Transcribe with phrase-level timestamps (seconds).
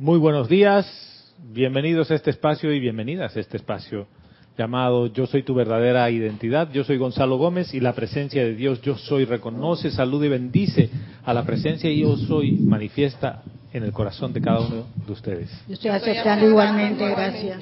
[0.00, 0.86] Muy buenos días,
[1.42, 4.06] bienvenidos a este espacio y bienvenidas a este espacio
[4.56, 6.70] llamado Yo soy tu verdadera identidad.
[6.70, 10.88] Yo soy Gonzalo Gómez y la presencia de Dios Yo soy reconoce, saluda y bendice
[11.24, 13.42] a la presencia y Yo soy manifiesta
[13.72, 15.50] en el corazón de cada uno de ustedes.
[15.66, 17.60] Yo estoy aceptando igualmente, gracias.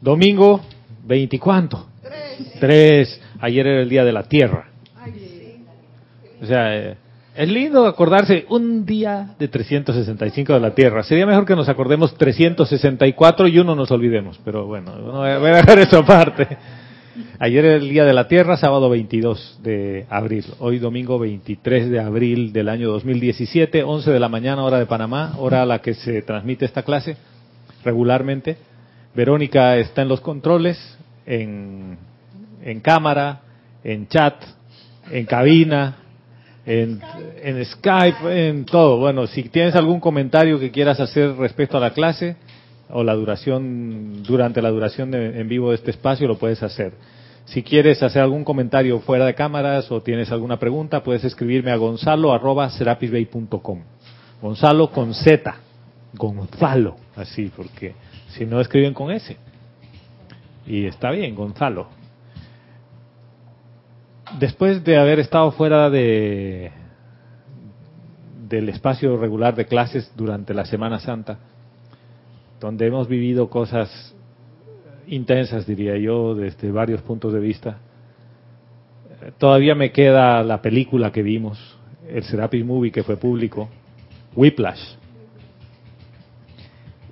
[0.00, 0.62] Domingo
[1.04, 1.86] 20 cuánto?
[2.00, 2.60] Tres.
[2.60, 3.20] Tres.
[3.40, 4.70] Ayer era el día de la Tierra.
[6.40, 6.96] O sea, eh,
[7.34, 11.02] es lindo acordarse un día de 365 de la Tierra.
[11.02, 14.38] Sería mejor que nos acordemos 364 y uno nos olvidemos.
[14.44, 16.46] Pero bueno, voy a dejar esa parte.
[17.38, 20.44] Ayer era el día de la Tierra, sábado 22 de abril.
[20.58, 25.34] Hoy domingo 23 de abril del año 2017, 11 de la mañana, hora de Panamá,
[25.38, 27.16] hora a la que se transmite esta clase
[27.84, 28.56] regularmente.
[29.14, 30.78] Verónica está en los controles,
[31.26, 31.98] en,
[32.62, 33.40] en cámara,
[33.84, 34.34] en chat,
[35.10, 36.01] en cabina,
[36.66, 37.00] en,
[37.42, 38.98] en, Skype, en todo.
[38.98, 42.36] Bueno, si tienes algún comentario que quieras hacer respecto a la clase
[42.90, 46.92] o la duración, durante la duración de, en vivo de este espacio, lo puedes hacer.
[47.46, 51.76] Si quieres hacer algún comentario fuera de cámaras o tienes alguna pregunta, puedes escribirme a
[51.76, 52.70] gonzalo arroba
[54.40, 55.54] Gonzalo con Z.
[56.14, 57.94] Gonzalo, así, porque
[58.28, 59.36] si no escriben con S.
[60.66, 62.01] Y está bien, Gonzalo
[64.38, 66.72] después de haber estado fuera de
[68.48, 71.38] del espacio regular de clases durante la Semana Santa,
[72.60, 74.14] donde hemos vivido cosas
[75.06, 77.78] intensas, diría yo, desde varios puntos de vista,
[79.38, 83.70] todavía me queda la película que vimos, el Serapis Movie que fue público,
[84.36, 84.96] Whiplash.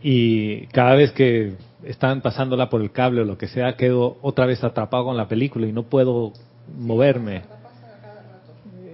[0.02, 4.44] Y cada vez que están pasándola por el cable o lo que sea, quedo otra
[4.44, 6.32] vez atrapado con la película y no puedo
[6.78, 7.42] moverme.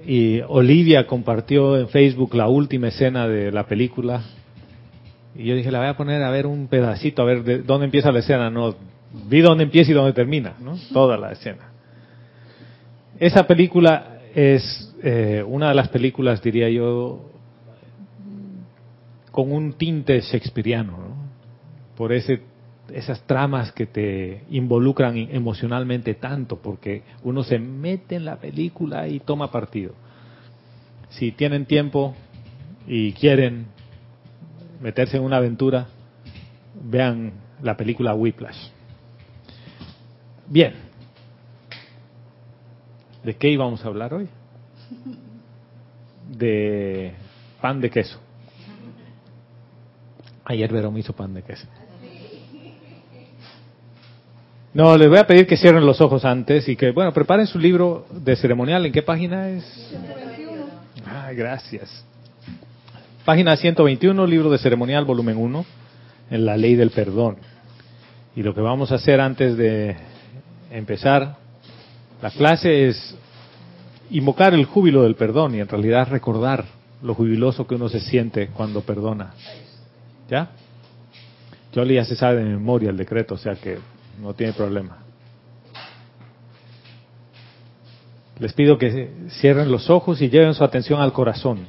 [0.07, 4.23] Y Olivia compartió en Facebook la última escena de la película.
[5.35, 7.87] Y yo dije, la voy a poner a ver un pedacito, a ver de dónde
[7.87, 8.49] empieza la escena.
[8.51, 8.77] No,
[9.29, 10.79] vi dónde empieza y dónde termina, ¿no?
[10.93, 11.73] Toda la escena.
[13.19, 17.31] Esa película es eh, una de las películas, diría yo,
[19.31, 21.17] con un tinte shakespeariano, ¿no?
[21.97, 22.41] Por ese
[22.93, 29.21] esas tramas que te involucran emocionalmente tanto, porque uno se mete en la película y
[29.21, 29.95] toma partido.
[31.11, 32.15] Si tienen tiempo
[32.87, 33.67] y quieren
[34.81, 35.89] meterse en una aventura,
[36.83, 37.33] vean
[37.63, 38.69] la película Whiplash.
[40.49, 40.75] Bien.
[43.25, 44.29] ¿De qué íbamos a hablar hoy?
[46.31, 47.15] De
[47.61, 48.21] pan de queso.
[50.45, 51.67] Ayer Verón hizo pan de queso.
[54.77, 57.59] No, les voy a pedir que cierren los ojos antes y que, bueno, preparen su
[57.59, 58.85] libro de ceremonial.
[58.85, 59.65] ¿En qué página es?
[61.07, 62.05] Ah, gracias.
[63.25, 65.65] Página 121, libro de ceremonial, volumen 1,
[66.31, 67.39] en la ley del perdón.
[68.37, 69.97] Y lo que vamos a hacer antes de
[70.71, 71.37] empezar
[72.21, 73.17] la clase es
[74.11, 76.67] invocar el júbilo del perdón y en realidad recordar
[77.03, 79.33] lo jubiloso que uno se siente cuando perdona.
[80.29, 80.51] ¿Ya?
[81.73, 83.79] Yo ya se sabe de memoria el decreto, o sea que
[84.21, 84.99] no tiene problema.
[88.39, 91.61] Les pido que cierren los ojos y lleven su atención al corazón.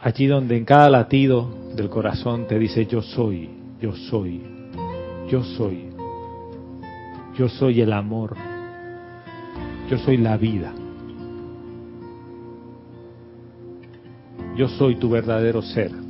[0.00, 3.50] Allí donde en cada latido del corazón te dice yo soy,
[3.80, 4.40] yo soy,
[5.28, 5.90] yo soy,
[7.36, 8.36] yo soy el amor,
[9.90, 10.72] yo soy la vida,
[14.56, 16.05] yo soy tu verdadero ser.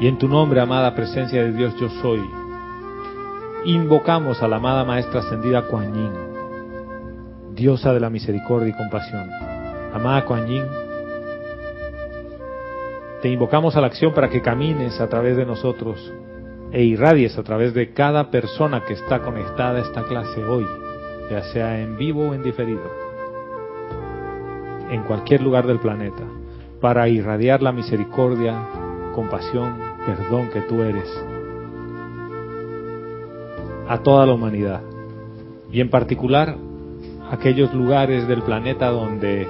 [0.00, 2.20] Y en tu nombre, amada presencia de Dios, yo soy.
[3.64, 6.12] Invocamos a la amada Maestra Ascendida Kuan Yin,
[7.54, 9.28] diosa de la misericordia y compasión.
[9.92, 10.64] Amada Kuan Yin,
[13.22, 16.12] te invocamos a la acción para que camines a través de nosotros
[16.70, 20.66] e irradies a través de cada persona que está conectada a esta clase hoy,
[21.28, 22.88] ya sea en vivo o en diferido,
[24.92, 26.22] en cualquier lugar del planeta,
[26.80, 28.54] para irradiar la misericordia,
[29.16, 31.06] compasión, perdón que tú eres
[33.88, 34.80] a toda la humanidad
[35.70, 36.56] y en particular
[37.30, 39.46] aquellos lugares del planeta donde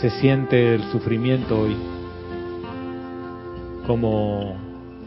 [0.00, 1.76] se siente el sufrimiento hoy,
[3.86, 4.56] como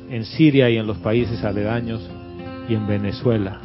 [0.09, 2.01] en Siria y en los países aledaños
[2.69, 3.59] y en Venezuela.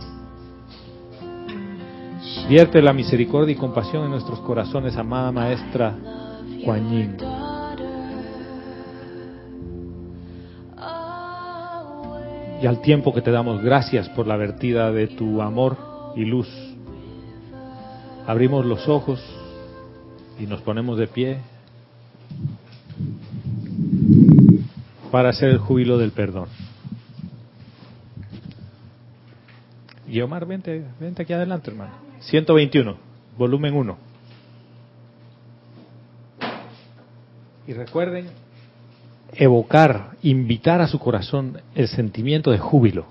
[2.48, 5.94] Vierte la misericordia y compasión en nuestros corazones, amada maestra
[6.64, 7.43] Kuan
[12.64, 15.76] y al tiempo que te damos gracias por la vertida de tu amor
[16.16, 16.48] y luz
[18.26, 19.22] Abrimos los ojos
[20.38, 21.40] y nos ponemos de pie
[25.10, 26.48] para hacer el júbilo del perdón.
[30.08, 31.92] Y Omar, vente, vente aquí adelante, hermano.
[32.20, 32.96] 121,
[33.36, 33.98] volumen 1.
[37.66, 38.28] Y recuerden
[39.32, 43.06] evocar, invitar a su corazón el sentimiento de júbilo,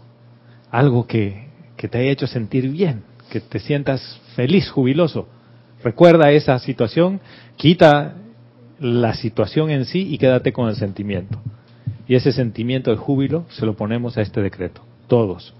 [0.71, 5.27] algo que, que te haya hecho sentir bien, que te sientas feliz, jubiloso.
[5.83, 7.19] Recuerda esa situación,
[7.57, 8.15] quita
[8.80, 11.39] la situación en sí y quédate con el sentimiento.
[12.07, 15.54] Y ese sentimiento de júbilo se lo ponemos a este decreto, todos.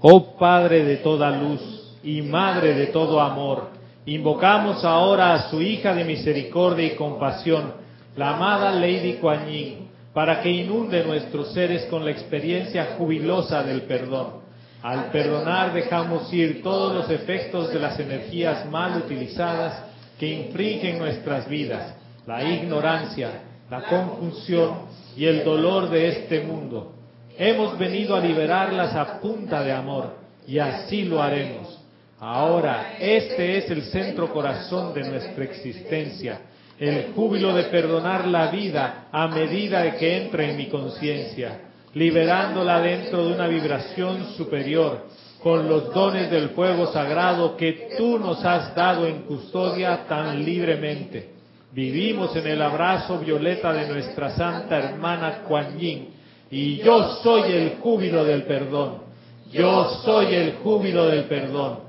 [0.00, 1.60] Oh Padre de toda luz
[2.02, 3.70] y Madre de todo amor,
[4.04, 7.72] invocamos ahora a su hija de misericordia y compasión,
[8.14, 9.85] la amada Lady Kuan Yin,
[10.16, 14.40] para que inunde nuestros seres con la experiencia jubilosa del perdón.
[14.82, 19.84] Al perdonar dejamos ir todos los efectos de las energías mal utilizadas
[20.18, 21.94] que infringen nuestras vidas,
[22.26, 24.86] la ignorancia, la confusión
[25.18, 26.94] y el dolor de este mundo.
[27.36, 30.16] Hemos venido a liberarlas a punta de amor
[30.46, 31.78] y así lo haremos.
[32.18, 36.40] Ahora, este es el centro corazón de nuestra existencia,
[36.78, 41.60] el júbilo de perdonar la vida a medida de que entra en mi conciencia,
[41.94, 45.06] liberándola dentro de una vibración superior,
[45.42, 51.30] con los dones del fuego sagrado que tú nos has dado en custodia tan libremente.
[51.72, 56.08] Vivimos en el abrazo violeta de nuestra santa hermana Kuan Yin,
[56.50, 59.06] y yo soy el júbilo del perdón.
[59.52, 61.80] Yo soy el júbilo del perdón.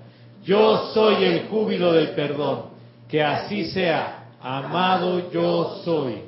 [0.43, 2.77] Yo soy el júbilo del perdón.
[3.07, 4.16] Que así sea.
[4.49, 6.21] Amado yo soy.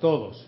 [0.00, 0.44] Todos.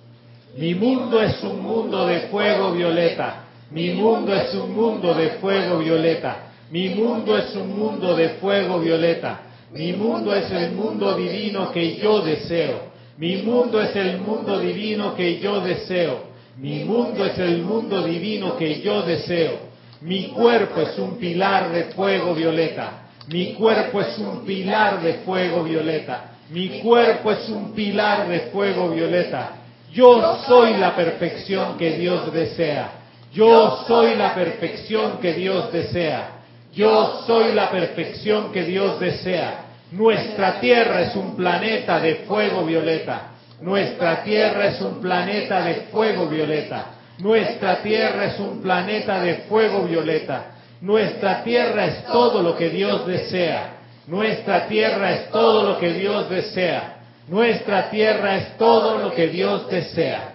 [0.56, 3.44] Mi mundo es un mundo de fuego violeta.
[3.70, 6.50] Mi mundo es un mundo de fuego violeta.
[6.72, 9.42] Mi mundo es un mundo de fuego violeta.
[9.72, 12.80] Mi mundo es el mundo divino que yo deseo.
[13.16, 16.24] Mi mundo es el mundo divino que yo deseo.
[16.56, 19.67] Mi mundo es el mundo divino que yo deseo.
[20.00, 23.08] Mi cuerpo es un pilar de fuego violeta.
[23.28, 26.32] Mi cuerpo es un pilar de fuego violeta.
[26.50, 29.50] Mi cuerpo es un pilar de fuego violeta.
[29.92, 32.92] Yo soy la perfección que Dios desea.
[33.32, 36.30] Yo soy la perfección que Dios desea.
[36.72, 39.64] Yo soy la perfección que Dios desea.
[39.92, 43.32] Nuestra Tierra es un planeta de fuego violeta.
[43.60, 46.97] Nuestra Tierra es un planeta de fuego violeta.
[47.18, 50.52] Nuestra Tierra es un planeta de fuego violeta.
[50.80, 53.74] Nuestra Tierra es todo lo que Dios desea.
[54.06, 56.98] Nuestra Tierra es todo lo que Dios desea.
[57.28, 60.32] Nuestra Tierra es todo lo que Dios desea.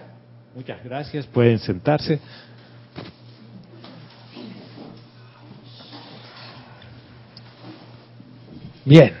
[0.54, 1.26] Muchas gracias.
[1.26, 2.20] Pueden sentarse.
[8.84, 9.14] Bien.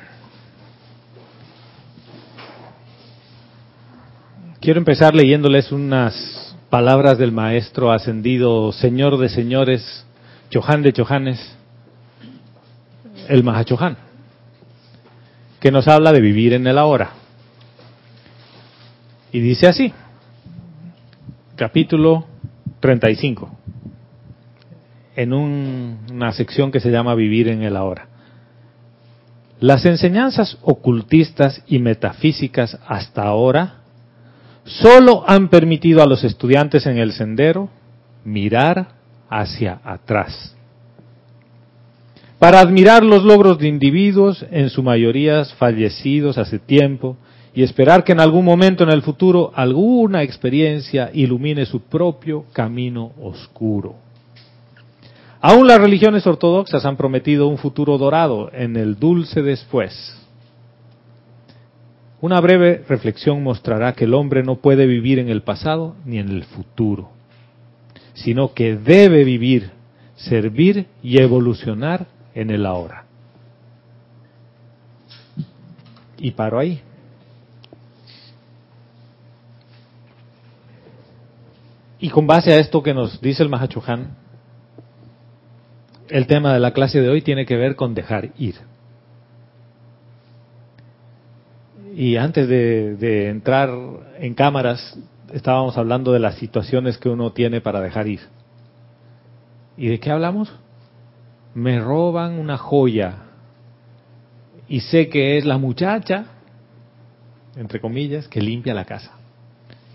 [4.60, 10.04] Quiero empezar leyéndoles unas palabras del maestro ascendido, señor de señores,
[10.50, 11.56] Chohan de Chohanes,
[13.28, 13.96] el Mahachohan,
[15.60, 17.10] que nos habla de vivir en el ahora.
[19.30, 19.92] Y dice así,
[21.54, 22.26] capítulo
[22.80, 23.56] 35,
[25.14, 28.08] en una sección que se llama Vivir en el ahora.
[29.60, 33.83] Las enseñanzas ocultistas y metafísicas hasta ahora
[34.64, 37.68] solo han permitido a los estudiantes en el sendero
[38.24, 38.88] mirar
[39.28, 40.54] hacia atrás.
[42.38, 47.16] Para admirar los logros de individuos, en su mayoría fallecidos hace tiempo,
[47.54, 53.12] y esperar que en algún momento en el futuro alguna experiencia ilumine su propio camino
[53.22, 53.94] oscuro.
[55.40, 59.92] Aún las religiones ortodoxas han prometido un futuro dorado en el dulce después.
[62.24, 66.30] Una breve reflexión mostrará que el hombre no puede vivir en el pasado ni en
[66.30, 67.10] el futuro,
[68.14, 69.72] sino que debe vivir,
[70.16, 73.04] servir y evolucionar en el ahora.
[76.16, 76.80] Y paro ahí.
[81.98, 84.16] Y con base a esto que nos dice el Mahachohan,
[86.08, 88.54] el tema de la clase de hoy tiene que ver con dejar ir.
[92.04, 93.70] Y antes de, entrar
[94.18, 94.94] en cámaras,
[95.32, 98.20] estábamos hablando de las situaciones que uno tiene para dejar ir.
[99.78, 100.52] ¿Y de qué hablamos?
[101.54, 103.20] Me roban una joya
[104.68, 106.26] y sé que es la muchacha,
[107.56, 109.12] entre comillas, que limpia la casa.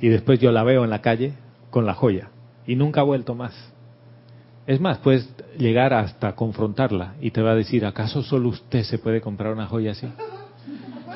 [0.01, 1.33] Y después yo la veo en la calle
[1.69, 2.31] con la joya
[2.65, 3.53] y nunca ha vuelto más.
[4.65, 8.97] Es más, puedes llegar hasta confrontarla y te va a decir, ¿acaso solo usted se
[8.97, 10.07] puede comprar una joya así?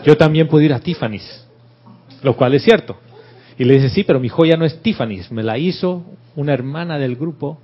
[0.05, 1.47] Yo también puedo ir a Tiffany's,
[2.21, 2.97] lo cual es cierto.
[3.57, 6.03] Y le dice, sí, pero mi joya no es Tiffany's, me la hizo
[6.35, 7.59] una hermana del grupo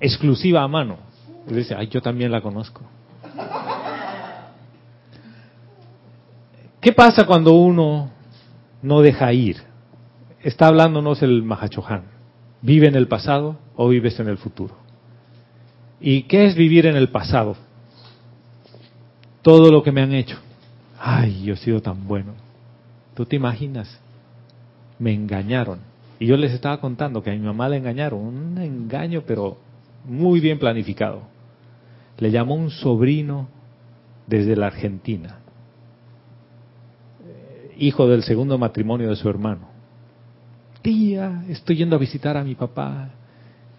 [0.00, 0.98] exclusiva a mano.
[1.48, 2.82] Y le dice, ay, yo también la conozco.
[6.80, 8.10] ¿Qué pasa cuando uno
[8.82, 9.56] no deja ir?
[10.42, 12.04] Está hablándonos el Mahachohan.
[12.60, 14.76] ¿Vive en el pasado o vives en el futuro?
[16.00, 17.56] ¿Y qué es vivir en el pasado?
[19.42, 20.38] Todo lo que me han hecho.
[20.98, 22.32] Ay, yo he sido tan bueno.
[23.14, 24.00] ¿Tú te imaginas?
[24.98, 25.80] Me engañaron.
[26.18, 28.20] Y yo les estaba contando que a mi mamá le engañaron.
[28.20, 29.58] Un engaño, pero
[30.04, 31.22] muy bien planificado.
[32.18, 33.48] Le llamó un sobrino
[34.26, 35.38] desde la Argentina
[37.78, 39.68] hijo del segundo matrimonio de su hermano.
[40.82, 43.10] Tía, estoy yendo a visitar a mi papá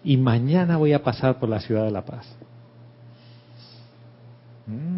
[0.02, 2.26] y mañana voy a pasar por la ciudad de La Paz.
[4.66, 4.95] Mm.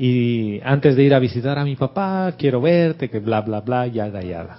[0.00, 3.86] Y antes de ir a visitar a mi papá, quiero verte, que bla, bla, bla,
[3.86, 4.58] yada, yada.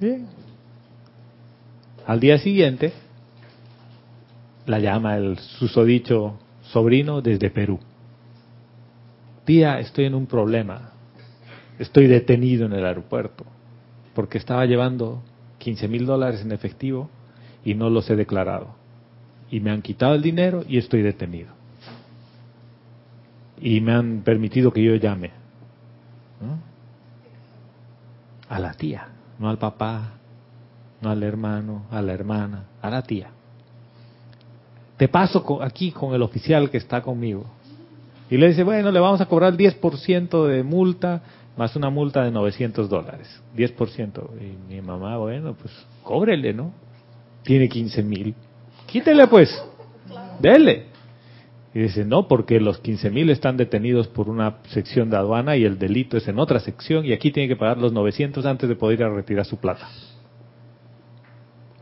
[0.00, 0.26] Bien.
[2.04, 2.92] Al día siguiente,
[4.66, 7.78] la llama el susodicho sobrino desde Perú.
[9.44, 10.94] Tía, estoy en un problema
[11.78, 13.44] estoy detenido en el aeropuerto
[14.14, 15.22] porque estaba llevando
[15.58, 17.10] 15 mil dólares en efectivo
[17.64, 18.76] y no los he declarado.
[19.50, 21.48] Y me han quitado el dinero y estoy detenido.
[23.60, 25.30] Y me han permitido que yo llame.
[28.48, 29.08] A la tía,
[29.38, 30.12] no al papá,
[31.00, 33.30] no al hermano, a la hermana, a la tía.
[34.96, 37.46] Te paso aquí con el oficial que está conmigo.
[38.30, 41.22] Y le dice, bueno, le vamos a cobrar el 10% de multa
[41.56, 44.28] más una multa de 900 dólares, 10%.
[44.40, 46.72] Y mi mamá, bueno, pues cóbrele, ¿no?
[47.42, 48.34] Tiene 15 mil.
[48.86, 49.50] Quítele pues,
[50.40, 50.86] dele.
[51.74, 55.64] Y dice, no, porque los 15 mil están detenidos por una sección de aduana y
[55.64, 58.76] el delito es en otra sección y aquí tiene que pagar los 900 antes de
[58.76, 59.88] poder ir a retirar su plata.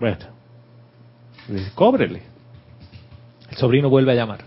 [0.01, 0.19] Bueno,
[1.47, 2.23] dice, cóbrele.
[3.51, 4.41] El sobrino vuelve a llamar.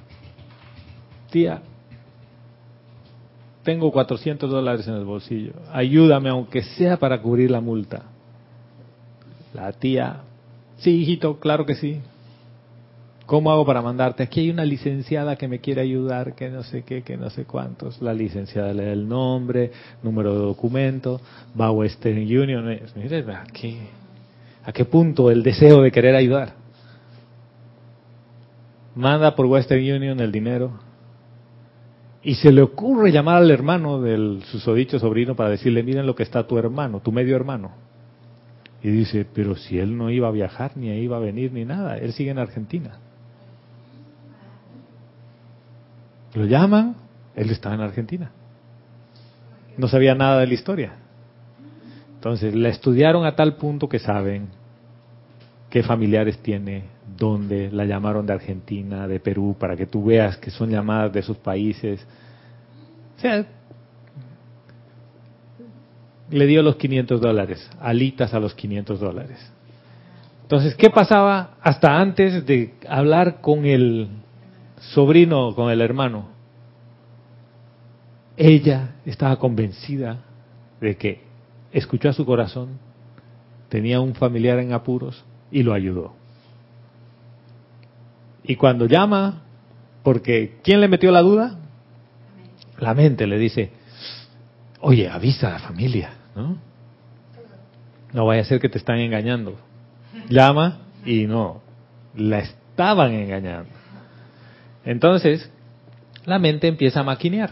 [1.30, 1.62] Tía,
[3.62, 8.04] tengo 400 dólares en el bolsillo, ayúdame aunque sea para cubrir la multa.
[9.54, 10.22] La tía,
[10.78, 12.02] sí, hijito, claro que sí.
[13.26, 14.24] ¿Cómo hago para mandarte?
[14.24, 17.46] Aquí hay una licenciada que me quiere ayudar, que no sé qué, que no sé
[17.46, 18.02] cuántos.
[18.02, 19.72] La licenciada le da el nombre,
[20.04, 21.20] número de documento,
[21.60, 22.80] va a Western Union.
[22.96, 23.80] Mire, ¿a qué,
[24.64, 26.54] ¿a qué punto el deseo de querer ayudar?
[28.96, 30.80] Manda por Western Union el dinero,
[32.26, 36.24] y se le ocurre llamar al hermano del susodicho sobrino para decirle, miren lo que
[36.24, 37.72] está tu hermano, tu medio hermano.
[38.82, 42.00] Y dice, pero si él no iba a viajar, ni iba a venir, ni nada,
[42.00, 42.98] él sigue en Argentina.
[46.36, 46.96] Lo llaman,
[47.36, 48.32] él estaba en Argentina.
[49.78, 50.94] No sabía nada de la historia.
[52.16, 54.50] Entonces, la estudiaron a tal punto que saben
[55.70, 56.86] qué familiares tiene,
[57.18, 61.20] dónde, la llamaron de Argentina, de Perú, para que tú veas que son llamadas de
[61.22, 62.06] esos países.
[63.18, 63.46] O sea,
[66.30, 69.52] le dio los 500 dólares, alitas a los 500 dólares.
[70.42, 74.10] Entonces, ¿qué pasaba hasta antes de hablar con el
[74.78, 76.30] sobrino, con el hermano?
[78.38, 80.24] Ella estaba convencida
[80.82, 81.22] de que
[81.72, 82.80] escuchó a su corazón,
[83.70, 86.14] tenía un familiar en apuros y lo ayudó.
[88.44, 89.44] Y cuando llama,
[90.04, 91.60] porque ¿quién le metió la duda?
[92.78, 93.72] La mente le dice,
[94.82, 96.58] oye, avisa a la familia, ¿no?
[98.14, 99.56] No vaya a ser que te están engañando.
[100.30, 101.62] Llama y no,
[102.16, 103.70] la estaban engañando.
[104.86, 105.50] Entonces,
[106.26, 107.52] la mente empieza a maquinear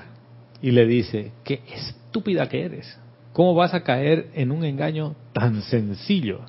[0.61, 2.97] y le dice, qué estúpida que eres.
[3.33, 6.41] ¿Cómo vas a caer en un engaño tan sencillo?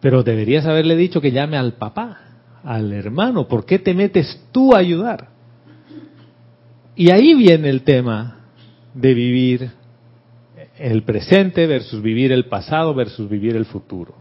[0.00, 2.20] Pero deberías haberle dicho que llame al papá,
[2.62, 3.48] al hermano.
[3.48, 5.28] ¿Por qué te metes tú a ayudar?
[6.94, 8.46] Y ahí viene el tema
[8.94, 9.70] de vivir
[10.78, 14.14] el presente versus vivir el pasado versus vivir el futuro.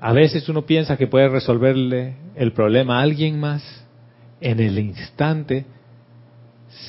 [0.00, 3.62] A veces uno piensa que puede resolverle el problema a alguien más
[4.40, 5.64] en el instante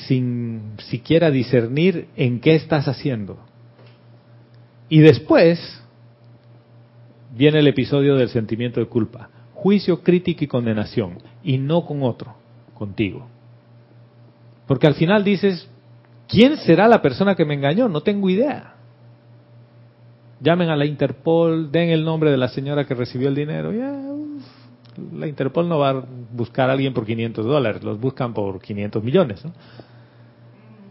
[0.06, 3.38] sin siquiera discernir en qué estás haciendo.
[4.88, 5.58] Y después
[7.34, 9.30] viene el episodio del sentimiento de culpa.
[9.54, 11.18] Juicio, crítica y condenación.
[11.42, 12.36] Y no con otro,
[12.74, 13.26] contigo.
[14.66, 15.68] Porque al final dices,
[16.28, 17.88] ¿quién será la persona que me engañó?
[17.88, 18.74] No tengo idea.
[20.40, 23.72] llamen a la Interpol, den el nombre de la señora que recibió el dinero.
[25.12, 29.02] La Interpol no va a buscar a alguien por 500 dólares, los buscan por 500
[29.02, 29.42] millones.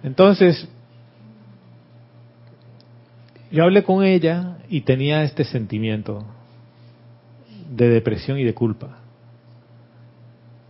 [0.04, 0.68] Entonces,
[3.52, 6.24] yo hablé con ella y tenía este sentimiento
[7.70, 9.00] de depresión y de culpa.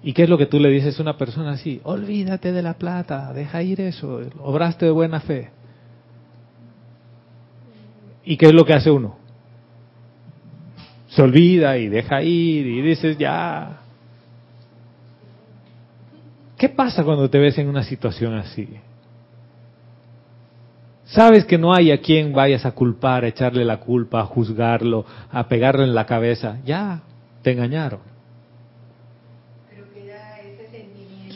[0.04, 1.82] ¿Y qué es lo que tú le dices a una persona así?
[1.84, 5.50] Olvídate de la plata, deja ir eso, obraste de buena fe.
[8.24, 9.18] ¿Y qué es lo que hace uno?
[11.18, 13.80] Se olvida y deja ir y dices ya.
[16.56, 18.70] ¿Qué pasa cuando te ves en una situación así?
[21.06, 25.08] Sabes que no hay a quien vayas a culpar, a echarle la culpa, a juzgarlo,
[25.32, 26.60] a pegarle en la cabeza.
[26.64, 27.02] Ya,
[27.42, 28.02] te engañaron.
[29.72, 31.36] Pero queda ese sentimiento.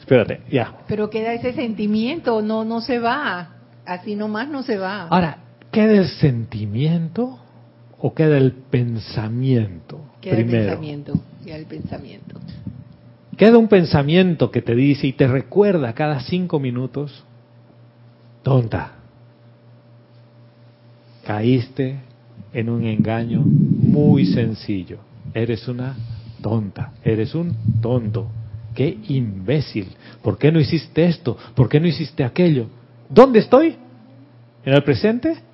[0.00, 0.78] Espérate, ya.
[0.88, 3.50] Pero queda ese sentimiento, no, no se va.
[3.86, 5.02] Así nomás no se va.
[5.02, 5.38] Ahora,
[5.70, 7.38] ¿queda el sentimiento
[8.02, 10.00] o queda el pensamiento?
[10.20, 10.58] Queda primero?
[10.58, 12.40] el pensamiento, queda el pensamiento.
[13.36, 17.24] Queda un pensamiento que te dice y te recuerda cada cinco minutos,
[18.42, 18.94] tonta,
[21.24, 22.00] caíste
[22.52, 24.98] en un engaño muy sencillo.
[25.32, 25.96] Eres una
[26.42, 28.26] tonta, eres un tonto.
[28.74, 29.88] Qué imbécil.
[30.22, 31.36] ¿Por qué no hiciste esto?
[31.54, 32.66] ¿Por qué no hiciste aquello?
[33.08, 33.76] ¿Dónde estoy?
[34.64, 35.51] ¿En el presente?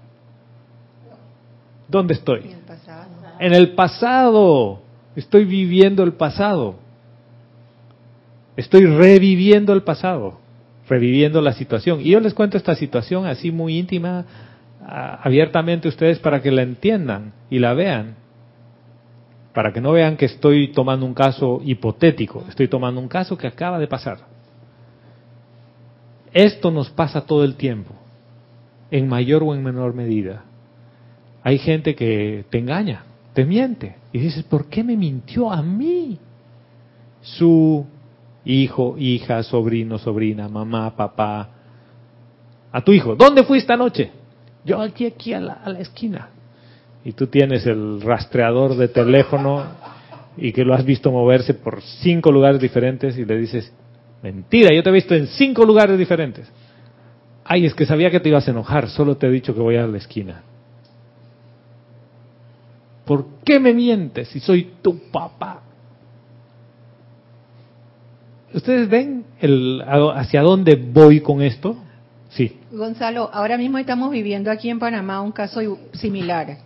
[1.88, 2.40] ¿Dónde estoy?
[2.40, 3.06] En el pasado.
[3.40, 4.82] En el pasado.
[5.16, 6.76] Estoy viviendo el pasado.
[8.58, 10.40] Estoy reviviendo el pasado,
[10.88, 12.00] reviviendo la situación.
[12.00, 14.24] Y yo les cuento esta situación así muy íntima,
[14.84, 18.16] abiertamente a ustedes para que la entiendan y la vean.
[19.54, 23.46] Para que no vean que estoy tomando un caso hipotético, estoy tomando un caso que
[23.46, 24.18] acaba de pasar.
[26.32, 27.94] Esto nos pasa todo el tiempo,
[28.90, 30.44] en mayor o en menor medida.
[31.42, 36.18] Hay gente que te engaña, te miente, y dices, ¿por qué me mintió a mí?
[37.20, 37.86] Su
[38.44, 41.50] hijo, hija, sobrino, sobrina, mamá, papá,
[42.72, 44.10] a tu hijo, ¿dónde fuiste anoche?
[44.64, 46.28] Yo aquí, aquí a la, esquina.
[47.04, 49.64] Y tú tienes el rastreador de teléfono
[50.36, 53.72] y que lo has visto moverse por cinco lugares diferentes y le dices,
[54.22, 56.50] mentira, yo te he visto en cinco lugares diferentes.
[57.44, 59.76] Ay, es que sabía que te ibas a enojar, solo te he dicho que voy
[59.76, 60.42] a la esquina.
[63.08, 65.62] ¿Por qué me mientes si soy tu papá?
[68.52, 69.82] ¿Ustedes ven el,
[70.14, 71.76] hacia dónde voy con esto?
[72.28, 72.58] Sí.
[72.70, 75.60] Gonzalo, ahora mismo estamos viviendo aquí en Panamá un caso
[75.94, 76.58] similar.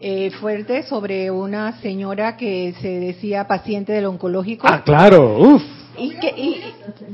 [0.00, 4.66] Eh, fuerte sobre una señora que se decía paciente del oncológico.
[4.68, 5.62] Ah, claro, uff.
[5.96, 6.48] Y que, y-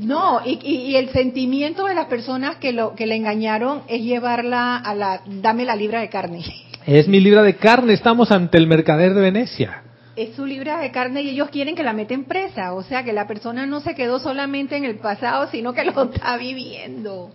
[0.01, 4.75] y- no, y el sentimiento de las personas que lo que le engañaron es llevarla
[4.75, 6.43] a la, dame la libra de carne.
[6.85, 9.83] Es mi libra de carne, estamos ante el mercader de Venecia.
[10.15, 12.73] Es su libra de carne y ellos quieren que la meten presa.
[12.73, 16.11] O sea, que la persona no se quedó solamente en el pasado, sino que lo
[16.11, 17.31] está viviendo.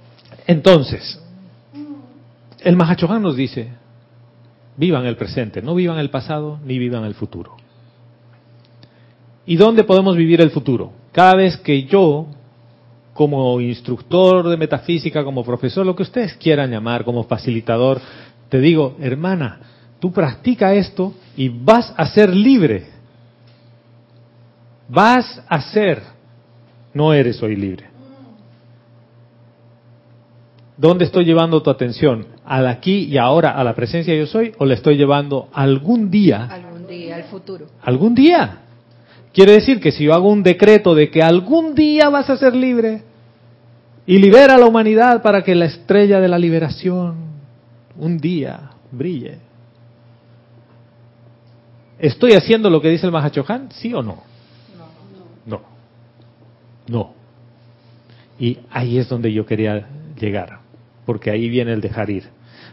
[0.47, 1.21] Entonces,
[2.63, 3.69] el Mahachohan nos dice,
[4.77, 7.57] vivan el presente, no vivan el pasado ni vivan el futuro.
[9.47, 10.93] ¿Y dónde podemos vivir el futuro?
[11.13, 12.27] Cada vez que yo,
[13.15, 18.01] como instructor de metafísica, como profesor, lo que ustedes quieran llamar, como facilitador,
[18.49, 19.61] te digo, hermana,
[19.99, 22.87] tú practica esto y vas a ser libre.
[24.89, 26.03] Vas a ser,
[26.95, 27.87] no eres hoy libre.
[30.77, 32.27] ¿Dónde estoy llevando tu atención?
[32.45, 34.53] ¿Al aquí y ahora, a la presencia yo soy?
[34.59, 36.45] ¿O le estoy llevando algún día?
[36.45, 37.67] Algún día, al futuro.
[37.83, 38.59] ¿Algún día?
[39.33, 42.55] Quiere decir que si yo hago un decreto de que algún día vas a ser
[42.55, 43.03] libre
[44.07, 47.36] y libera a la humanidad para que la estrella de la liberación
[47.99, 49.39] un día brille.
[51.99, 53.71] ¿Estoy haciendo lo que dice el Mahachohan?
[53.73, 54.23] ¿Sí o no?
[55.47, 55.63] No.
[56.89, 57.15] No.
[58.39, 60.61] Y ahí es donde yo quería llegar,
[61.07, 62.25] porque ahí viene el dejar ir.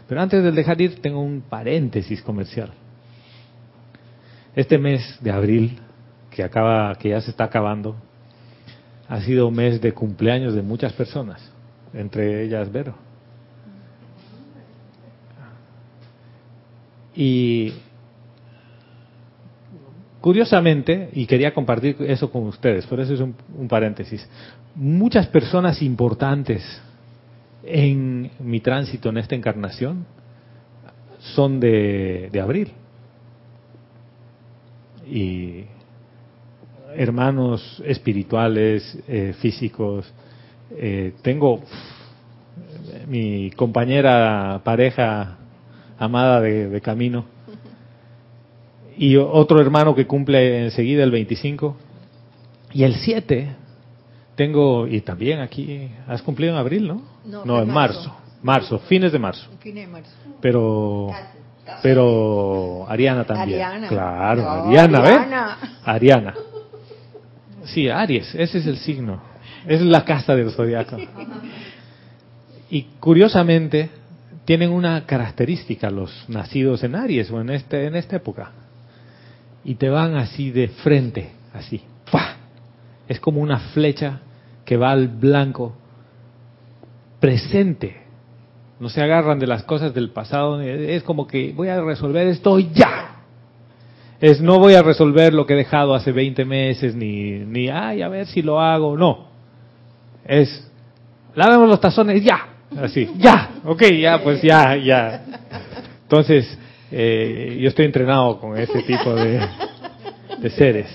[0.08, 2.72] Pero antes del dejar ir tengo un paréntesis comercial.
[4.54, 5.78] Este mes de abril,
[6.30, 7.96] que acaba, que ya se está acabando,
[9.08, 11.50] ha sido un mes de cumpleaños de muchas personas,
[11.92, 13.03] entre ellas Vero.
[17.14, 17.72] Y
[20.20, 23.34] curiosamente, y quería compartir eso con ustedes, por eso es un,
[23.68, 24.28] paréntesis,
[24.74, 26.62] muchas personas importantes
[27.62, 30.06] en mi tránsito en esta encarnación
[31.18, 32.72] son de, de abril.
[35.06, 35.64] Y
[36.96, 40.12] hermanos espirituales, eh, físicos,
[40.76, 41.62] eh, tengo
[43.06, 45.38] mi compañera pareja
[45.98, 47.24] amada de, de camino.
[48.96, 51.76] Y otro hermano que cumple enseguida el 25.
[52.72, 53.48] Y el 7,
[54.34, 57.02] tengo, y también aquí, has cumplido en abril, ¿no?
[57.24, 58.08] No, en en marzo.
[58.08, 58.14] marzo.
[58.42, 58.78] marzo.
[58.80, 59.48] fines de marzo.
[59.60, 60.10] Fin de marzo.
[60.40, 61.10] Pero,
[61.82, 63.62] pero Ariana también.
[63.62, 63.88] Ariana.
[63.88, 64.98] Claro, No, Ariana.
[64.98, 65.58] Ariana.
[65.84, 66.34] Ariana.
[67.64, 69.20] Sí, Aries, ese es el signo.
[69.66, 70.96] Es la casa del zodiaco.
[72.70, 73.88] Y curiosamente,
[74.44, 78.50] tienen una característica los nacidos en Aries o en, este, en esta época.
[79.64, 81.82] Y te van así de frente, así.
[82.10, 82.36] ¡Pah!
[83.08, 84.20] Es como una flecha
[84.64, 85.74] que va al blanco
[87.20, 88.02] presente.
[88.80, 90.60] No se agarran de las cosas del pasado.
[90.60, 93.22] Es como que voy a resolver esto ya.
[94.20, 98.02] Es no voy a resolver lo que he dejado hace 20 meses, ni, ni, ay,
[98.02, 98.96] a ver si lo hago.
[98.96, 99.28] No.
[100.26, 100.70] Es,
[101.34, 102.53] lavemos los tazones ya.
[102.76, 103.50] Así, ya.
[103.64, 105.24] Ok, ya, pues ya, ya.
[106.02, 106.58] Entonces,
[106.90, 109.40] eh, yo estoy entrenado con ese tipo de,
[110.50, 110.86] seres.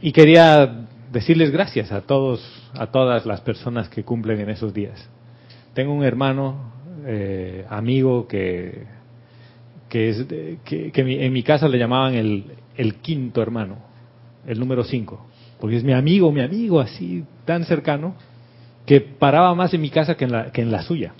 [0.00, 2.42] Y quería decirles gracias a todos,
[2.74, 5.08] a todas las personas que cumplen en esos días.
[5.74, 6.72] Tengo un hermano,
[7.06, 8.84] eh, amigo que,
[9.88, 10.26] que es
[10.64, 12.44] que, que en mi casa le llamaban el,
[12.76, 13.76] el quinto hermano,
[14.46, 15.26] el número cinco,
[15.60, 18.14] porque es mi amigo, mi amigo así tan cercano
[18.86, 21.12] que paraba más en mi casa que en la, que en la suya.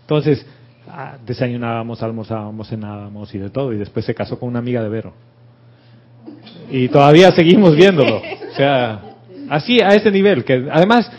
[0.00, 0.44] Entonces,
[0.88, 4.88] ah, desayunábamos, almorzábamos, cenábamos y de todo, y después se casó con una amiga de
[4.88, 5.12] Vero.
[6.70, 8.16] Y todavía seguimos viéndolo.
[8.18, 9.00] O sea,
[9.50, 11.10] así a ese nivel, que además,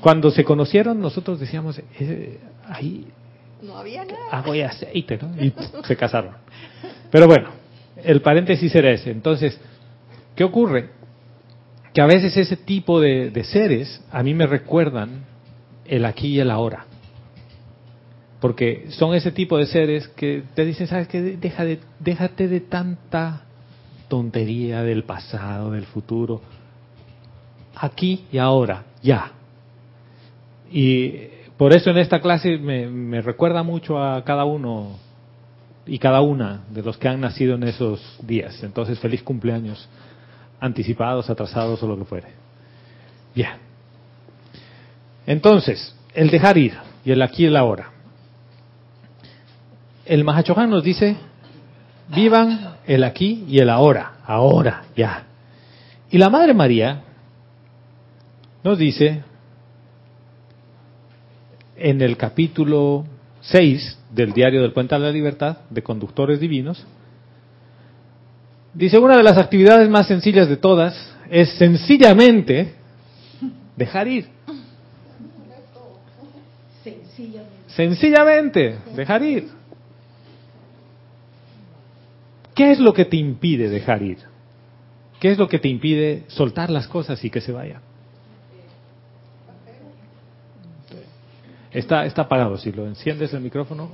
[0.00, 2.38] cuando se conocieron, nosotros decíamos, eh,
[2.68, 3.06] ahí
[3.62, 4.18] No había nada.
[4.30, 5.42] agua y aceite, ¿no?
[5.42, 5.52] Y
[5.84, 6.32] se casaron.
[7.10, 7.48] Pero bueno,
[8.02, 9.10] el paréntesis era ese.
[9.10, 9.60] Entonces,
[10.34, 10.90] ¿qué ocurre?
[11.94, 15.24] Que a veces ese tipo de, seres a mí me recuerdan
[15.86, 16.86] el aquí y el ahora.
[18.40, 21.22] Porque son ese tipo de seres que te dicen, ¿sabes qué?
[21.22, 23.44] Deja de, déjate de tanta
[24.08, 26.42] tontería del pasado, del futuro.
[27.76, 29.32] Aquí y ahora, ya.
[30.70, 31.12] Y
[31.56, 34.98] por eso en esta clase me recuerda mucho a cada uno
[35.86, 38.62] y cada una de los que han nacido en esos días.
[38.62, 39.88] Entonces, feliz cumpleaños,
[40.64, 42.28] anticipados, atrasados o lo que fuere.
[43.34, 43.50] Bien.
[45.26, 46.74] Entonces, el dejar ir
[47.04, 47.90] y el aquí y el ahora.
[50.06, 51.16] El Mahachohan nos dice,
[52.08, 55.24] vivan el aquí y el ahora, ahora, ya.
[56.10, 57.02] Y la Madre María
[58.62, 59.22] nos dice,
[61.76, 63.04] en el capítulo
[63.42, 66.86] 6 del diario del Puente a la Libertad, de Conductores Divinos,
[68.74, 70.94] dice, una de las actividades más sencillas de todas
[71.30, 72.74] es sencillamente
[73.76, 74.28] dejar ir.
[77.68, 79.48] Sencillamente, dejar ir.
[82.54, 84.18] ¿Qué es lo que te impide dejar ir?
[85.18, 87.80] ¿Qué es lo que te impide soltar las cosas y que se vayan?
[91.72, 92.56] Está, está apagado.
[92.56, 93.90] Si lo enciendes el micrófono,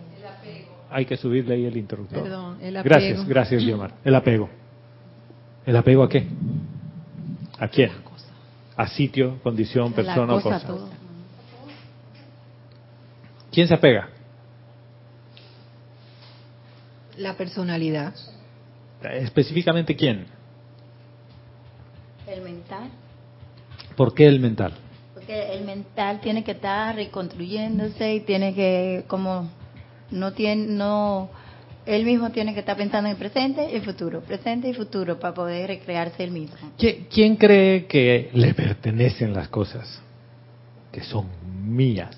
[0.91, 2.23] hay que subirle ahí el interruptor.
[2.23, 2.95] Perdón, el apego.
[2.95, 3.95] Gracias, gracias, Guiomar.
[4.05, 4.51] El apego.
[5.67, 6.27] ¿El apego a qué?
[7.59, 7.91] ¿A quién?
[8.77, 10.67] A sitio, condición, persona o cosa.
[10.67, 10.89] todo.
[13.53, 14.09] ¿Quién se apega?
[17.17, 18.15] La personalidad.
[19.03, 20.27] Específicamente quién.
[22.27, 22.91] El mental.
[23.97, 24.73] ¿Por qué el mental?
[25.15, 29.51] Porque el mental tiene que estar reconstruyéndose y tiene que, como,
[30.11, 31.29] no tiene, no,
[31.97, 35.19] él mismo tiene que estar pensando en el presente y el futuro, presente y futuro,
[35.19, 36.57] para poder recrearse él mismo.
[36.79, 40.01] ¿Qui- ¿Quién cree que le pertenecen las cosas?
[40.93, 41.27] Que son
[41.67, 42.17] mías.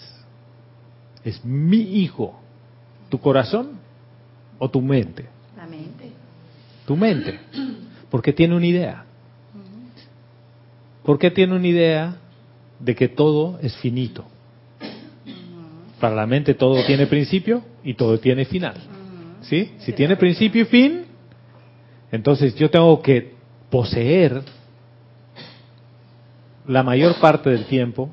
[1.25, 2.39] Es mi hijo.
[3.09, 3.79] ¿Tu corazón
[4.59, 5.27] o tu mente?
[5.57, 6.11] La mente.
[6.87, 7.39] Tu mente.
[8.11, 9.05] Porque tiene una idea.
[11.05, 12.17] ¿Por qué tiene una idea
[12.79, 14.25] de que todo es finito?
[16.01, 18.75] Para la mente todo tiene principio y todo tiene final.
[19.43, 19.75] ¿Sí?
[19.79, 21.05] Si tiene principio y fin,
[22.11, 23.35] entonces yo tengo que
[23.71, 24.43] poseer
[26.67, 28.11] la mayor parte del tiempo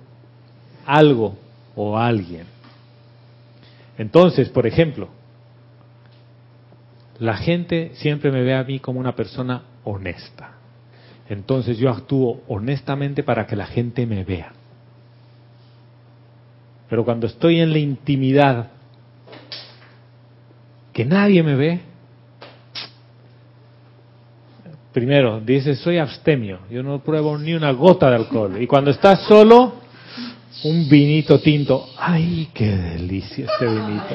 [0.85, 1.37] algo
[1.75, 2.45] o alguien.
[3.97, 5.09] Entonces, por ejemplo,
[7.19, 10.53] la gente siempre me ve a mí como una persona honesta.
[11.27, 14.53] Entonces yo actúo honestamente para que la gente me vea.
[16.89, 18.71] Pero cuando estoy en la intimidad,
[20.99, 21.79] que nadie me ve.
[24.91, 28.61] Primero, dice, soy abstemio, yo no pruebo ni una gota de alcohol.
[28.61, 29.75] Y cuando estás solo,
[30.65, 31.87] un vinito tinto.
[31.97, 34.13] ¡Ay, qué delicia este vinito!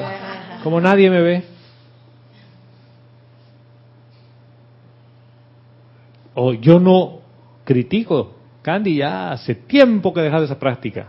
[0.63, 1.43] Como nadie me ve.
[6.35, 7.21] O yo no
[7.63, 8.35] critico.
[8.61, 11.07] Candy, ya hace tiempo que he dejado esa práctica.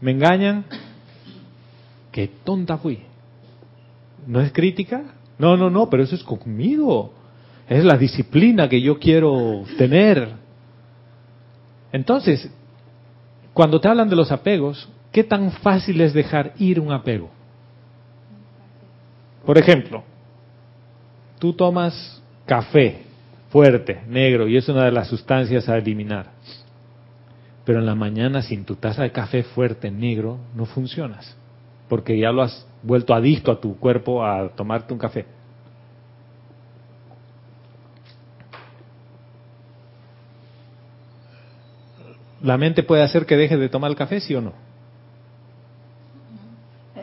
[0.00, 0.64] Me engañan.
[2.10, 3.09] ¡Qué tonta fui!
[4.26, 5.02] ¿No es crítica?
[5.38, 7.12] No, no, no, pero eso es conmigo.
[7.68, 10.28] Es la disciplina que yo quiero tener.
[11.92, 12.50] Entonces,
[13.54, 17.30] cuando te hablan de los apegos, ¿qué tan fácil es dejar ir un apego?
[19.44, 20.04] Por ejemplo,
[21.38, 23.02] tú tomas café
[23.50, 26.30] fuerte, negro, y es una de las sustancias a eliminar.
[27.64, 31.36] Pero en la mañana sin tu taza de café fuerte, negro, no funcionas,
[31.90, 35.26] porque ya lo has vuelto adicto a tu cuerpo a tomarte un café.
[42.42, 44.52] ¿La mente puede hacer que dejes de tomar el café, sí o no?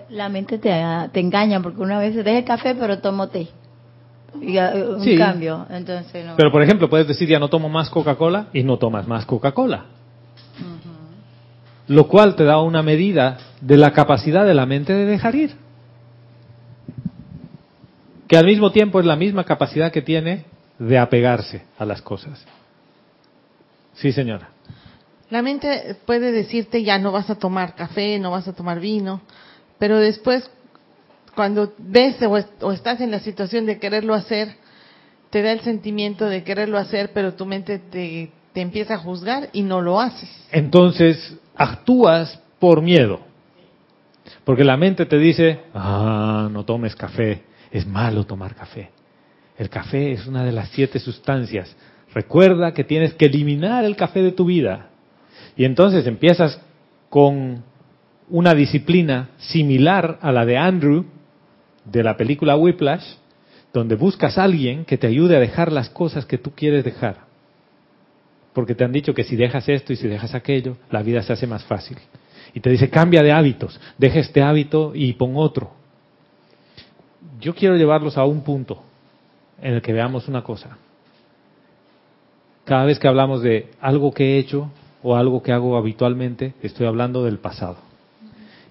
[0.10, 0.72] La mente te,
[1.12, 3.50] te engaña porque una vez deja el café pero tomo té.
[4.42, 6.36] Y, un cambio, entonces no.
[6.38, 9.97] Pero por ejemplo, puedes decir ya no tomo más Coca-Cola y no tomas más Coca-Cola.
[11.88, 15.56] Lo cual te da una medida de la capacidad de la mente de dejar ir.
[18.28, 20.46] Que al mismo tiempo es la misma capacidad que tiene
[20.80, 22.46] de apegarse a las cosas.
[23.94, 24.50] Sí, señora.
[25.30, 29.22] La mente puede decirte ya no vas a tomar café, no vas a tomar vino,
[29.78, 30.50] pero después
[31.36, 32.16] cuando ves
[32.62, 34.56] o, estás en la situación de quererlo hacer,
[35.30, 39.50] te da el sentimiento de quererlo hacer, pero tu mente te, te empieza a juzgar
[39.54, 40.30] y no lo haces.
[40.52, 43.22] Entonces actúas por miedo,
[44.44, 48.92] porque la mente te dice, ah, no tomes café, es malo tomar café.
[49.58, 51.76] El café es una de las siete sustancias.
[52.14, 54.90] Recuerda que tienes que eliminar el café de tu vida.
[55.56, 56.62] Y entonces empiezas
[57.10, 57.64] con
[58.30, 61.06] una disciplina similar a la de Andrew
[61.86, 63.04] de la película Whiplash,
[63.74, 67.27] donde buscas a alguien que te ayude a dejar las cosas que tú quieres dejar.
[68.58, 71.32] Porque te han dicho que si dejas esto y si dejas aquello, la vida se
[71.32, 71.96] hace más fácil.
[72.56, 75.74] Y te dice, cambia de hábitos, deja este hábito y pon otro.
[77.40, 78.82] Yo quiero llevarlos a un punto
[79.62, 80.76] en el que veamos una cosa.
[82.66, 84.72] Cada vez que hablamos de algo que he hecho
[85.04, 87.78] o algo que hago habitualmente, estoy hablando del pasado.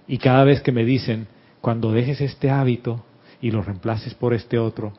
[0.08, 1.28] Y cada vez que me dicen,
[1.60, 3.04] cuando dejes este hábito
[3.40, 4.94] y lo reemplaces por este otro,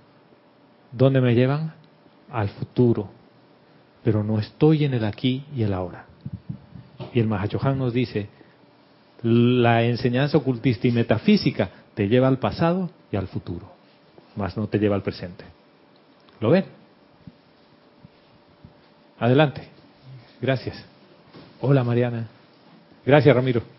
[0.93, 1.73] ¿dónde me llevan?
[2.31, 3.16] Al futuro.
[4.07, 6.05] Pero no estoy en el aquí y el ahora.
[7.13, 8.29] Y el Mahachohan nos dice,
[9.21, 13.69] la enseñanza ocultista y metafísica te lleva al pasado y al futuro,
[14.37, 15.43] más no te lleva al presente.
[16.39, 16.63] ¿Lo ven?
[19.19, 19.67] Adelante.
[20.39, 20.85] Gracias.
[21.59, 22.27] Hola Mariana.
[23.05, 23.76] Gracias Ramiro.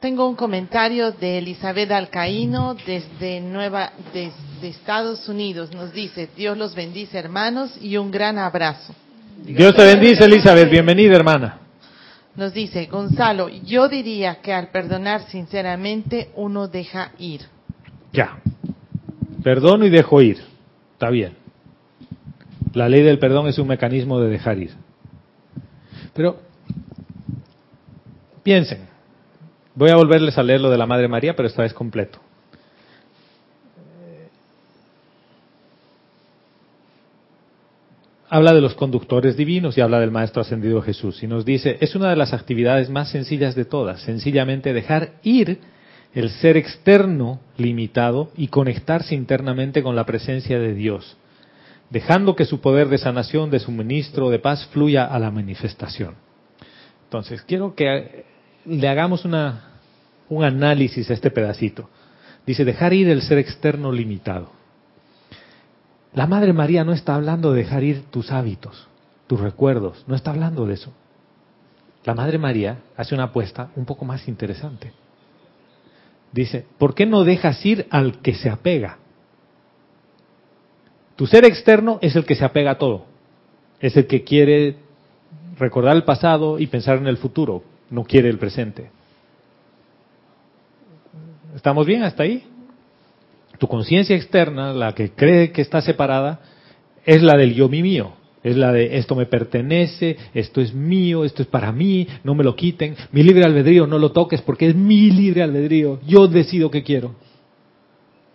[0.00, 5.74] Tengo un comentario de Elizabeth Alcaíno desde Nueva, desde Estados Unidos.
[5.74, 8.94] Nos dice, Dios los bendice hermanos y un gran abrazo.
[9.44, 11.58] Dios te bendice Elizabeth, bienvenida hermana.
[12.34, 17.42] Nos dice, Gonzalo, yo diría que al perdonar sinceramente uno deja ir.
[18.10, 18.40] Ya,
[19.42, 20.38] perdono y dejo ir.
[20.94, 21.34] Está bien.
[22.72, 24.70] La ley del perdón es un mecanismo de dejar ir.
[26.14, 26.40] Pero
[28.42, 28.89] piensen,
[29.80, 32.18] voy a volverles a leer lo de la Madre María, pero esta vez completo.
[38.28, 41.96] Habla de los conductores divinos y habla del Maestro Ascendido Jesús y nos dice, es
[41.96, 45.60] una de las actividades más sencillas de todas, sencillamente dejar ir
[46.12, 51.16] el ser externo limitado y conectarse internamente con la presencia de Dios,
[51.88, 56.16] dejando que su poder de sanación, de suministro, de paz fluya a la manifestación.
[57.04, 58.26] Entonces, quiero que
[58.66, 59.69] le hagamos una,
[60.30, 61.90] un análisis a este pedacito.
[62.46, 64.50] Dice, dejar ir el ser externo limitado.
[66.14, 68.88] La Madre María no está hablando de dejar ir tus hábitos,
[69.26, 70.92] tus recuerdos, no está hablando de eso.
[72.04, 74.92] La Madre María hace una apuesta un poco más interesante.
[76.32, 78.98] Dice, ¿por qué no dejas ir al que se apega?
[81.16, 83.04] Tu ser externo es el que se apega a todo.
[83.80, 84.76] Es el que quiere
[85.58, 88.90] recordar el pasado y pensar en el futuro, no quiere el presente.
[91.54, 92.44] ¿Estamos bien hasta ahí?
[93.58, 96.40] Tu conciencia externa, la que cree que está separada,
[97.04, 98.12] es la del yo mi mío.
[98.42, 102.42] Es la de esto me pertenece, esto es mío, esto es para mí, no me
[102.42, 102.96] lo quiten.
[103.12, 106.00] Mi libre albedrío no lo toques porque es mi libre albedrío.
[106.06, 107.14] Yo decido qué quiero.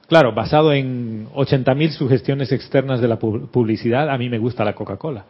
[0.08, 5.26] Claro, basado en 80.000 sugestiones externas de la publicidad, a mí me gusta la Coca-Cola.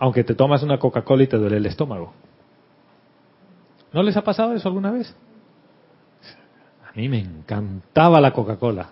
[0.00, 2.12] Aunque te tomas una Coca-Cola y te duele el estómago.
[3.92, 5.14] ¿No les ha pasado eso alguna vez?
[7.00, 8.90] Mí me encantaba la Coca-Cola.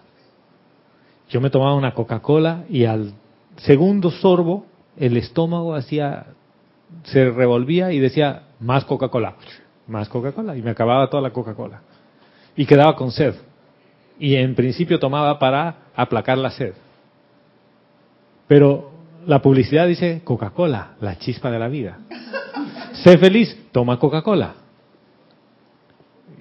[1.29, 3.13] Yo me tomaba una Coca-Cola y al
[3.57, 4.65] segundo sorbo
[4.97, 6.29] el estómago hacía,
[7.03, 9.35] se revolvía y decía, más Coca-Cola,
[9.89, 11.83] más Coca-Cola, y me acababa toda la Coca-Cola.
[12.57, 13.35] Y quedaba con sed.
[14.19, 16.73] Y en principio tomaba para aplacar la sed.
[18.47, 18.91] Pero
[19.27, 21.99] la publicidad dice Coca-Cola, la chispa de la vida.
[23.05, 24.55] Sé feliz, toma Coca-Cola.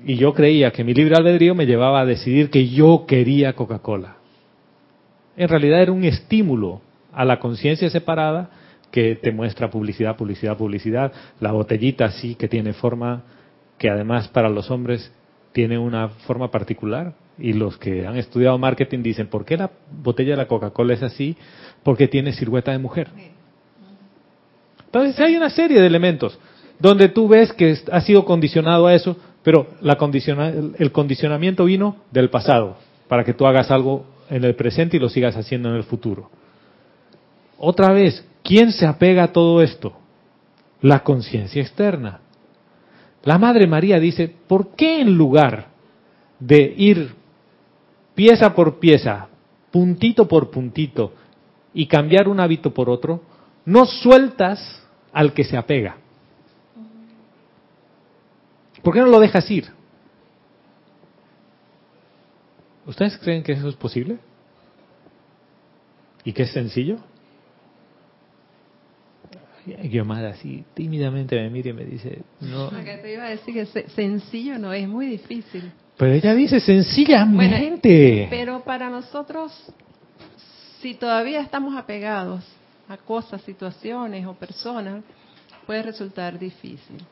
[0.06, 4.18] Y yo creía que mi libre albedrío me llevaba a decidir que yo quería Coca-Cola.
[5.36, 6.82] En realidad era un estímulo
[7.14, 8.50] a la conciencia separada
[8.92, 11.12] que te muestra publicidad, publicidad, publicidad.
[11.40, 13.24] La botellita así que tiene forma,
[13.78, 15.12] que además para los hombres
[15.52, 17.14] tiene una forma particular.
[17.40, 21.04] Y los que han estudiado marketing dicen, ¿por qué la botella de la Coca-Cola es
[21.04, 21.38] así?
[21.84, 23.10] Porque tiene silueta de mujer.
[24.86, 26.40] Entonces hay una serie de elementos
[26.80, 31.96] donde tú ves que ha sido condicionado a eso, pero la condiciona, el condicionamiento vino
[32.12, 32.76] del pasado,
[33.08, 36.30] para que tú hagas algo en el presente y lo sigas haciendo en el futuro.
[37.58, 39.94] Otra vez, ¿quién se apega a todo esto?
[40.82, 42.20] La conciencia externa.
[43.24, 45.68] La Madre María dice, ¿por qué en lugar
[46.42, 47.16] de ir
[48.16, 49.30] pieza por pieza,
[49.72, 51.14] puntito por puntito,
[51.74, 53.22] y cambiar un hábito por otro,
[53.64, 55.96] no sueltas al que se apega?
[58.88, 59.66] ¿Por qué no lo dejas ir?
[62.86, 64.18] ¿Ustedes creen que eso es posible?
[66.24, 66.98] ¿Y que es sencillo?
[69.66, 72.68] Guiomar así tímidamente me mira y me dice, no.
[72.68, 75.70] Acá te iba a decir que sencillo no es muy difícil.
[75.98, 78.28] Pero ella dice sencillamente.
[78.30, 79.52] pero para nosotros,
[80.80, 82.46] si todavía estamos apegados
[82.88, 85.04] a cosas, situaciones o personas,
[85.66, 87.06] puede resultar difícil.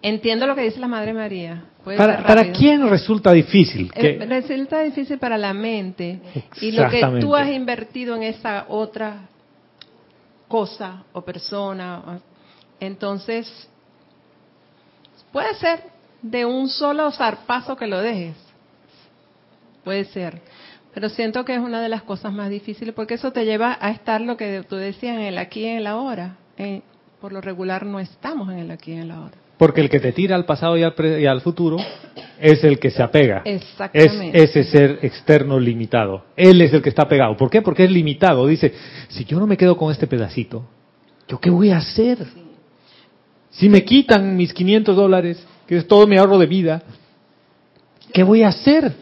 [0.00, 1.64] Entiendo lo que dice la Madre María.
[1.84, 3.90] Para, ¿Para, quién resulta difícil?
[3.94, 6.20] Eh, resulta difícil para la mente.
[6.60, 9.28] Y lo que tú has invertido en esa otra
[10.46, 12.20] cosa o persona.
[12.78, 13.68] Entonces,
[15.32, 15.82] puede ser
[16.22, 18.36] de un solo zarpazo que lo dejes.
[19.84, 20.40] Puede ser.
[20.94, 23.90] Pero siento que es una de las cosas más difíciles porque eso te lleva a
[23.90, 26.36] estar lo que tú decías en el aquí y en el ahora.
[26.56, 26.82] Eh,
[27.20, 29.34] por lo regular no estamos en el aquí y en el ahora.
[29.56, 31.78] Porque el que te tira al pasado y al, futuro
[32.38, 33.42] es el que se apega.
[33.44, 34.40] Exactamente.
[34.40, 36.26] Es ese ser externo limitado.
[36.36, 37.36] Él es el que está pegado.
[37.36, 37.60] ¿Por qué?
[37.60, 38.46] Porque es limitado.
[38.46, 38.72] Dice,
[39.08, 40.64] si yo no me quedo con este pedacito,
[41.26, 42.18] ¿yo qué voy a hacer?
[43.50, 46.82] Si me quitan mis 500 dólares, que es todo mi ahorro de vida,
[48.12, 48.92] ¿qué voy a hacer?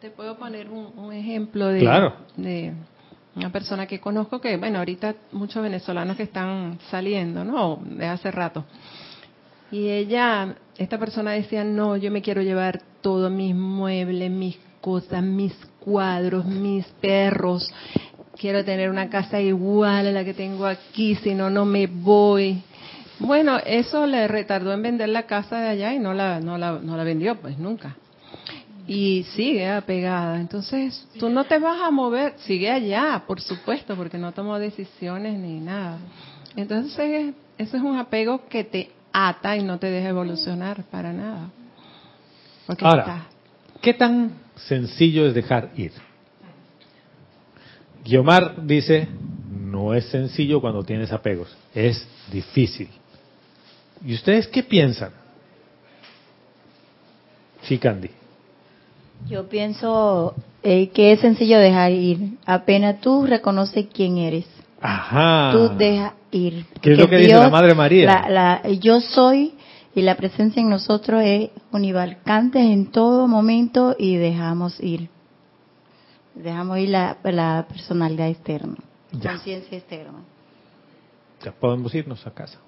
[0.00, 2.14] Te puedo poner un, ejemplo de, claro.
[2.36, 2.72] de
[3.36, 7.80] una persona que conozco que, bueno, ahorita muchos venezolanos que están saliendo, ¿no?
[7.84, 8.64] De hace rato.
[9.70, 15.22] Y ella, esta persona decía, no, yo me quiero llevar todos mis muebles, mis cosas,
[15.22, 17.72] mis cuadros, mis perros.
[18.36, 22.62] Quiero tener una casa igual a la que tengo aquí, si no, no me voy.
[23.18, 26.78] Bueno, eso le retardó en vender la casa de allá y no la, no la,
[26.80, 27.96] no la vendió, pues nunca
[28.86, 30.40] y sigue apegada.
[30.40, 35.38] Entonces, tú no te vas a mover, sigue allá, por supuesto, porque no tomó decisiones
[35.38, 35.98] ni nada.
[36.56, 41.50] Entonces, eso es un apego que te ata y no te deja evolucionar para nada.
[42.80, 43.26] Ahora,
[43.80, 45.92] ¿qué tan sencillo es dejar ir?
[48.04, 49.08] Guiomar dice,
[49.50, 52.88] no es sencillo cuando tienes apegos, es difícil.
[54.04, 55.10] ¿Y ustedes qué piensan?
[57.62, 58.10] Sí, Candy.
[59.26, 62.38] Yo pienso eh, que es sencillo dejar ir.
[62.44, 64.46] Apenas tú reconoces quién eres.
[64.80, 65.50] Ajá.
[65.52, 66.66] Tú dejas ir.
[66.80, 68.28] ¿Qué es lo que dice la Madre María?
[68.28, 69.54] La, yo soy
[69.94, 75.08] y la presencia en nosotros es univalcante en todo momento y dejamos ir.
[76.34, 78.76] Dejamos ir la, la personalidad externa,
[79.10, 80.18] conciencia externa.
[81.44, 82.58] Ya podemos irnos a casa.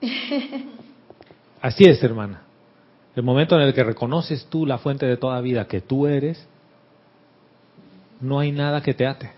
[1.62, 2.45] Así es, hermana.
[3.16, 6.46] El momento en el que reconoces tú la fuente de toda vida que tú eres,
[8.20, 9.32] no hay nada que te ate.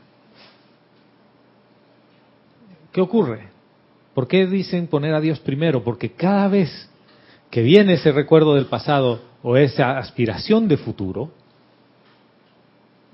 [2.93, 3.49] ¿Qué ocurre?
[4.15, 5.85] ¿Por qué dicen poner a Dios primero?
[5.85, 6.91] Porque cada vez
[7.53, 11.31] que viene ese recuerdo del pasado o esa aspiración de futuro,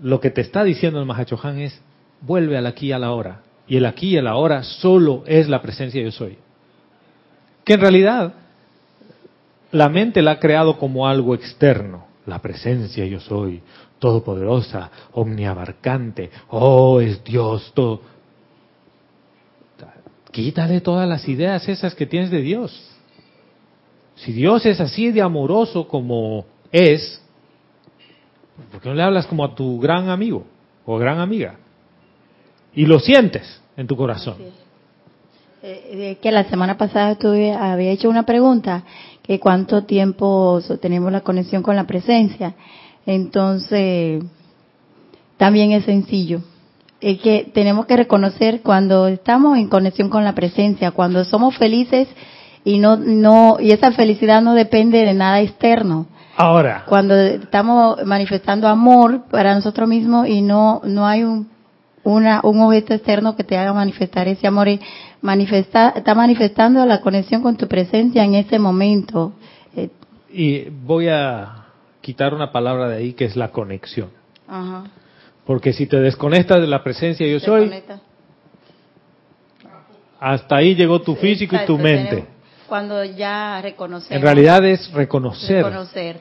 [0.00, 1.78] lo que te está diciendo el Mahachohan es,
[2.22, 3.42] vuelve al aquí y a la hora.
[3.68, 6.38] Y el aquí y el ahora solo es la presencia yo soy.
[7.64, 8.34] Que en realidad
[9.75, 12.07] la mente la ha creado como algo externo.
[12.27, 13.62] La presencia yo soy,
[13.99, 18.01] todopoderosa, omniabarcante, oh, es Dios, todo.
[20.31, 22.91] Quítale todas las ideas esas que tienes de Dios.
[24.16, 27.20] Si Dios es así de amoroso como es,
[28.72, 30.47] ¿por qué no le hablas como a tu gran amigo?
[30.87, 31.57] o gran amiga.
[32.75, 34.37] Y lo sientes en tu corazón.
[35.62, 38.85] Eh, que la semana pasada tuve, había hecho una pregunta,
[39.27, 42.55] que cuánto tiempo tenemos la conexión con la presencia.
[43.07, 44.22] Entonces,
[45.39, 46.43] también es sencillo.
[47.01, 52.07] Es que tenemos que reconocer cuando estamos en conexión con la presencia, cuando somos felices
[52.64, 56.07] y no, no, y esa felicidad no depende de nada externo.
[56.37, 56.85] Ahora.
[56.87, 61.49] Cuando estamos manifestando amor para nosotros mismos y no, no hay un,
[62.05, 64.80] una, un objeto externo que te haga manifestar ese amor y
[65.22, 69.32] manifesta, está manifestando la conexión con tu presencia en ese momento.
[69.74, 69.88] Eh,
[70.30, 71.64] y voy a
[72.00, 74.11] quitar una palabra de ahí que es la conexión.
[74.46, 74.84] Ajá.
[75.46, 77.70] Porque si te desconectas de la presencia yo soy,
[80.20, 82.09] hasta ahí llegó tu físico y tu mente.
[82.11, 82.28] tenemos-
[82.66, 84.11] Cuando ya reconocemos.
[84.16, 86.20] En realidad es reconocer, Reconocer.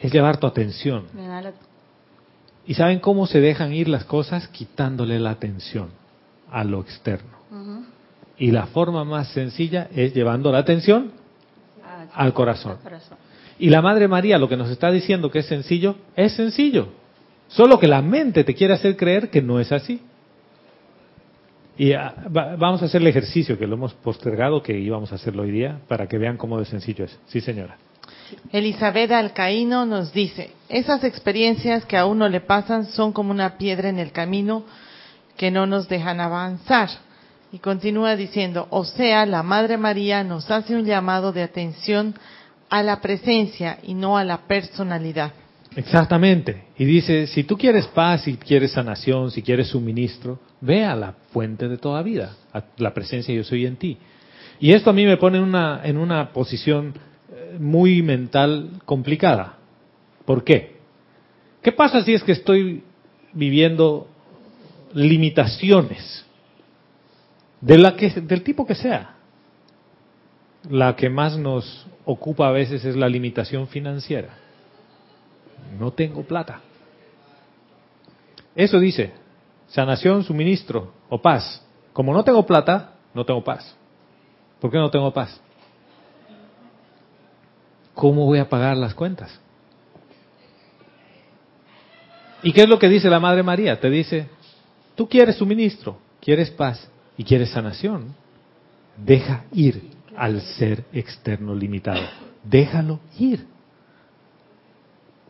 [0.00, 1.06] Es llevar tu atención.
[2.66, 4.48] ¿Y saben cómo se dejan ir las cosas?
[4.48, 5.88] Quitándole la atención
[6.50, 7.30] a lo externo.
[8.38, 11.12] Y la forma más sencilla es llevando la atención
[11.84, 12.72] Ah, al corazón.
[12.72, 13.18] al corazón.
[13.58, 16.88] Y la Madre María lo que nos está diciendo que es sencillo, es sencillo.
[17.48, 20.00] Solo que la mente te quiere hacer creer que no es así.
[21.76, 25.16] Y ah, va- vamos a hacer el ejercicio que lo hemos postergado, que íbamos a
[25.16, 27.18] hacerlo hoy día, para que vean cómo de sencillo es.
[27.26, 27.76] Sí, señora.
[28.52, 33.88] Elizabeth Alcaíno nos dice, esas experiencias que a uno le pasan son como una piedra
[33.88, 34.64] en el camino
[35.36, 36.88] que no nos dejan avanzar.
[37.52, 42.14] Y continúa diciendo, o sea, la Madre María nos hace un llamado de atención
[42.70, 45.32] a la presencia y no a la personalidad.
[45.76, 46.64] Exactamente.
[46.78, 51.14] Y dice, si tú quieres paz, si quieres sanación, si quieres suministro, ve a la
[51.32, 53.98] fuente de toda vida, a la presencia yo soy en ti.
[54.60, 56.94] Y esto a mí me pone en una, en una posición
[57.58, 59.58] muy mental complicada.
[60.24, 60.76] ¿Por qué?
[61.62, 62.82] ¿Qué pasa si es que estoy
[63.32, 64.08] viviendo
[64.94, 66.26] limitaciones
[67.60, 69.16] de la que, del tipo que sea?
[70.68, 74.42] La que más nos ocupa a veces es la limitación financiera
[75.78, 76.60] no tengo plata.
[78.54, 79.12] Eso dice,
[79.68, 81.64] sanación, suministro o paz.
[81.92, 83.76] Como no tengo plata, no tengo paz.
[84.60, 85.40] ¿Por qué no tengo paz?
[87.94, 89.38] ¿Cómo voy a pagar las cuentas?
[92.42, 93.78] ¿Y qué es lo que dice la Madre María?
[93.78, 94.28] Te dice,
[94.94, 98.14] tú quieres suministro, quieres paz y quieres sanación.
[98.96, 102.02] Deja ir al ser externo limitado.
[102.42, 103.46] Déjalo ir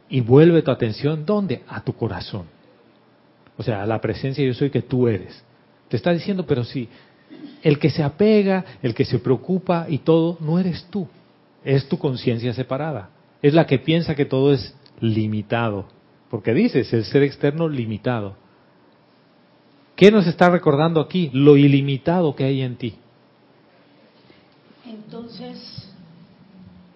[0.08, 1.62] y vuelve tu atención ¿dónde?
[1.66, 2.44] A tu corazón.
[3.56, 5.42] O sea, a la presencia yo soy que tú eres.
[5.88, 6.88] Te está diciendo, pero sí,
[7.62, 11.08] el que se apega, el que se preocupa y todo, no eres tú.
[11.64, 13.10] Es tu conciencia separada.
[13.40, 15.86] Es la que piensa que todo es limitado.
[16.30, 18.36] Porque dices, el ser externo limitado.
[19.96, 21.30] ¿Qué nos está recordando aquí?
[21.32, 22.94] Lo ilimitado que hay en ti.
[24.86, 25.88] Entonces,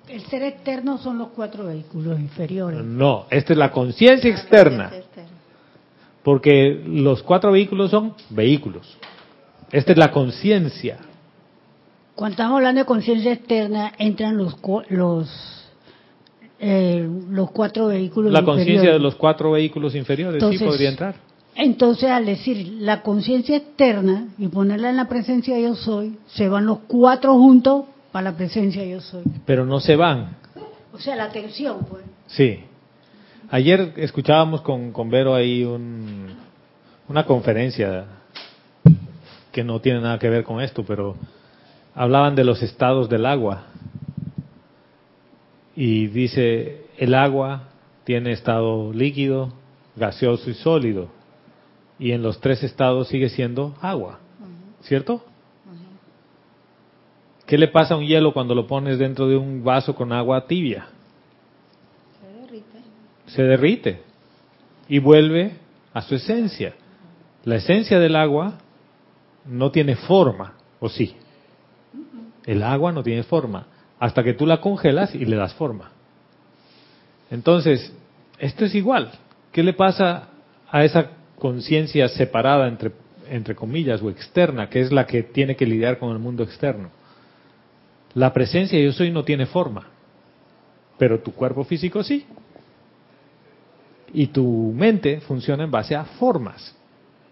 [0.09, 2.83] el ser externo son los cuatro vehículos inferiores.
[2.85, 4.91] No, esta es la conciencia externa.
[6.23, 8.97] Porque los cuatro vehículos son vehículos.
[9.71, 10.99] Esta es la conciencia.
[12.17, 14.57] Cuando estamos hablando de conciencia externa, entran los
[14.89, 15.29] los
[16.59, 21.15] eh, los cuatro vehículos La conciencia de los cuatro vehículos inferiores sí podría entrar.
[21.55, 26.67] Entonces, al decir la conciencia externa y ponerla en la presencia yo soy, se van
[26.67, 29.23] los cuatro juntos para la presencia yo soy.
[29.45, 30.37] Pero no se van.
[30.93, 32.03] O sea, la atención, pues.
[32.27, 32.61] Sí.
[33.51, 36.29] Ayer escuchábamos con, con Vero ahí un-
[37.09, 38.05] una conferencia
[39.53, 41.17] que no tiene nada que ver con esto, pero
[41.97, 43.65] hablaban de los estados del agua.
[45.75, 47.71] Y dice, el agua
[48.05, 49.53] tiene estado líquido,
[49.97, 51.09] gaseoso y sólido.
[51.99, 54.21] Y en los tres estados sigue siendo agua.
[54.83, 55.25] ¿Cierto?
[57.47, 60.47] ¿Qué le pasa a un hielo cuando lo pones dentro de un vaso con agua
[60.47, 60.89] tibia?
[63.27, 64.03] se derrite
[64.89, 65.57] y vuelve
[65.93, 66.75] a su esencia.
[67.45, 68.59] La esencia del agua
[69.45, 71.15] no tiene forma, ¿o sí?
[72.47, 73.67] El agua no tiene forma,
[73.99, 75.91] hasta que tú la congelas y le das forma.
[77.31, 77.93] Entonces,
[78.39, 79.11] esto es igual.
[79.53, 80.29] ¿Qué le pasa
[80.71, 82.93] a esa conciencia separada, entre,
[83.29, 86.91] entre comillas, o externa, que es la que tiene que lidiar con el mundo externo?
[88.15, 89.89] La presencia yo soy no tiene forma,
[90.99, 92.25] pero tu cuerpo físico sí
[94.13, 96.75] y tu mente funciona en base a formas.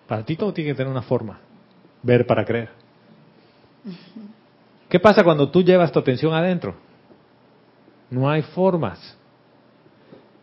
[0.06, 1.40] Para ti todo tiene que tener una forma.
[2.02, 2.68] Ver para creer.
[4.94, 6.76] ¿Qué pasa cuando tú llevas tu atención adentro?
[8.10, 9.18] No hay formas.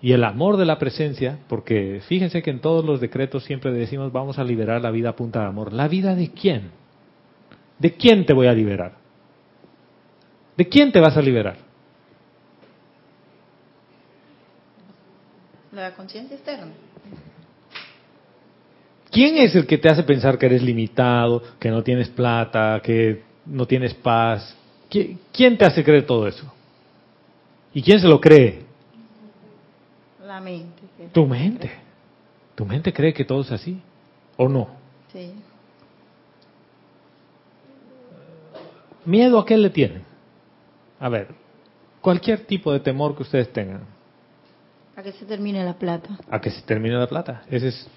[0.02, 4.12] Y el amor de la presencia, porque fíjense que en todos los decretos siempre decimos
[4.12, 5.72] vamos a liberar la vida a punta de amor.
[5.72, 6.72] ¿La vida de quién?
[7.80, 8.95] ¿De quién te voy a liberar?
[10.58, 11.56] ¿De quién te vas a liberar?
[15.72, 16.74] La conciencia externa.
[19.12, 23.31] ¿Quién es el que te hace pensar que eres limitado, que no tienes plata, que
[23.46, 24.56] no tienes paz?
[24.89, 26.52] ¿Qui- ¿Quién te hace creer todo eso?
[27.74, 28.64] ¿Y quién se lo cree?
[30.26, 30.82] La mente.
[31.14, 31.72] Tu mente.
[32.56, 33.82] Tu mente cree que todo es así.
[34.38, 34.68] ¿O no?
[35.12, 35.34] Sí.
[39.06, 40.04] ¿Miedo a qué le tienen?
[41.00, 41.30] A ver,
[42.02, 43.82] cualquier tipo de temor que ustedes tengan,
[44.96, 46.10] A que se termine la plata.
[46.30, 47.44] a que se termine la plata.
[47.50, 47.88] Ese es.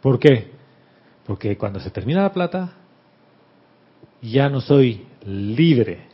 [0.00, 0.50] ¿Por qué?
[1.26, 2.72] Porque cuando se termina la plata,
[4.30, 6.06] ya no soy libre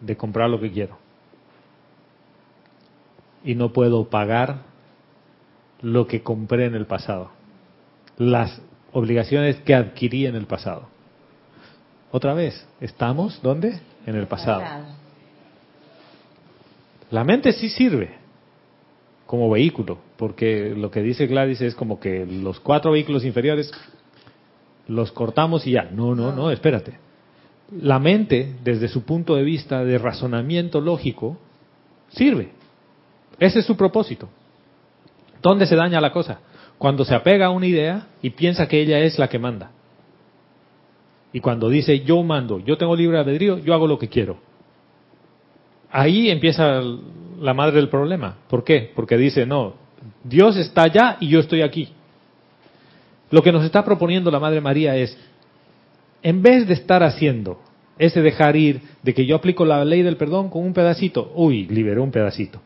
[0.00, 0.98] de comprar lo que quiero.
[3.42, 4.62] Y no puedo pagar
[5.80, 7.30] lo que compré en el pasado.
[8.18, 8.60] Las
[8.92, 10.88] obligaciones que adquirí en el pasado.
[12.10, 13.80] Otra vez, ¿estamos dónde?
[14.06, 14.62] En el pasado.
[17.10, 18.16] La mente sí sirve
[19.26, 23.72] como vehículo, porque lo que dice Gladys es como que los cuatro vehículos inferiores
[24.86, 25.84] los cortamos y ya.
[25.84, 27.03] No, no, no, espérate.
[27.72, 31.38] La mente, desde su punto de vista de razonamiento lógico,
[32.10, 32.50] sirve.
[33.38, 34.28] Ese es su propósito.
[35.42, 36.40] ¿Dónde se daña la cosa?
[36.78, 39.70] Cuando se apega a una idea y piensa que ella es la que manda.
[41.32, 44.38] Y cuando dice yo mando, yo tengo libre albedrío, yo hago lo que quiero.
[45.90, 46.80] Ahí empieza
[47.40, 48.36] la madre del problema.
[48.48, 48.92] ¿Por qué?
[48.94, 49.74] Porque dice, no,
[50.22, 51.88] Dios está allá y yo estoy aquí.
[53.30, 55.16] Lo que nos está proponiendo la Madre María es,
[56.24, 57.60] en vez de estar haciendo
[57.98, 61.66] ese dejar ir, de que yo aplico la ley del perdón con un pedacito, uy,
[61.66, 62.60] liberé un pedacito.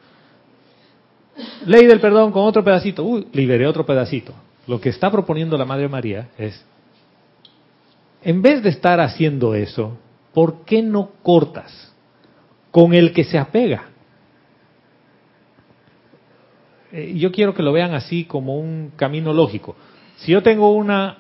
[1.67, 4.33] Ley del perdón con otro pedacito, uy, liberé otro pedacito.
[4.67, 6.65] Lo que está proponiendo la Madre María es,
[8.23, 9.99] en vez de estar haciendo eso,
[10.33, 11.93] ¿por qué no cortas
[12.71, 13.89] con el que se apega?
[16.93, 19.77] Eh, yo quiero que lo vean así como un camino lógico.
[20.19, 21.19] Si yo tengo una...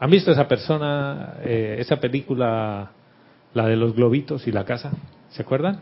[0.00, 2.90] ¿Han visto esa persona, eh, esa película,
[3.54, 4.90] la de los globitos y la casa?
[5.30, 5.80] ¿Se acuerdan?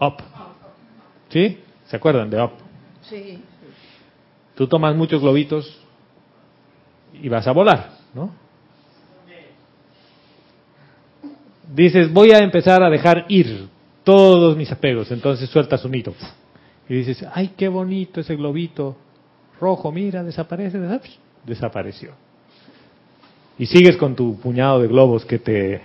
[0.00, 0.14] Up.
[1.28, 1.58] ¿Sí?
[1.86, 2.52] ¿Se acuerdan de Up?
[3.02, 3.42] Sí.
[4.54, 5.78] Tú tomas muchos globitos
[7.20, 8.30] y vas a volar, ¿no?
[11.74, 13.68] Dices, voy a empezar a dejar ir
[14.02, 16.14] todos mis apegos, entonces sueltas un hito.
[16.88, 18.96] Y dices, ay, qué bonito ese globito
[19.60, 22.12] rojo, mira, desaparece, des- desapareció.
[23.60, 25.82] Y sigues con tu puñado de globos que te,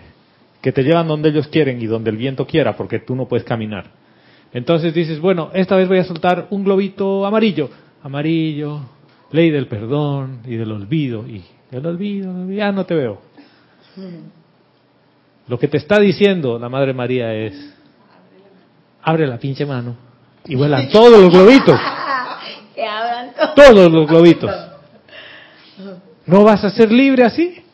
[0.62, 3.44] que te llevan donde ellos quieren y donde el viento quiera, porque tú no puedes
[3.46, 3.88] caminar.
[4.54, 7.70] Entonces dices, bueno, esta vez voy a soltar un globito amarillo.
[8.02, 8.80] Amarillo,
[9.32, 11.28] ley del perdón y del olvido.
[11.28, 13.22] Y del olvido, ya no te veo.
[15.50, 17.76] Lo que te está diciendo la Madre María es,
[19.04, 19.98] abre la pinche mano
[20.46, 21.78] y vuelan todos los globitos,
[22.74, 23.54] Que hablan todo.
[23.54, 24.52] todos los globitos.
[26.26, 27.65] ¿No vas a ser libre así?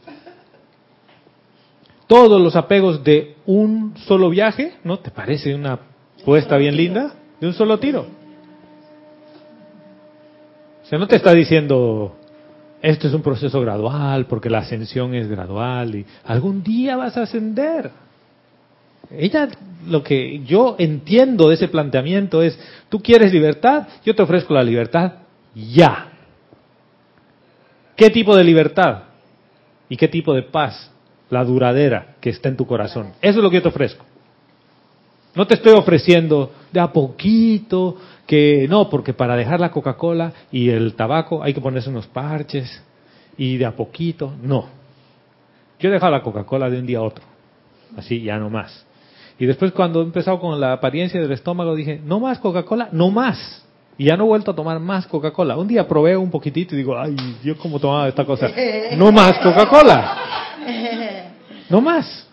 [2.11, 5.79] Todos los apegos de un solo viaje, ¿no te parece una
[6.25, 7.13] puesta bien linda?
[7.39, 8.01] De un solo tiro.
[10.83, 12.17] O sea, no te está diciendo,
[12.81, 17.21] esto es un proceso gradual, porque la ascensión es gradual y algún día vas a
[17.21, 17.91] ascender.
[19.09, 19.47] Ella,
[19.87, 22.59] lo que yo entiendo de ese planteamiento es,
[22.89, 25.13] tú quieres libertad, yo te ofrezco la libertad
[25.55, 26.11] ya.
[27.95, 29.03] ¿Qué tipo de libertad?
[29.87, 30.91] ¿Y qué tipo de paz?
[31.31, 33.13] La duradera que está en tu corazón.
[33.21, 34.05] Eso es lo que yo te ofrezco.
[35.33, 40.69] No te estoy ofreciendo de a poquito, que no, porque para dejar la Coca-Cola y
[40.69, 42.81] el tabaco hay que ponerse unos parches
[43.37, 44.33] y de a poquito.
[44.41, 44.67] No.
[45.79, 47.23] Yo he dejado la Coca-Cola de un día a otro.
[47.97, 48.85] Así, ya no más.
[49.39, 53.09] Y después cuando he empezado con la apariencia del estómago dije, no más Coca-Cola, no
[53.09, 53.65] más.
[53.97, 55.57] Y ya no he vuelto a tomar más Coca-Cola.
[55.57, 58.49] Un día probé un poquitito y digo, ay, yo como tomaba esta cosa.
[58.97, 60.17] No más Coca-Cola.
[61.69, 62.27] No más.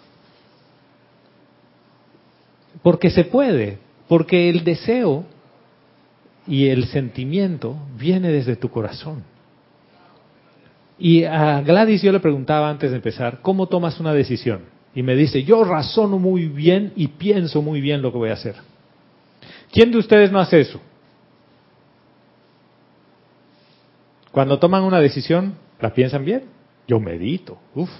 [2.82, 3.78] Porque se puede.
[4.08, 5.24] Porque el deseo
[6.46, 9.22] y el sentimiento viene desde tu corazón.
[10.98, 14.62] Y a Gladys yo le preguntaba antes de empezar, ¿cómo tomas una decisión?
[14.94, 18.34] Y me dice, yo razono muy bien y pienso muy bien lo que voy a
[18.34, 18.56] hacer.
[19.70, 20.80] ¿Quién de ustedes no hace eso?
[24.32, 26.44] Cuando toman una decisión, ¿la piensan bien?
[26.86, 27.58] Yo medito.
[27.74, 27.90] Uf.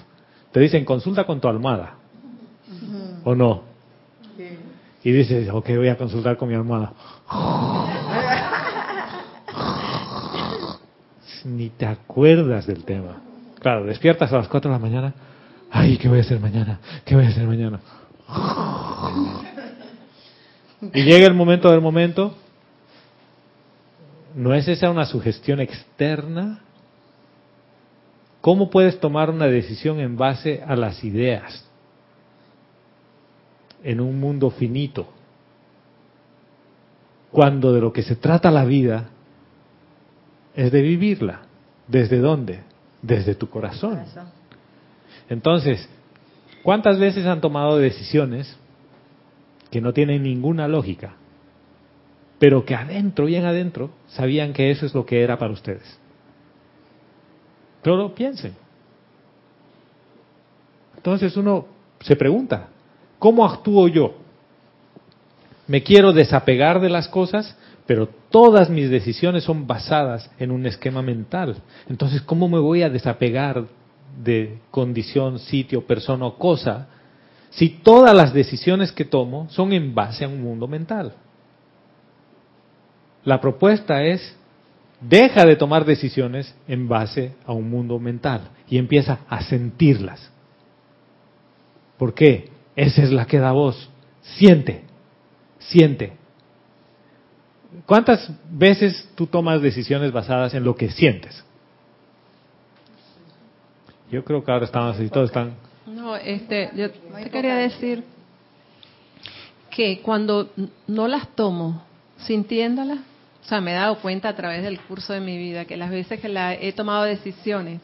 [0.51, 1.95] Te dicen, consulta con tu almohada.
[3.23, 3.63] ¿O no?
[5.03, 6.93] Y dices, ok, voy a consultar con mi almohada.
[11.45, 13.21] Ni te acuerdas del tema.
[13.59, 15.13] Claro, despiertas a las 4 de la mañana.
[15.71, 16.79] Ay, ¿qué voy a hacer mañana?
[17.05, 17.79] ¿Qué voy a hacer mañana?
[20.93, 22.35] Y llega el momento del momento.
[24.35, 26.59] ¿No es esa una sugestión externa?
[28.41, 31.65] ¿Cómo puedes tomar una decisión en base a las ideas
[33.83, 35.07] en un mundo finito?
[37.31, 39.09] Cuando de lo que se trata la vida
[40.55, 41.41] es de vivirla.
[41.87, 42.61] ¿Desde dónde?
[43.01, 43.99] Desde tu corazón.
[45.29, 45.87] Entonces,
[46.63, 48.57] ¿cuántas veces han tomado decisiones
[49.69, 51.13] que no tienen ninguna lógica,
[52.39, 55.99] pero que adentro, bien adentro, sabían que eso es lo que era para ustedes?
[57.81, 58.53] Pero piensen.
[60.95, 61.65] Entonces uno
[62.01, 62.67] se pregunta,
[63.17, 64.15] ¿cómo actúo yo?
[65.67, 67.55] Me quiero desapegar de las cosas,
[67.85, 71.57] pero todas mis decisiones son basadas en un esquema mental.
[71.87, 73.65] Entonces, ¿cómo me voy a desapegar
[74.23, 76.87] de condición, sitio, persona o cosa
[77.51, 81.13] si todas las decisiones que tomo son en base a un mundo mental?
[83.23, 84.35] La propuesta es
[85.01, 90.31] deja de tomar decisiones en base a un mundo mental y empieza a sentirlas.
[91.97, 92.49] ¿Por qué?
[92.75, 93.89] Esa es la que da voz.
[94.21, 94.83] Siente,
[95.59, 96.13] siente.
[97.85, 101.43] ¿Cuántas veces tú tomas decisiones basadas en lo que sientes?
[104.11, 105.53] Yo creo que ahora estamos así, todos están.
[105.85, 108.03] No, este, yo te quería decir
[109.69, 110.49] que cuando
[110.87, 111.83] no las tomo
[112.17, 112.99] sintiéndolas,
[113.41, 115.89] o sea, me he dado cuenta a través del curso de mi vida que las
[115.89, 117.81] veces que la he tomado decisiones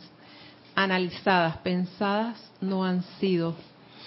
[0.75, 3.55] analizadas, pensadas, no han sido.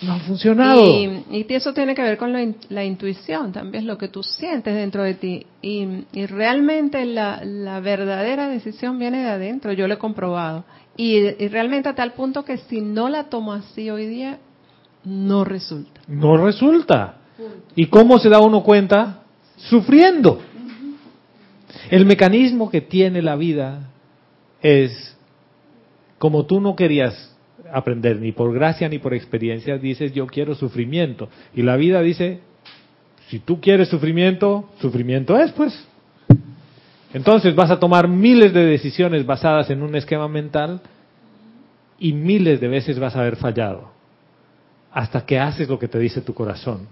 [0.03, 0.85] No ha funcionado.
[0.87, 4.75] Y, y eso tiene que ver con la, la, intuición, también lo que tú sientes
[4.75, 5.47] dentro de ti.
[5.61, 10.65] Y, y realmente la, la, verdadera decisión viene de adentro, yo lo he comprobado.
[10.97, 14.39] Y, y, realmente a tal punto que si no la tomo así hoy día,
[15.05, 16.01] no resulta.
[16.07, 17.17] No resulta.
[17.75, 19.23] ¿Y cómo se da uno cuenta?
[19.57, 20.43] Sufriendo.
[21.91, 23.91] El mecanismo que tiene la vida
[24.63, 25.17] es,
[26.19, 27.37] como tú no querías
[27.73, 31.29] aprender ni por gracia ni por experiencia, dices yo quiero sufrimiento.
[31.55, 32.41] Y la vida dice,
[33.29, 35.87] si tú quieres sufrimiento, sufrimiento es pues.
[37.13, 40.81] Entonces vas a tomar miles de decisiones basadas en un esquema mental
[41.99, 43.91] y miles de veces vas a haber fallado.
[44.93, 46.89] Hasta que haces lo que te dice tu corazón.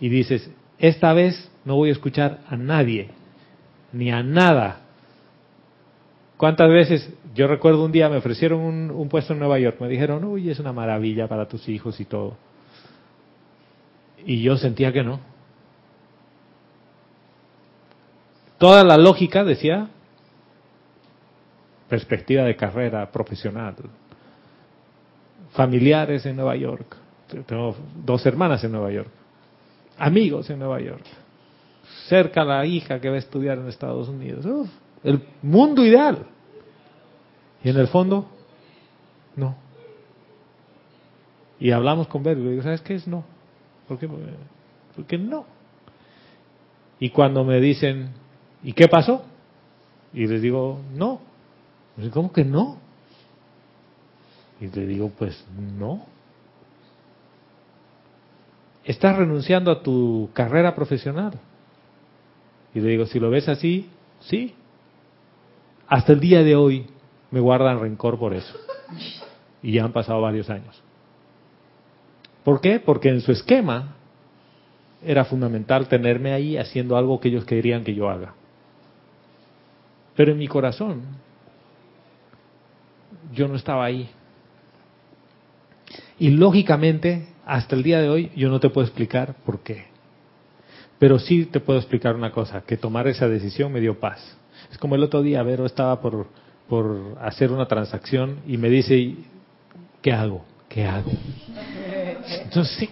[0.00, 3.08] Y dices, esta vez no voy a escuchar a nadie,
[3.92, 4.80] ni a nada.
[6.36, 7.10] ¿Cuántas veces?
[7.34, 10.58] Yo recuerdo un día me ofrecieron un, puesto en Nueva York, me dijeron, uy, es
[10.58, 12.36] una maravilla para tus hijos y todo.
[14.24, 15.20] Y yo sentía que no.
[18.58, 19.88] Toda la lógica decía,
[21.88, 23.74] perspectiva de carrera profesional,
[25.52, 26.96] familiares en Nueva York,
[27.46, 29.10] tengo dos hermanas en Nueva York,
[29.98, 31.04] amigos en Nueva York,
[32.08, 34.44] cerca la hija que va a estudiar en Estados Unidos.
[34.46, 34.68] Uf,
[35.04, 36.26] el mundo ideal.
[37.62, 38.26] Y en el fondo,
[39.34, 39.56] no.
[41.58, 43.24] Y hablamos con Bergo y digo, ¿sabes qué es no?
[43.88, 44.08] ¿Por qué?
[44.94, 45.46] Porque no.
[46.98, 48.10] Y cuando me dicen,
[48.62, 49.24] ¿y qué pasó?
[50.12, 51.20] Y les digo, no.
[52.12, 52.78] ¿Cómo que no?
[54.60, 55.44] Y le digo, pues
[55.78, 56.04] no.
[58.84, 61.32] Estás renunciando a tu carrera profesional.
[62.76, 63.88] Y le digo, si lo ves así,
[64.20, 64.54] sí.
[65.88, 66.84] Hasta el día de hoy
[67.30, 68.54] me guardan rencor por eso.
[69.62, 70.82] Y ya han pasado varios años.
[72.44, 72.78] ¿Por qué?
[72.78, 73.96] Porque en su esquema
[75.02, 78.34] era fundamental tenerme ahí haciendo algo que ellos querían que yo haga.
[80.14, 81.00] Pero en mi corazón
[83.32, 84.06] yo no estaba ahí.
[86.18, 89.95] Y lógicamente, hasta el día de hoy, yo no te puedo explicar por qué.
[90.98, 94.36] Pero sí te puedo explicar una cosa, que tomar esa decisión me dio paz.
[94.70, 96.26] Es como el otro día, Vero estaba por,
[96.68, 99.14] por hacer una transacción y me dice,
[100.00, 100.44] ¿qué hago?
[100.68, 101.10] ¿Qué hago?
[102.42, 102.88] Entonces,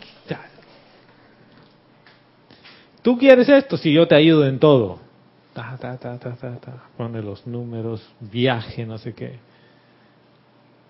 [3.03, 3.77] ¿tú quieres esto?
[3.77, 5.01] Si yo te ayudo en todo.
[5.55, 6.85] Ta, ta, ta, ta, ta, ta.
[6.97, 9.39] Pone los números, viaje, no sé qué.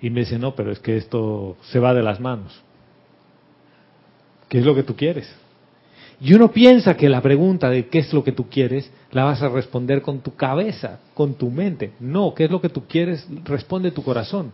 [0.01, 2.62] Y me dice, no, pero es que esto se va de las manos.
[4.49, 5.33] ¿Qué es lo que tú quieres?
[6.21, 9.43] Y uno piensa que la pregunta de qué es lo que tú quieres la vas
[9.43, 11.93] a responder con tu cabeza, con tu mente.
[12.01, 13.27] No, ¿qué es lo que tú quieres?
[13.45, 14.53] Responde tu corazón.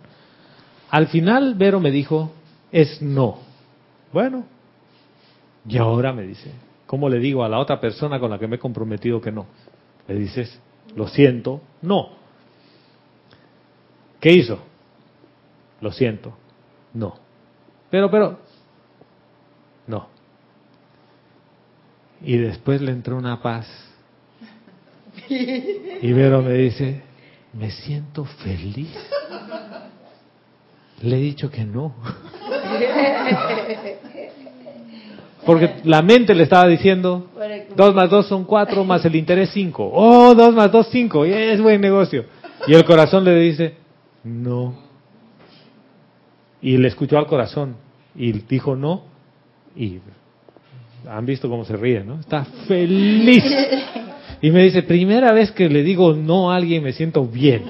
[0.91, 2.33] Al final Vero me dijo,
[2.73, 3.39] es no.
[4.13, 4.45] Bueno,
[5.69, 6.51] y ahora me dice,
[6.87, 9.47] ¿cómo le digo a la otra persona con la que me he comprometido que no?
[10.09, 10.59] Le dices,
[10.97, 12.11] lo siento, no.
[14.19, 14.59] ¿Qué hizo?
[15.81, 16.37] Lo siento.
[16.93, 17.15] No.
[17.91, 18.39] Pero, pero,
[19.87, 20.20] no.
[22.23, 23.66] Y después le entró una paz.
[25.29, 27.03] Y Vero me dice,
[27.53, 28.97] me siento feliz.
[31.03, 31.95] Le he dicho que no.
[35.45, 37.29] Porque la mente le estaba diciendo,
[37.75, 39.91] dos más dos son cuatro, más el interés cinco.
[39.93, 41.25] Oh, dos más dos, cinco.
[41.25, 42.25] Y es buen negocio.
[42.66, 43.75] Y el corazón le dice,
[44.23, 44.75] no.
[46.61, 47.77] Y le escuchó al corazón.
[48.14, 49.05] Y dijo no.
[49.75, 50.01] Y
[51.09, 52.21] han visto cómo se ríe, ¿no?
[52.21, 53.45] Está feliz.
[54.43, 57.65] Y me dice, primera vez que le digo no a alguien me siento bien.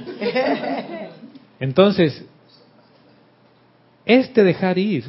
[1.59, 2.25] Entonces,
[4.05, 5.05] este dejar ir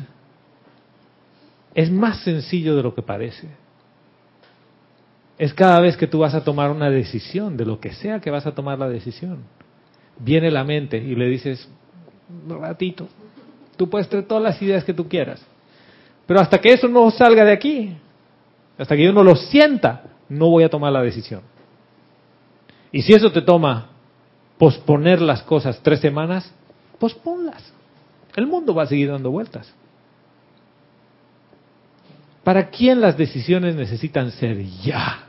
[1.74, 3.48] es más sencillo de lo que parece.
[5.38, 8.30] Es cada vez que tú vas a tomar una decisión, de lo que sea que
[8.30, 9.44] vas a tomar la decisión.
[10.20, 11.68] Viene la mente y le dices,
[12.48, 13.08] ratito,
[13.78, 15.44] tú puedes tener todas las ideas que tú quieras.
[16.28, 17.96] Pero hasta que eso no salga de aquí,
[18.82, 21.42] hasta que yo no lo sienta, no voy a tomar la decisión.
[22.92, 23.90] Y si eso te toma
[24.58, 26.52] posponer las cosas tres semanas,
[26.98, 27.72] posponlas.
[28.36, 29.72] El mundo va a seguir dando vueltas.
[32.44, 35.26] ¿Para quién las decisiones necesitan ser ya?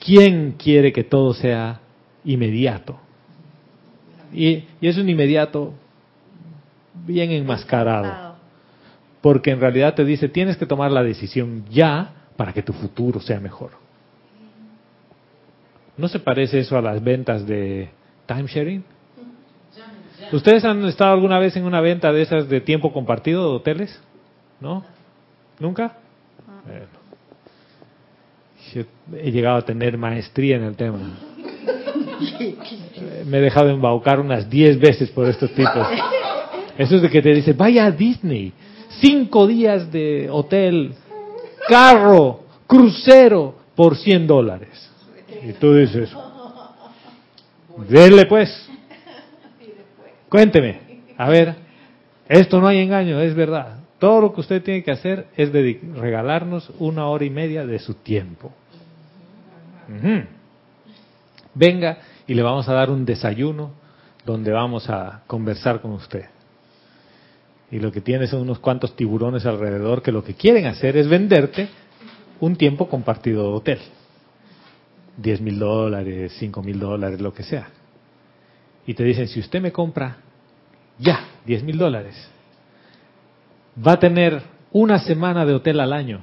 [0.00, 1.78] ¿Quién quiere que todo sea
[2.24, 2.98] inmediato?
[4.32, 5.74] Y, y es un inmediato
[7.06, 8.33] bien enmascarado.
[9.24, 13.20] Porque en realidad te dice, tienes que tomar la decisión ya para que tu futuro
[13.20, 13.70] sea mejor.
[15.96, 17.88] ¿No se parece eso a las ventas de
[18.26, 18.84] timesharing?
[20.30, 23.98] ¿Ustedes han estado alguna vez en una venta de esas de tiempo compartido de hoteles?
[24.60, 24.84] ¿No?
[25.58, 25.96] ¿Nunca?
[26.66, 26.84] Bueno.
[29.16, 30.98] He llegado a tener maestría en el tema.
[33.24, 35.88] Me he dejado embaucar unas 10 veces por estos tipos.
[36.76, 38.52] Eso es de que te dice, vaya a Disney,
[39.00, 40.94] cinco días de hotel,
[41.68, 44.90] carro, crucero por 100 dólares.
[45.42, 46.10] Y tú dices,
[47.88, 48.68] denle pues.
[50.28, 51.54] Cuénteme, a ver,
[52.28, 53.78] esto no hay engaño, es verdad.
[53.98, 57.94] Todo lo que usted tiene que hacer es regalarnos una hora y media de su
[57.94, 58.52] tiempo.
[61.54, 63.72] Venga y le vamos a dar un desayuno
[64.24, 66.33] donde vamos a conversar con usted.
[67.74, 71.08] Y lo que tiene son unos cuantos tiburones alrededor que lo que quieren hacer es
[71.08, 71.68] venderte
[72.38, 73.78] un tiempo compartido de hotel.
[75.16, 77.66] 10 mil dólares, 5 mil dólares, lo que sea.
[78.86, 80.18] Y te dicen, si usted me compra
[81.00, 82.14] ya 10 mil dólares,
[83.84, 86.20] va a tener una semana de hotel al año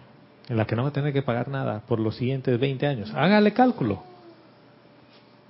[0.48, 3.12] en la que no va a tener que pagar nada por los siguientes 20 años.
[3.14, 4.02] Hágale cálculo.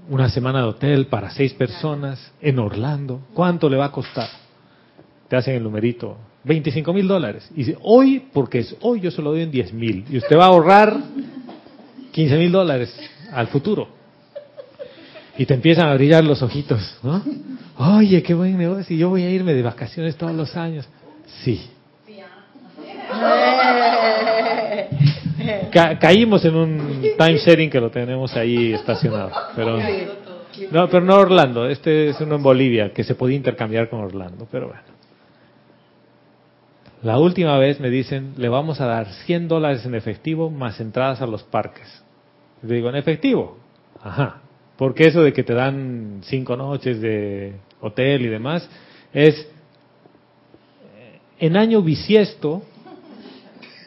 [0.10, 3.22] Una semana de hotel para seis personas en Orlando.
[3.36, 4.42] ¿Cuánto le va a costar?
[5.32, 6.18] Te hacen el numerito.
[6.44, 7.50] 25 mil dólares.
[7.56, 10.04] Y dice, hoy, porque es hoy, yo se lo doy en 10 mil.
[10.10, 10.94] Y usted va a ahorrar
[12.12, 12.94] 15 mil dólares
[13.32, 13.88] al futuro.
[15.38, 17.24] Y te empiezan a brillar los ojitos, ¿no?
[17.78, 18.94] Oye, qué buen negocio.
[18.94, 20.86] Y yo voy a irme de vacaciones todos los años.
[21.46, 21.62] Sí.
[25.72, 29.32] Ca caímos en un time sharing que lo tenemos ahí estacionado.
[29.56, 29.80] Pero
[30.72, 31.70] no, pero no Orlando.
[31.70, 34.46] Este es uno en Bolivia que se podía intercambiar con Orlando.
[34.52, 34.92] Pero bueno.
[37.04, 41.22] La última vez me dicen, le vamos a dar 100 dólares en efectivo más entradas
[41.22, 42.04] a los parques.
[42.62, 43.58] Le digo, ¿en efectivo?
[44.04, 44.42] Ajá.
[44.78, 48.70] Porque eso de que te dan cinco noches de hotel y demás
[49.14, 49.48] es
[51.40, 52.62] en año bisiesto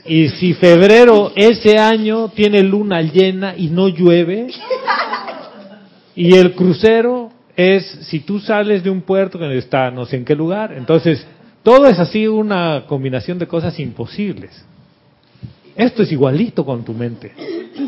[0.05, 4.49] y si febrero ese año tiene luna llena y no llueve
[6.15, 10.25] y el crucero es si tú sales de un puerto que está no sé en
[10.25, 11.27] qué lugar, entonces
[11.65, 14.65] todo es así una combinación de cosas imposibles.
[15.75, 17.33] Esto es igualito con tu mente.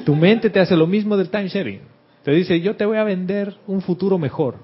[0.05, 1.81] Tu mente te hace lo mismo del time sharing.
[2.25, 4.57] Te dice, yo te voy a vender un futuro mejor.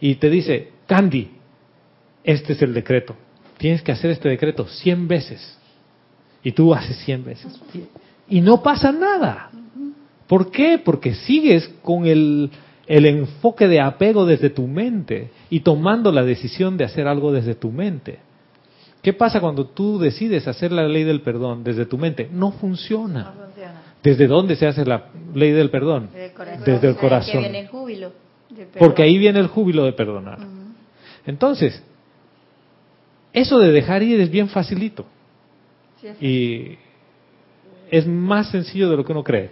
[0.00, 1.30] Y te dice, Candy,
[2.24, 3.14] este es el decreto.
[3.58, 5.58] Tienes que hacer este decreto 100 veces.
[6.42, 7.60] Y tú haces 100 veces.
[8.28, 9.50] Y no pasa nada.
[10.26, 10.80] ¿Por qué?
[10.82, 12.50] Porque sigues con el,
[12.90, 17.54] el enfoque de apego desde tu mente y tomando la decisión de hacer algo desde
[17.54, 18.18] tu mente.
[19.00, 22.28] ¿Qué pasa cuando tú decides hacer la ley del perdón desde tu mente?
[22.32, 23.22] No funciona.
[23.22, 23.82] No funciona.
[24.02, 26.08] ¿Desde dónde se hace la ley del perdón?
[26.12, 26.64] Desde el corazón.
[26.66, 27.32] Desde el Ahí corazón.
[27.32, 28.12] que viene el júbilo.
[28.76, 30.40] Porque ahí viene el júbilo de perdonar.
[31.26, 31.80] Entonces,
[33.32, 35.06] eso de dejar ir es bien facilito.
[36.00, 36.78] Sí, es- Y
[37.88, 39.50] es más sencillo de lo que uno cree.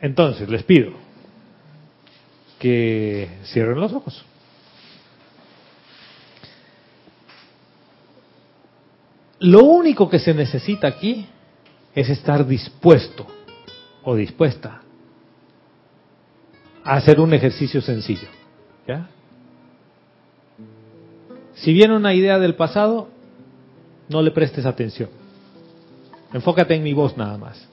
[0.00, 0.92] Entonces, les pido,
[2.58, 4.24] que cierren los ojos.
[9.38, 11.26] Lo único que se necesita aquí
[11.94, 13.26] es estar dispuesto
[14.02, 14.80] o dispuesta
[16.82, 18.28] a hacer un ejercicio sencillo.
[18.86, 19.08] ¿Ya?
[21.54, 23.08] Si viene una idea del pasado,
[24.08, 25.10] no le prestes atención.
[26.32, 27.68] Enfócate en mi voz nada más.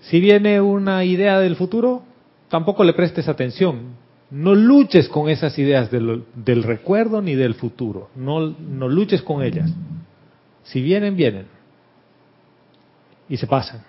[0.00, 2.02] Si viene una idea del futuro,
[2.48, 3.96] tampoco le prestes atención.
[4.30, 8.10] No luches con esas ideas del, recuerdo ni del futuro.
[8.16, 9.70] No, no luches con ellas.
[10.64, 11.46] Si vienen, vienen.
[13.28, 13.84] Y se pasan.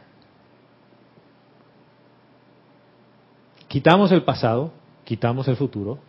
[3.68, 4.72] Quitamos el pasado,
[5.04, 6.00] quitamos el futuro.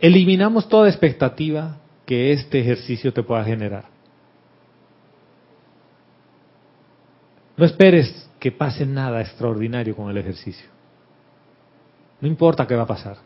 [0.00, 1.76] Eliminamos toda expectativa
[2.06, 3.84] que este ejercicio te pueda generar.
[7.56, 10.68] No esperes que pase nada extraordinario con el ejercicio.
[12.20, 13.18] No importa qué va a pasar.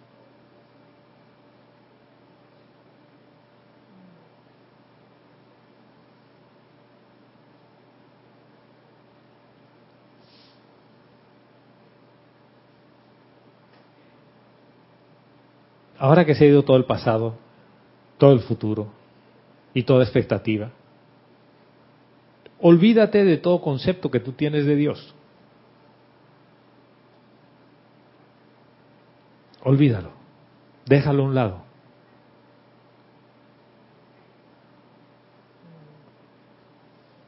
[15.98, 17.36] Ahora que se ha ido todo el pasado,
[18.18, 18.88] todo el futuro
[19.72, 20.72] y toda expectativa,
[22.60, 25.14] olvídate de todo concepto que tú tienes de Dios.
[29.62, 30.10] Olvídalo,
[30.86, 31.66] déjalo a un lado.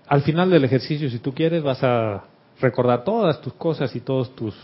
[0.07, 2.24] Al final del ejercicio, si tú quieres, vas a
[2.61, 4.55] recordar todas tus cosas y todos tus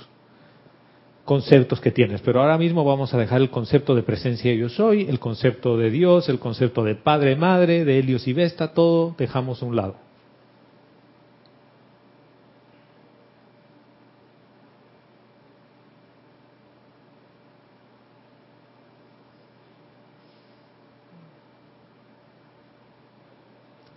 [1.24, 2.20] conceptos que tienes.
[2.22, 5.90] Pero ahora mismo vamos a dejar el concepto de presencia yo soy, el concepto de
[5.90, 10.03] Dios, el concepto de Padre, Madre, de Helios y Vesta, todo dejamos a un lado.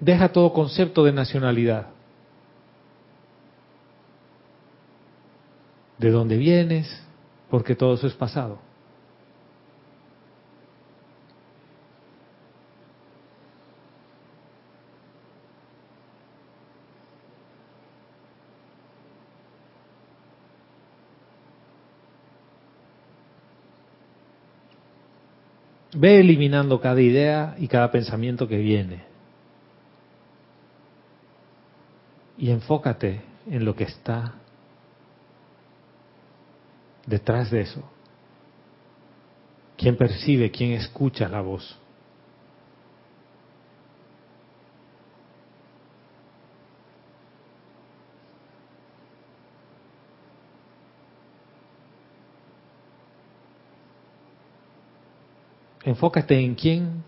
[0.07, 1.87] Deja todo concepto de nacionalidad.
[5.99, 7.07] ¿De dónde vienes?
[7.49, 8.59] porque todo eso es pasado.
[25.93, 29.06] Ve eliminando cada idea y cada pensamiento que viene.
[32.37, 34.35] Y enfócate en lo que está
[37.07, 37.81] detrás de eso?
[39.77, 41.77] ¿Quién percibe, quién escucha la voz?
[55.83, 57.03] Enfócate en quién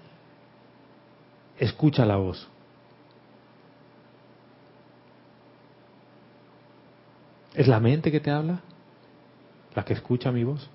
[1.60, 2.48] escucha la voz.
[7.60, 8.62] ¿Es la mente que te habla?
[9.76, 10.66] la que escucha mi voz.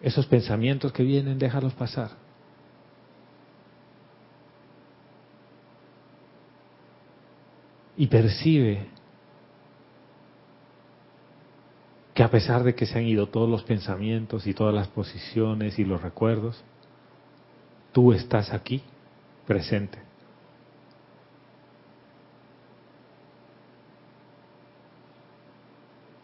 [0.00, 2.12] Esos pensamientos que vienen, déjalos pasar.
[7.98, 8.97] Y percibe
[12.18, 15.78] que a pesar de que se han ido todos los pensamientos y todas las posiciones
[15.78, 16.60] y los recuerdos,
[17.92, 18.82] tú estás aquí,
[19.46, 20.00] presente.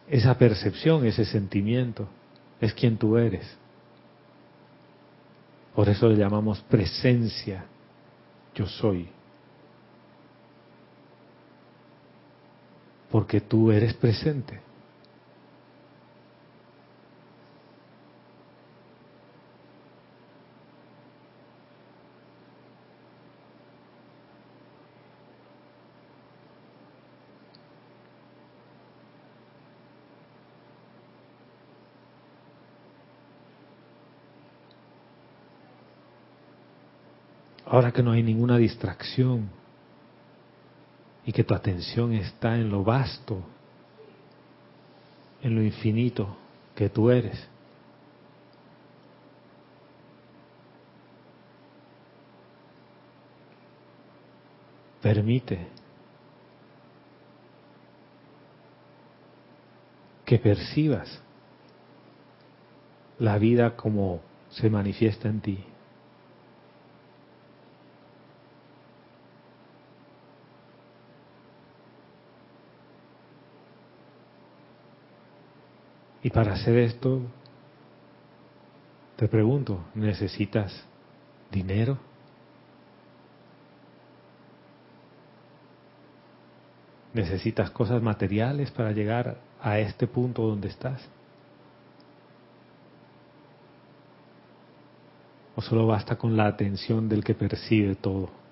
[0.09, 2.09] Esa percepción, ese sentimiento,
[2.61, 3.57] es quien tú eres.
[5.77, 7.67] Por eso le llamamos presencia,
[8.53, 9.09] yo soy.
[13.13, 14.74] Porque tú eres presente.
[37.75, 39.51] Ahora que no hay ninguna distracción
[41.27, 43.43] y que tu atención está en lo vasto,
[45.43, 46.37] en lo infinito
[46.77, 47.49] que tú eres.
[55.03, 55.67] Permite
[60.25, 61.21] que percibas
[63.19, 64.21] la vida como
[64.51, 65.74] se manifiesta en ti.
[76.25, 77.21] Y para hacer esto,
[79.17, 80.73] te pregunto, ¿necesitas
[81.51, 81.99] dinero?
[87.13, 91.07] ¿Necesitas cosas materiales para llegar a este punto donde estás?
[95.55, 98.44] ¿O solo basta con la atención del que percibe todo?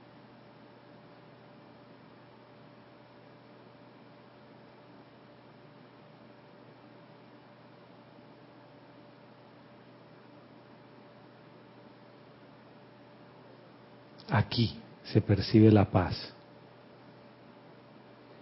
[14.52, 16.14] Aquí se percibe la paz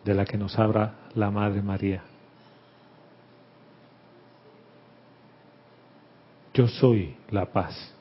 [0.04, 2.02] de la que nos habla la Madre María.
[6.52, 7.94] Yo soy la paz.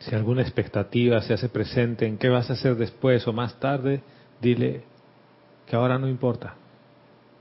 [0.00, 4.00] Si alguna expectativa se hace presente en qué vas a hacer después o más tarde,
[4.40, 4.84] dile
[5.66, 6.54] que ahora no importa,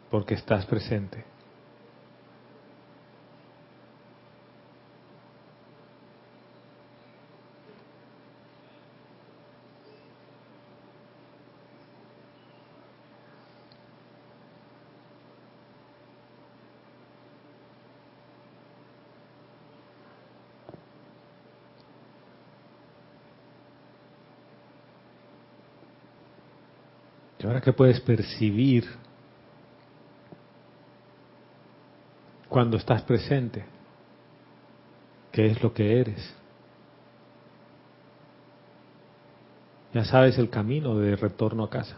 [0.10, 1.24] porque estás presente.
[27.42, 28.84] Y ahora que puedes percibir
[32.48, 33.64] cuando estás presente,
[35.32, 36.36] qué es lo que eres.
[39.94, 41.98] Ya sabes el camino de retorno a casa.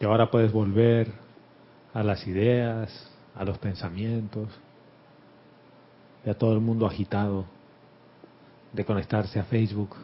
[0.00, 1.12] Y ahora puedes volver
[1.92, 4.48] a las ideas, a los pensamientos,
[6.24, 7.55] y a todo el mundo agitado
[8.72, 9.96] de conectarse a Facebook.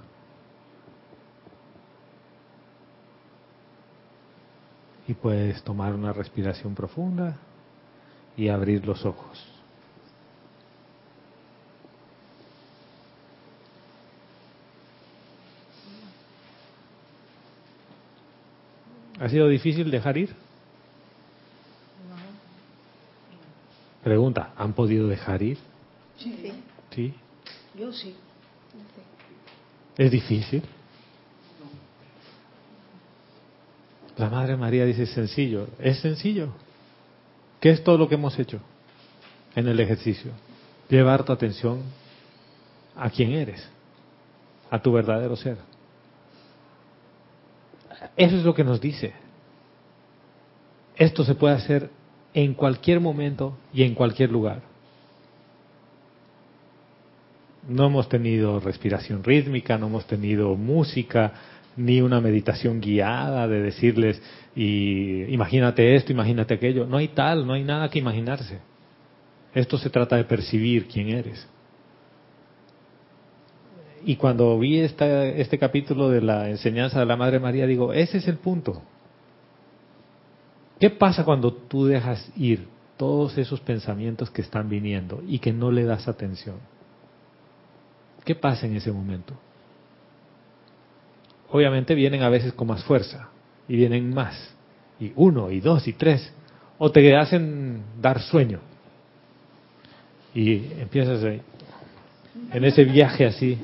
[5.09, 7.37] Y puedes tomar una respiración profunda
[8.37, 9.53] y abrir los ojos.
[19.21, 20.35] ¿Ha sido difícil dejar ir?
[24.03, 25.59] Pregunta, ¿han podido dejar ir?
[26.19, 26.53] Sí.
[26.91, 27.15] Sí.
[27.79, 28.17] Yo sí.
[29.97, 30.63] ¿Es difícil?
[34.17, 35.69] La Madre María dice sencillo.
[35.79, 36.49] Es sencillo.
[37.61, 38.61] ¿Qué es todo lo que hemos hecho
[39.55, 40.33] en el ejercicio?
[40.89, 41.83] Llevar tu atención
[42.97, 43.67] a quién eres,
[44.71, 45.59] a tu verdadero ser.
[48.17, 49.13] Eso es lo que nos dice.
[50.97, 51.91] Esto se puede hacer
[52.35, 54.72] en cualquier momento y en cualquier lugar.
[57.69, 61.33] No hemos tenido respiración rítmica, no hemos tenido música,
[61.77, 64.21] ni una meditación guiada de decirles,
[64.55, 66.87] y imagínate esto, imagínate aquello.
[66.87, 68.59] No hay tal, no hay nada que imaginarse.
[69.55, 71.47] Esto se trata de percibir quién eres.
[74.05, 78.19] Y cuando vi esta, este capítulo de la enseñanza de la Madre María, digo, ese
[78.19, 78.83] es el punto.
[80.81, 85.71] ¿Qué pasa cuando tú dejas ir todos esos pensamientos que están viniendo y que no
[85.71, 86.57] le das atención?
[88.25, 89.35] ¿Qué pasa en ese momento?
[91.51, 93.29] Obviamente vienen a veces con más fuerza
[93.69, 94.55] y vienen más.
[95.01, 96.33] Y uno, y dos, y tres.
[96.79, 98.61] O te hacen dar sueño.
[100.35, 101.43] Y empiezas ahí,
[102.53, 103.59] en ese viaje así,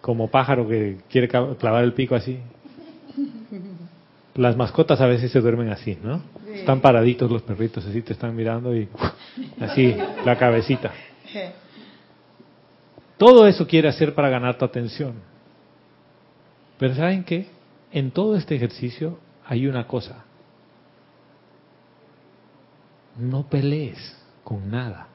[0.00, 2.38] como pájaro que quiere clavar el pico así.
[4.34, 6.22] Las mascotas a veces se duermen así, ¿no?
[6.52, 8.88] Están paraditos los perritos, así te están mirando y
[9.60, 9.94] así,
[10.24, 10.92] la cabecita.
[13.16, 15.14] Todo eso quiere hacer para ganar tu atención.
[16.78, 17.46] Pero ¿saben qué?
[17.90, 20.24] En todo este ejercicio hay una cosa.
[23.18, 23.98] No pelees
[24.44, 25.08] con nada.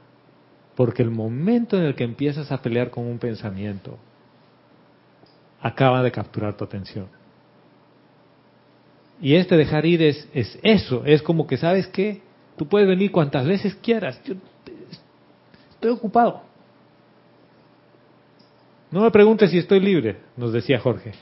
[0.76, 4.00] Porque el momento en el que empiezas a pelear con un pensamiento,
[5.62, 7.08] acaba de capturar tu atención.
[9.22, 12.22] Y este dejar ir es, es eso, es como que, ¿sabes qué?
[12.58, 14.20] Tú puedes venir cuantas veces quieras.
[14.24, 14.34] Yo
[15.72, 16.51] estoy ocupado.
[18.92, 21.14] No me preguntes si estoy libre, nos decía Jorge.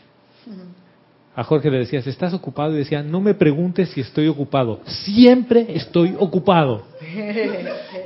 [1.35, 2.73] A Jorge le decías, ¿estás ocupado?
[2.73, 4.81] Y decía, no me preguntes si estoy ocupado.
[4.85, 6.83] Siempre estoy ocupado.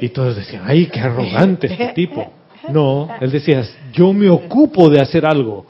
[0.01, 2.32] Y todos decían, ay, qué arrogante este tipo.
[2.70, 5.66] No, él decía, yo me ocupo de hacer algo.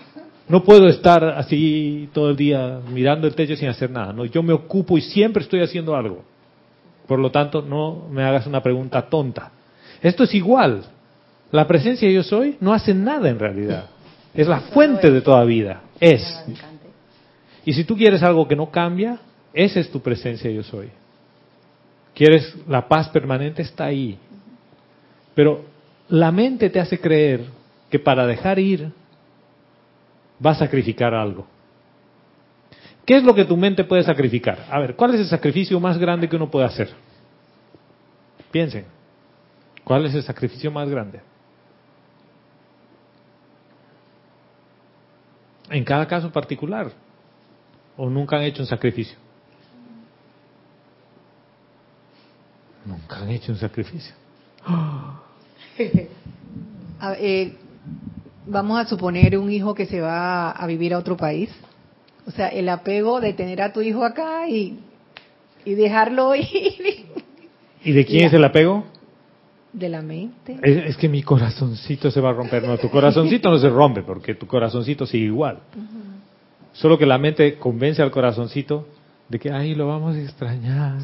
[0.50, 4.12] No puedo estar así todo el día mirando el techo sin hacer nada.
[4.12, 6.24] No, yo me ocupo y siempre estoy haciendo algo.
[7.08, 9.52] Por lo tanto, no me hagas una pregunta tonta.
[10.02, 10.84] Esto es igual.
[11.54, 13.86] La presencia yo soy no hace nada en realidad.
[14.34, 15.84] Es la fuente de toda vida.
[16.00, 16.44] Es.
[17.64, 19.20] Y si tú quieres algo que no cambia,
[19.54, 20.90] esa es tu presencia yo soy.
[22.16, 24.18] Quieres la paz permanente, está ahí.
[25.36, 25.64] Pero
[26.10, 27.46] la mente te hace creer
[27.92, 28.92] que para dejar ir
[30.44, 31.46] va a sacrificar algo.
[33.06, 34.66] ¿Qué es lo que tu mente puede sacrificar?
[34.72, 36.90] A ver, ¿cuál es el sacrificio más grande que uno puede hacer?
[38.50, 38.86] Piensen,
[39.84, 41.20] ¿cuál es el sacrificio más grande?
[45.74, 46.92] En cada caso particular.
[47.98, 49.18] ¿O nunca han hecho un sacrificio?
[52.86, 54.14] Nunca han hecho un sacrificio.
[57.00, 57.56] A- eh,
[58.46, 61.50] vamos a suponer un hijo que se va a vivir a otro país.
[62.28, 64.80] O sea, el apego de tener a tu hijo acá y,
[65.66, 67.08] y dejarlo ir
[67.84, 68.86] ¿Y de quién es el apego?
[69.74, 70.60] De la mente.
[70.62, 72.64] Es, es que mi corazoncito se va a romper.
[72.64, 75.60] No, tu corazoncito no se rompe porque tu corazoncito sigue igual.
[76.72, 78.88] Solo que la mente convence al corazoncito
[79.30, 81.02] de que, ay, lo vamos a extrañar.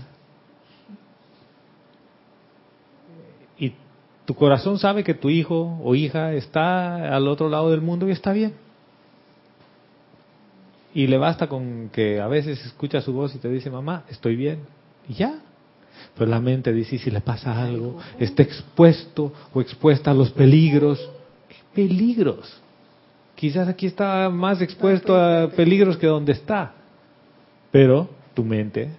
[3.58, 3.74] Y
[4.26, 8.12] tu corazón sabe que tu hijo o hija está al otro lado del mundo y
[8.12, 8.54] está bien.
[10.94, 14.36] Y le basta con que a veces escucha su voz y te dice, mamá, estoy
[14.36, 14.60] bien.
[15.08, 15.40] Y ya.
[16.18, 20.32] Pero la mente dice, "¿Y si le pasa algo, está expuesto o expuesta a los
[20.32, 21.10] peligros.
[21.48, 22.60] ¿Qué peligros?
[23.36, 26.74] Quizás aquí está más expuesto a peligros que donde está.
[27.72, 28.90] Pero tu mente.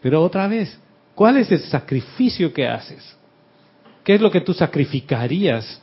[0.00, 0.78] Pero otra vez,
[1.14, 3.16] ¿cuál es el sacrificio que haces?
[4.04, 5.82] ¿Qué es lo que tú sacrificarías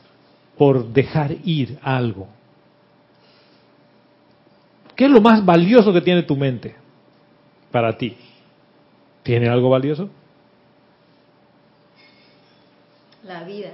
[0.56, 2.28] por dejar ir algo?
[4.96, 6.74] ¿Qué es lo más valioso que tiene tu mente
[7.70, 8.16] para ti?
[9.24, 10.08] ¿Tiene algo valioso?
[13.24, 13.70] La vida.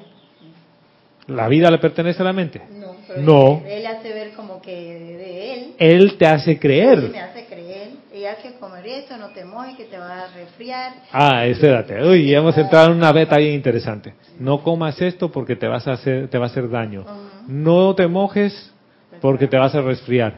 [1.26, 2.62] ¿La vida le pertenece a la mente?
[2.72, 3.62] No, pero No.
[3.66, 5.74] Él hace ver como que de él.
[5.78, 7.10] Él te hace Él creer.
[7.10, 7.90] me hace creer.
[8.14, 10.92] Y hay que comer esto, no te mojes, que te va a resfriar.
[11.12, 12.02] Ah, espérate.
[12.02, 14.14] Uy, ya hemos entrado en una beta bien interesante.
[14.38, 17.04] No comas esto porque te vas a hacer, te va a hacer daño.
[17.46, 18.72] No te mojes
[19.20, 20.34] porque te vas a resfriar.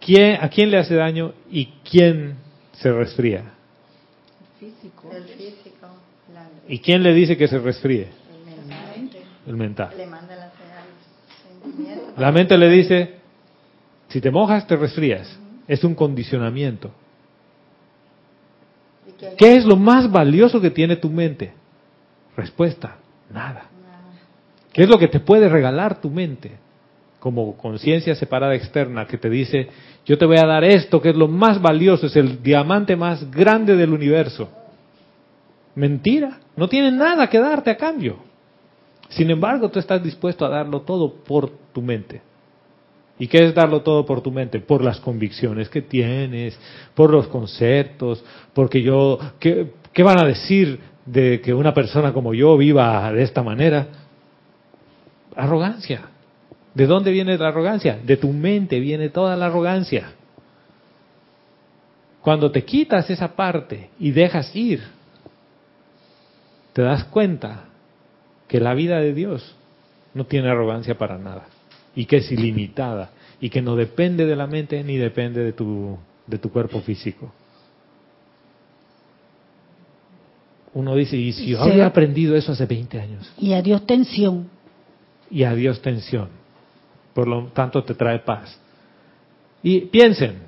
[0.00, 2.36] ¿Quién, ¿A quién le hace daño y quién
[2.72, 3.54] se resfría?
[4.60, 5.10] Físico.
[5.10, 5.86] El físico,
[6.34, 8.08] la, ¿Y quién le dice que se resfríe?
[8.08, 9.22] el mental.
[9.46, 9.94] El mental.
[9.96, 10.50] Le manda la
[11.62, 12.12] sentimiento.
[12.18, 13.14] La mente le dice,
[14.08, 15.38] si te mojas te resfrías.
[15.66, 16.90] Es un condicionamiento.
[19.18, 21.54] Que ¿Qué es lo más valioso que tiene tu mente?
[22.36, 22.98] Respuesta,
[23.32, 23.66] nada.
[24.72, 26.52] ¿Qué es lo que te puede regalar tu mente?
[27.20, 29.68] Como conciencia separada externa que te dice,
[30.04, 33.30] yo te voy a dar esto que es lo más valioso, es el diamante más
[33.30, 34.48] grande del universo.
[35.74, 38.16] Mentira, no tiene nada que darte a cambio.
[39.10, 42.22] Sin embargo, tú estás dispuesto a darlo todo por tu mente.
[43.18, 44.60] ¿Y qué es darlo todo por tu mente?
[44.60, 46.58] Por las convicciones que tienes,
[46.94, 48.24] por los conceptos,
[48.54, 53.22] porque yo, ¿qué, qué van a decir de que una persona como yo viva de
[53.22, 53.88] esta manera?
[55.36, 56.08] Arrogancia.
[56.74, 57.98] ¿De dónde viene la arrogancia?
[58.04, 60.12] De tu mente viene toda la arrogancia.
[62.22, 64.82] Cuando te quitas esa parte y dejas ir,
[66.72, 67.64] te das cuenta
[68.46, 69.54] que la vida de Dios
[70.14, 71.46] no tiene arrogancia para nada
[71.94, 73.10] y que es ilimitada
[73.40, 77.32] y que no depende de la mente ni depende de tu, de tu cuerpo físico.
[80.72, 83.32] Uno dice, ¿y si yo había aprendido eso hace 20 años?
[83.38, 84.48] Y adiós tensión.
[85.30, 86.39] y a Dios tensión.
[87.20, 88.58] Por lo tanto, te trae paz.
[89.62, 90.38] Y piensen,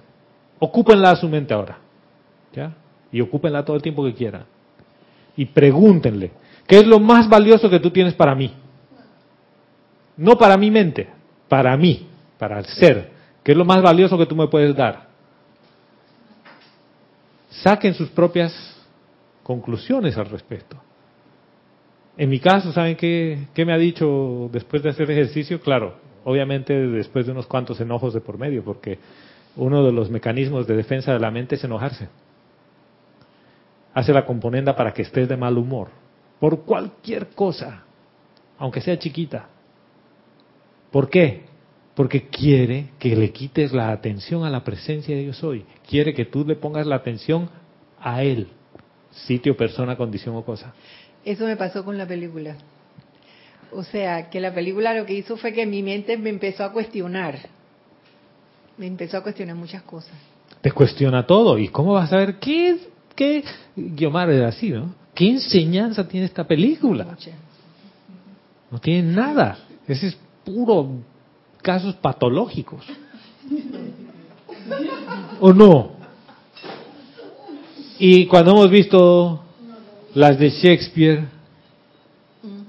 [0.59, 1.77] ocúpenla a su mente ahora.
[2.51, 2.73] ¿Ya?
[3.13, 4.45] Y ocúpenla todo el tiempo que quieran.
[5.37, 6.31] Y pregúntenle,
[6.67, 8.55] ¿qué es lo más valioso que tú tienes para mí?
[10.17, 11.11] No para mi mente,
[11.47, 12.09] para mí,
[12.39, 13.11] para el ser.
[13.45, 15.09] ¿Qué es lo más valioso que tú me puedes dar?
[17.51, 18.55] Saquen sus propias
[19.43, 20.79] conclusiones al respecto.
[22.17, 25.61] En mi caso, ¿saben qué, qué me ha dicho después de hacer ejercicio?
[25.61, 28.99] Claro, obviamente después de unos cuantos enojos de por medio, porque
[29.57, 32.09] uno de los mecanismos de defensa de la mente es enojarse.
[33.95, 35.89] Hace la componenda para que estés de mal humor,
[36.41, 37.85] por cualquier cosa,
[38.59, 39.49] aunque sea chiquita.
[40.91, 41.45] ¿Por qué?
[41.95, 45.65] Porque quiere que le quites la atención a la presencia de Dios hoy.
[45.87, 47.51] Quiere que tú le pongas la atención
[48.01, 48.49] a Él.
[49.11, 50.73] Sitio, persona, condición o cosa.
[51.25, 52.57] Eso me pasó con la película.
[53.75, 56.73] O sea, que la película lo que hizo fue que mi mente me empezó a
[56.73, 57.39] cuestionar.
[58.77, 60.13] Me empezó a cuestionar muchas cosas.
[60.61, 61.59] Te cuestiona todo.
[61.59, 62.79] ¿Y cómo vas a ver qué,
[63.15, 63.45] qué,
[63.75, 64.95] Guiomar era así, ¿no?
[65.15, 67.17] ¿Qué enseñanza tiene esta película?
[68.71, 69.59] No tiene nada.
[69.87, 70.89] Ese es puro
[71.63, 72.85] casos patológicos.
[75.41, 75.93] ¿O no?
[77.99, 79.45] Y cuando hemos visto
[80.15, 81.25] las de Shakespeare,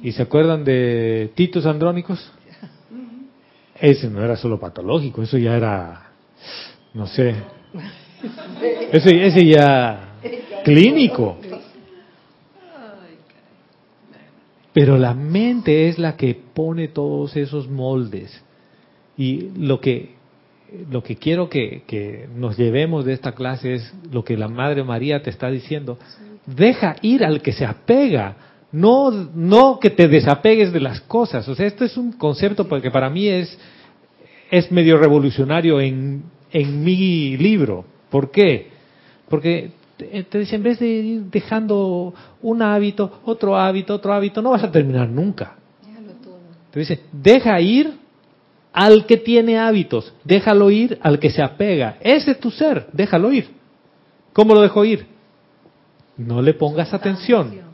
[0.04, 2.32] ¿y se acuerdan de Titus Andrónicos?
[3.80, 6.12] Ese no era solo patológico, eso ya era,
[6.94, 7.36] no sé,
[8.92, 10.18] ese, ese ya
[10.64, 11.38] clínico.
[14.74, 18.44] Pero la mente es la que pone todos esos moldes.
[19.16, 20.16] Y lo que,
[20.90, 24.84] lo que quiero que, que nos llevemos de esta clase es lo que la Madre
[24.84, 26.00] María te está diciendo.
[26.48, 31.48] Deja ir al que se apega, no, no que te desapegues de las cosas.
[31.48, 33.58] O sea, esto es un concepto que para mí es,
[34.50, 37.86] es medio revolucionario en, en mi libro.
[38.10, 38.72] ¿Por qué?
[39.30, 39.72] Porque
[40.34, 44.72] dice, en vez de ir dejando un hábito, otro hábito, otro hábito, no vas a
[44.72, 45.56] terminar nunca.
[46.72, 47.94] Te dice, deja ir
[48.74, 51.98] al que tiene hábitos, déjalo ir al que se apega.
[52.02, 53.50] Ese es tu ser, déjalo ir.
[54.34, 55.06] ¿Cómo lo dejo ir?
[56.18, 57.73] No le pongas atención.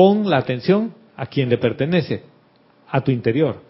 [0.00, 2.22] Pon la atención a quien le pertenece,
[2.88, 3.60] a tu interior.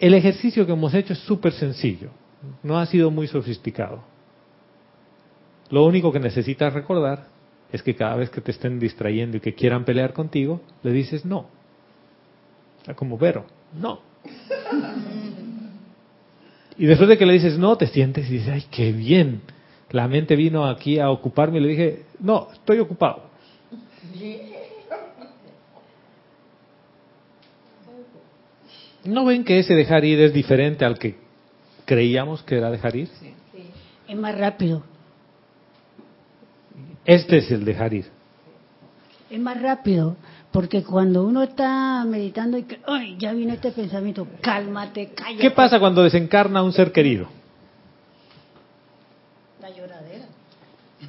[0.00, 2.10] El ejercicio que hemos hecho es súper sencillo,
[2.64, 4.02] no ha sido muy sofisticado.
[5.70, 7.28] Lo único que necesitas recordar
[7.70, 11.24] es que cada vez que te estén distrayendo y que quieran pelear contigo, le dices
[11.24, 11.46] no.
[12.80, 13.44] Está como Vero,
[13.78, 14.00] no.
[16.78, 19.42] Y después de que le dices no, te sientes y dices, ay, qué bien.
[19.90, 23.30] La mente vino aquí a ocuparme y le dije, no, estoy ocupado.
[29.04, 31.16] ¿No ven que ese dejar ir es diferente al que
[31.84, 33.08] creíamos que era dejar ir?
[34.08, 34.82] Es más rápido.
[37.04, 38.06] Este es el dejar ir.
[39.30, 40.16] Es más rápido.
[40.52, 45.40] Porque cuando uno está meditando y ay, ya vino este pensamiento, cálmate, cállate.
[45.40, 47.26] ¿Qué pasa cuando desencarna un ser querido?
[49.60, 50.26] La lloradera.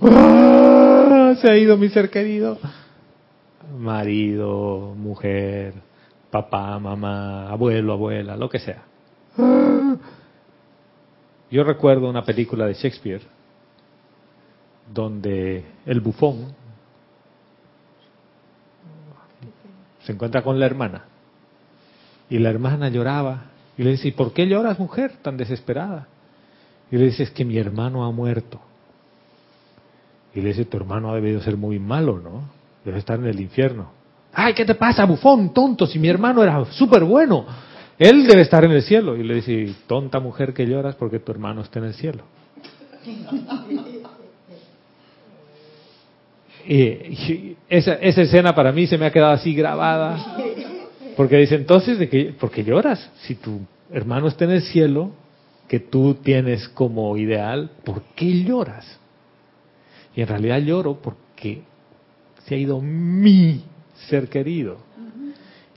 [0.02, 1.36] ¡Ah!
[1.42, 2.58] Se ha ido mi ser querido.
[3.77, 5.73] Marido, mujer,
[6.30, 8.84] papá, mamá, abuelo, abuela, lo que sea.
[11.49, 13.22] Yo recuerdo una película de Shakespeare
[14.91, 16.53] donde el bufón
[20.03, 21.06] se encuentra con la hermana
[22.30, 23.45] y la hermana lloraba
[23.77, 26.07] y le dice, ¿y por qué lloras mujer tan desesperada?
[26.91, 28.60] Y le dice, es que mi hermano ha muerto.
[30.34, 32.44] Y le dice, tu hermano ha debido ser muy malo, ¿no?
[32.84, 33.92] Debe estar en el infierno.
[34.34, 35.86] Ay, ¿qué te pasa, bufón, tonto?
[35.86, 37.46] Si mi hermano era súper bueno,
[37.98, 39.16] él debe estar en el cielo.
[39.16, 42.24] Y le dice, tonta mujer que lloras porque tu hermano está en el cielo.
[46.66, 50.38] Y, esa, esa escena para mí se me ha quedado así grabada.
[51.16, 53.12] Porque dice, entonces, ¿de qué, ¿por qué lloras?
[53.22, 53.60] Si tu
[53.92, 55.12] hermano está en el cielo,
[55.68, 59.00] que tú tienes como ideal, ¿por qué lloras?
[60.16, 61.62] Y en realidad lloro porque
[62.45, 63.64] se ha ido mi
[64.07, 64.78] ser querido.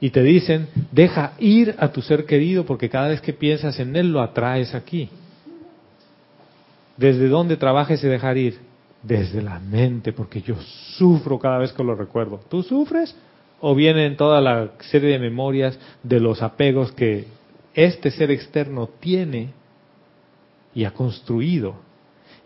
[0.00, 3.96] Y te dicen, deja ir a tu ser querido porque cada vez que piensas en
[3.96, 5.08] él lo atraes aquí.
[6.96, 8.58] ¿Desde dónde trabaja ese dejar ir?
[9.02, 10.56] Desde la mente, porque yo
[10.98, 12.40] sufro cada vez que lo recuerdo.
[12.50, 13.14] ¿Tú sufres?
[13.60, 17.26] ¿O vienen toda la serie de memorias de los apegos que
[17.74, 19.50] este ser externo tiene
[20.74, 21.76] y ha construido?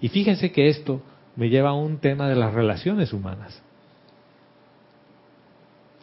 [0.01, 1.01] Y fíjense que esto
[1.35, 3.61] me lleva a un tema de las relaciones humanas.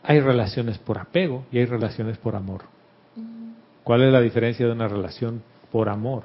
[0.10, 2.62] Hay relaciones por apego y hay relaciones por amor.
[3.84, 6.24] ¿Cuál es la diferencia de una relación por amor?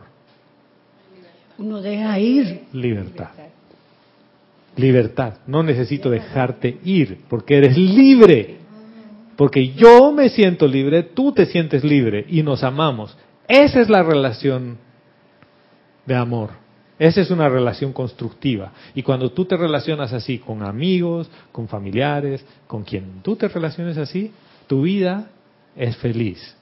[1.58, 2.66] Uno deja ir.
[2.72, 3.30] Libertad.
[4.76, 5.34] Libertad.
[5.48, 8.58] No necesito dejarte ir porque eres libre.
[9.36, 13.18] Porque yo me siento libre, tú te sientes libre y nos amamos.
[13.48, 14.78] Esa es la relación
[16.06, 16.61] de amor.
[17.02, 18.70] Esa es una relación constructiva.
[18.94, 23.98] Y cuando tú te relacionas así con amigos, con familiares, con quien tú te relaciones
[23.98, 24.32] así,
[24.68, 25.28] tu vida
[25.74, 26.56] es feliz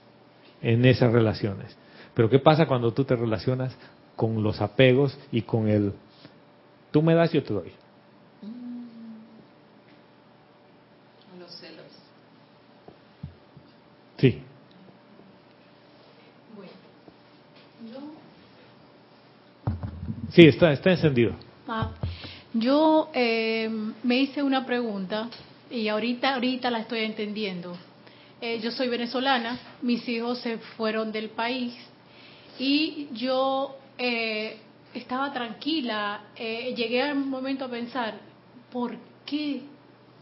[0.63, 1.77] en esas relaciones.
[2.15, 3.77] Pero ¿qué pasa cuando tú te relacionas
[4.17, 5.93] con los apegos y con el
[6.91, 7.73] tú me das, yo te doy?
[11.39, 11.85] Los celos.
[14.17, 14.43] Sí.
[20.33, 21.33] Sí, está, está encendido.
[21.67, 21.91] Ah,
[22.53, 23.69] yo eh,
[24.03, 25.29] me hice una pregunta
[25.71, 27.77] y ahorita, ahorita la estoy entendiendo.
[28.41, 31.75] Eh, yo soy venezolana, mis hijos se fueron del país
[32.59, 34.57] y yo eh,
[34.95, 36.23] estaba tranquila.
[36.37, 38.15] Eh, llegué a un momento a pensar,
[38.73, 38.97] ¿por
[39.27, 39.63] qué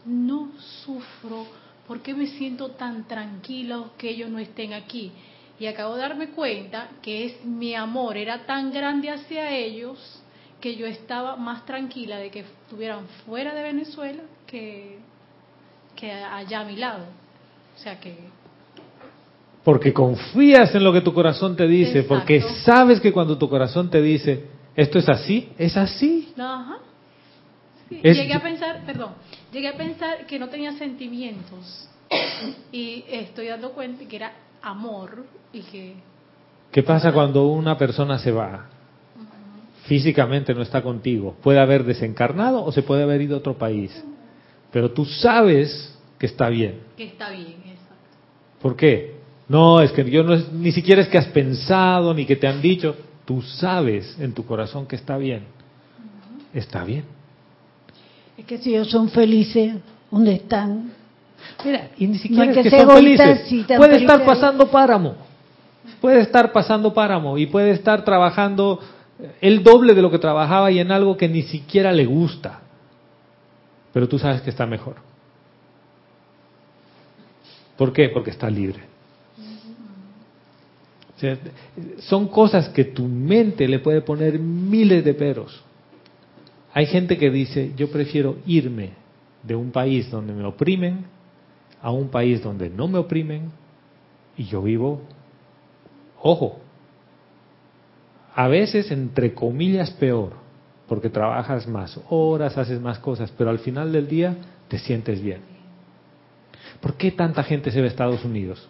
[0.05, 0.51] no
[0.83, 1.47] sufro?
[1.87, 5.11] ¿Por qué me siento tan tranquila que ellos no estén aquí?
[5.59, 10.21] Y acabo de darme cuenta que es mi amor era tan grande hacia ellos
[10.61, 14.97] que yo estaba más tranquila de que estuvieran fuera de Venezuela que,
[15.95, 17.05] que allá a mi lado.
[17.75, 18.15] O sea que
[19.63, 22.15] Porque confías en lo que tu corazón te dice, Exacto.
[22.15, 24.45] porque sabes que cuando tu corazón te dice,
[24.75, 26.33] esto es así, es así.
[26.37, 26.77] Ajá.
[27.89, 29.13] Sí, Es- Llegué a pensar, perdón,
[29.51, 31.89] llegué a pensar que no tenía sentimientos
[32.71, 34.31] y estoy dando cuenta que era
[34.61, 35.95] amor y que
[36.71, 38.67] ¿Qué pasa cuando una persona se va?
[39.85, 41.35] Físicamente no está contigo.
[41.41, 44.03] Puede haber desencarnado o se puede haber ido a otro país.
[44.71, 46.81] Pero tú sabes que está bien.
[46.95, 47.55] que está bien.
[47.65, 47.95] Exacto.
[48.61, 49.15] ¿Por qué?
[49.47, 52.47] No, es que yo no es, ni siquiera es que has pensado ni que te
[52.47, 52.95] han dicho.
[53.25, 55.45] Tú sabes en tu corazón que está bien.
[56.53, 57.05] Está bien.
[58.37, 59.73] Es que si ellos son felices,
[60.11, 60.91] ¿dónde están?
[61.65, 63.47] Mira, y ni siquiera es que son felices.
[63.47, 65.15] si Puede estar pasando páramo.
[66.01, 68.79] Puede estar pasando páramo y puede estar trabajando
[69.41, 72.61] el doble de lo que trabajaba y en algo que ni siquiera le gusta.
[73.91, 74.95] Pero tú sabes que está mejor.
[77.75, 78.09] ¿Por qué?
[78.09, 78.81] Porque está libre.
[81.15, 81.37] O sea,
[81.99, 85.61] son cosas que tu mente le puede poner miles de peros.
[86.73, 88.91] Hay gente que dice, yo prefiero irme
[89.43, 91.05] de un país donde me oprimen
[91.81, 93.51] a un país donde no me oprimen
[94.37, 95.01] y yo vivo,
[96.21, 96.59] ojo,
[98.35, 100.33] a veces entre comillas peor,
[100.87, 104.35] porque trabajas más horas, haces más cosas, pero al final del día
[104.67, 105.41] te sientes bien.
[106.81, 108.67] ¿Por qué tanta gente se va a Estados Unidos?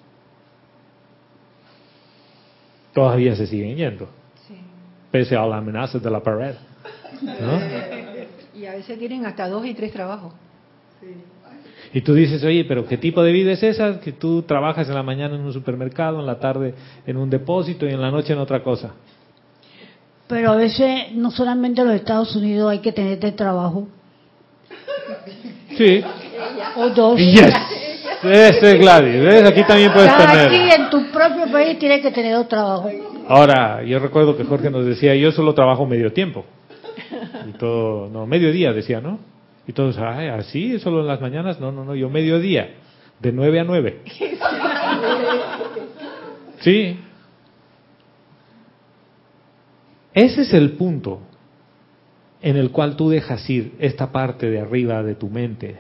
[2.94, 4.10] Todavía se siguen yendo,
[5.12, 6.56] pese a la amenaza de la pared.
[7.22, 7.60] ¿no?
[8.60, 10.34] Y a veces tienen hasta dos y tres trabajos.
[11.94, 14.00] Y tú dices, oye, pero ¿qué tipo de vida es esa?
[14.00, 16.76] Que tú trabajas en la mañana en un supermercado, en la tarde
[17.08, 18.92] en un depósito y en la noche en otra cosa.
[20.28, 23.88] Pero a veces no solamente en los Estados Unidos hay que tener este trabajo,
[25.78, 26.04] Sí.
[26.76, 27.18] o dos.
[27.18, 27.52] Yes.
[28.24, 29.22] Ese es Gladys.
[29.24, 29.46] ¿Ves?
[29.48, 30.80] Aquí también puedes Cada aquí tener.
[30.80, 32.92] en tu propio país tienes que tener dos trabajos.
[33.28, 36.46] Ahora, yo recuerdo que Jorge nos decía, yo solo trabajo medio tiempo.
[37.48, 39.20] Y todo, no, medio día decía, ¿no?
[39.70, 41.60] Y todos, ay, así, solo en las mañanas.
[41.60, 42.72] No, no, no, yo medio día.
[43.20, 44.02] De nueve a nueve.
[46.62, 46.98] Sí.
[50.14, 51.22] Ese es el punto
[52.42, 55.78] en el cual tú dejas ir esta parte de arriba de tu mente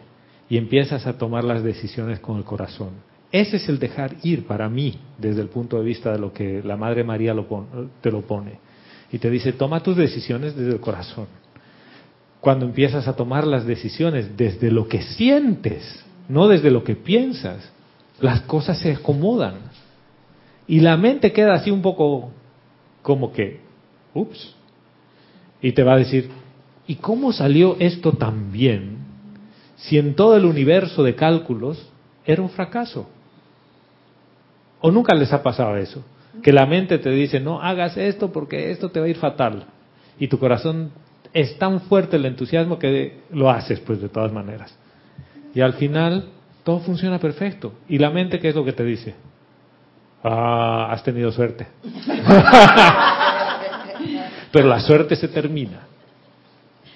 [0.49, 2.91] y empiezas a tomar las decisiones con el corazón.
[3.31, 6.61] Ese es el dejar ir para mí, desde el punto de vista de lo que
[6.63, 8.59] la Madre María lo pon- te lo pone.
[9.11, 11.27] Y te dice, toma tus decisiones desde el corazón.
[12.41, 17.71] Cuando empiezas a tomar las decisiones desde lo que sientes, no desde lo que piensas,
[18.21, 19.55] las cosas se acomodan.
[20.67, 22.31] Y la mente queda así un poco
[23.01, 23.59] como que,
[24.13, 24.55] ups,
[25.61, 26.29] y te va a decir,
[26.87, 28.97] ¿y cómo salió esto tan bien
[29.75, 31.89] si en todo el universo de cálculos
[32.25, 33.09] era un fracaso?
[34.81, 36.03] ¿O nunca les ha pasado eso?
[36.41, 39.65] Que la mente te dice, no hagas esto porque esto te va a ir fatal.
[40.19, 40.91] Y tu corazón
[41.33, 44.75] es tan fuerte el entusiasmo que lo haces, pues de todas maneras.
[45.53, 46.29] Y al final
[46.63, 47.73] todo funciona perfecto.
[47.87, 49.15] ¿Y la mente qué es lo que te dice?
[50.23, 51.67] Ah, has tenido suerte.
[54.51, 55.81] Pero la suerte se termina.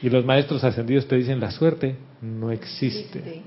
[0.02, 3.44] Y los maestros ascendidos te dicen, la suerte no existe.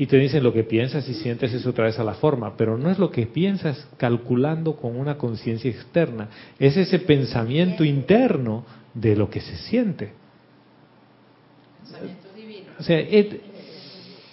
[0.00, 2.78] Y te dicen lo que piensas y sientes eso otra vez a la forma, pero
[2.78, 8.64] no es lo que piensas calculando con una conciencia externa, es ese pensamiento interno
[8.94, 10.12] de lo que se siente.
[12.78, 13.42] O sea, et-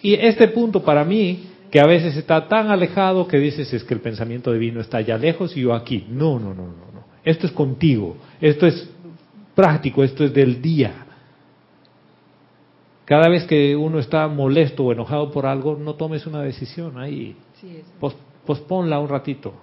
[0.01, 3.93] y este punto para mí, que a veces está tan alejado que dices es que
[3.93, 6.05] el pensamiento divino está allá lejos y yo aquí.
[6.09, 7.03] No, no, no, no, no.
[7.25, 8.87] Esto es contigo, esto es
[9.53, 11.06] práctico, esto es del día.
[13.07, 17.37] Cada vez que uno está molesto o enojado por algo, no tomes una decisión ahí.
[18.01, 18.13] Pos,
[18.45, 19.53] posponla un ratito,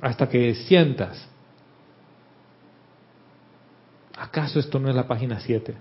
[0.00, 1.28] hasta que sientas.
[4.18, 5.76] ¿Acaso esto no es la página 7?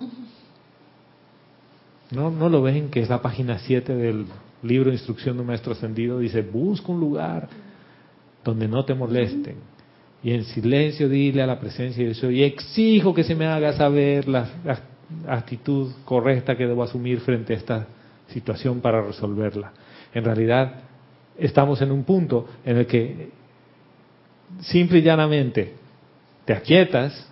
[2.11, 4.27] ¿No, ¿No lo ven que es la página 7 del
[4.61, 6.19] libro Instrucción de un Maestro Ascendido?
[6.19, 7.49] Dice, busca un lugar
[8.43, 9.55] donde no te molesten.
[10.21, 13.73] Y en silencio dile a la presencia de Dios, y exijo que se me haga
[13.73, 14.92] saber la, la
[15.27, 17.87] actitud correcta que debo asumir frente a esta
[18.27, 19.71] situación para resolverla.
[20.13, 20.81] En realidad,
[21.37, 23.29] estamos en un punto en el que
[24.61, 25.73] simple y llanamente
[26.45, 27.29] te aquietas,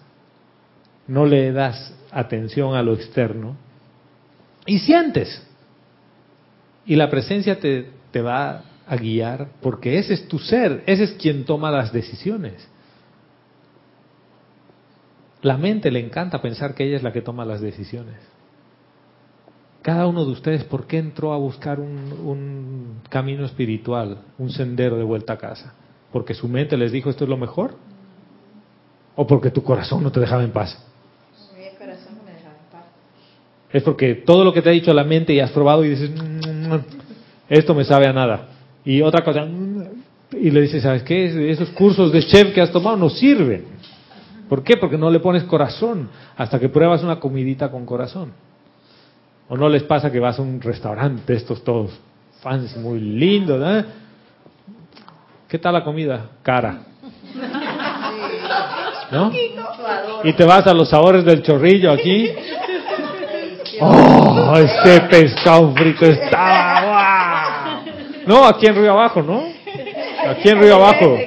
[1.08, 3.56] no le das atención a lo externo
[4.66, 5.46] y sientes.
[6.86, 11.12] Y la presencia te, te va a guiar porque ese es tu ser, ese es
[11.14, 12.68] quien toma las decisiones.
[15.42, 18.16] La mente le encanta pensar que ella es la que toma las decisiones.
[19.82, 24.98] Cada uno de ustedes, ¿por qué entró a buscar un, un, camino espiritual, un sendero
[24.98, 25.74] de vuelta a casa?
[26.12, 27.74] ¿Porque su mente les dijo esto es lo mejor?
[29.16, 30.78] ¿O porque tu corazón no te dejaba en paz?
[33.74, 36.12] Es porque todo lo que te ha dicho la mente y has probado y dices,
[36.12, 36.76] mm,
[37.50, 38.50] esto me sabe a nada.
[38.84, 39.84] Y otra cosa, mm",
[40.34, 41.52] y le dices, ¿sabes qué?
[41.52, 43.66] Esos cursos de chef que has tomado no sirven.
[44.52, 44.76] ¿Por qué?
[44.76, 48.34] Porque no le pones corazón hasta que pruebas una comidita con corazón.
[49.48, 51.98] ¿O no les pasa que vas a un restaurante, estos todos
[52.42, 53.86] fans muy lindos, ¿eh?
[55.48, 56.32] ¿Qué tal la comida?
[56.44, 56.80] Cara.
[59.10, 59.32] ¿No?
[60.26, 62.30] Y te vas a los sabores del chorrillo aquí.
[63.80, 64.54] ¡Oh!
[64.58, 67.84] Ese pescado frito estaba.
[68.28, 69.46] No, aquí en Río Abajo, ¿no?
[70.28, 71.18] Aquí en Río Abajo.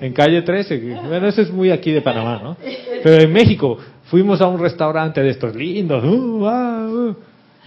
[0.00, 0.78] En calle 13.
[1.06, 2.56] Bueno, eso es muy aquí de Panamá, ¿no?
[3.02, 6.04] Pero en México fuimos a un restaurante de estos lindos.
[6.04, 7.16] Uh, uh,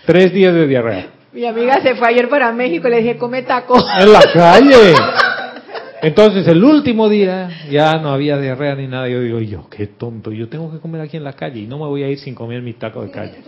[0.06, 1.08] tres días de diarrea.
[1.34, 3.78] Mi amiga se fue ayer para México y le dije, come taco.
[4.00, 4.94] En la calle.
[6.02, 9.08] Entonces, el último día ya no había diarrea ni nada.
[9.08, 11.78] Yo digo, yo, qué tonto, yo tengo que comer aquí en la calle y no
[11.78, 13.38] me voy a ir sin comer mi taco de calle.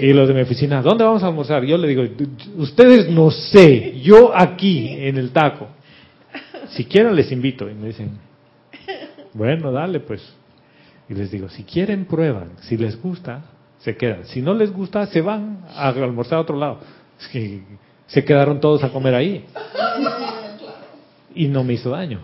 [0.00, 1.64] Y los de mi oficina, ¿dónde vamos a almorzar?
[1.64, 2.04] Yo le digo,
[2.56, 5.66] ustedes no sé, yo aquí en el taco.
[6.70, 7.68] Si quieren les invito.
[7.68, 8.18] Y me dicen,
[9.34, 10.22] bueno, dale pues.
[11.08, 13.42] Y les digo, si quieren prueban, si les gusta,
[13.78, 14.24] se quedan.
[14.26, 16.80] Si no les gusta, se van a almorzar a otro lado.
[17.32, 17.62] Que
[18.06, 19.44] se quedaron todos a comer ahí.
[21.34, 22.20] Y no me hizo daño.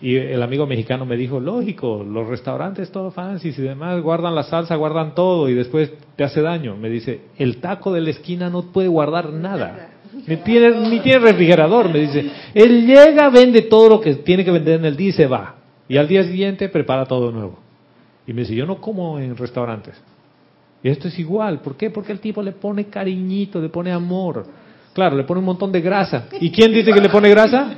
[0.00, 4.42] Y el amigo mexicano me dijo, lógico, los restaurantes todo fancy y demás guardan la
[4.42, 6.76] salsa, guardan todo y después te hace daño.
[6.76, 9.95] Me dice, el taco de la esquina no puede guardar nada.
[10.26, 12.30] Ni tiene, ni tiene refrigerador, me dice.
[12.54, 15.56] Él llega, vende todo lo que tiene que vender en el día y se va.
[15.88, 17.58] Y al día siguiente prepara todo nuevo.
[18.26, 19.94] Y me dice, yo no como en restaurantes.
[20.82, 21.60] Y esto es igual.
[21.60, 21.90] ¿Por qué?
[21.90, 24.46] Porque el tipo le pone cariñito, le pone amor.
[24.92, 26.26] Claro, le pone un montón de grasa.
[26.40, 27.74] ¿Y quién dice que le pone grasa?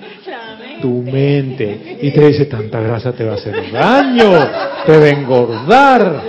[0.81, 1.99] Tu mente.
[2.01, 4.31] Y te dice, tanta grasa te va a hacer daño,
[4.87, 6.23] te va a engordar.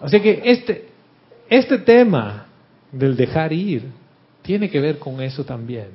[0.00, 0.88] Así que este,
[1.48, 2.46] este tema
[2.92, 3.90] del dejar ir
[4.42, 5.88] tiene que ver con eso también.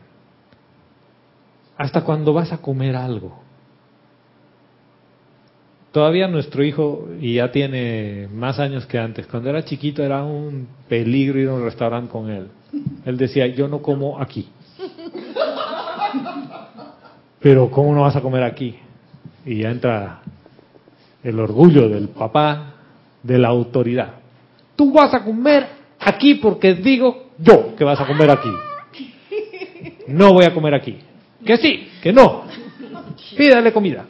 [1.77, 3.39] Hasta cuando vas a comer algo.
[5.91, 10.67] Todavía nuestro hijo, y ya tiene más años que antes, cuando era chiquito era un
[10.87, 12.47] peligro ir a un restaurante con él.
[13.05, 14.49] Él decía, yo no como aquí.
[17.39, 18.75] Pero ¿cómo no vas a comer aquí?
[19.45, 20.21] Y ya entra
[21.23, 22.73] el orgullo del papá,
[23.23, 24.13] de la autoridad.
[24.75, 25.76] Tú vas a comer
[26.07, 28.49] aquí porque digo yo que vas a comer aquí.
[30.07, 30.97] No voy a comer aquí.
[31.45, 32.43] Que sí, que no.
[33.35, 34.05] Pídale comida.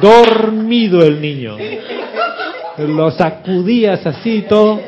[0.00, 1.56] Dormido el niño.
[2.78, 4.80] Lo sacudías así todo.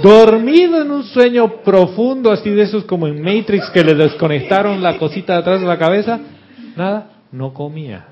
[0.00, 4.96] Dormido en un sueño profundo, así de esos como en Matrix que le desconectaron la
[4.98, 6.20] cosita de atrás de la cabeza.
[6.76, 8.06] Nada, no comía.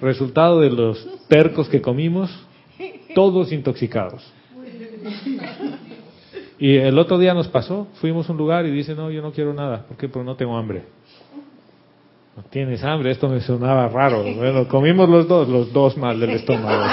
[0.00, 2.30] Resultado de los tercos que comimos,
[3.14, 4.22] todos intoxicados.
[6.58, 9.32] Y el otro día nos pasó, fuimos a un lugar y dice, no, yo no
[9.32, 10.08] quiero nada, ¿por qué?
[10.08, 10.84] Porque no tengo hambre.
[12.36, 14.22] No tienes hambre, esto me sonaba raro.
[14.22, 16.84] Bueno, comimos los dos, los dos mal del estómago.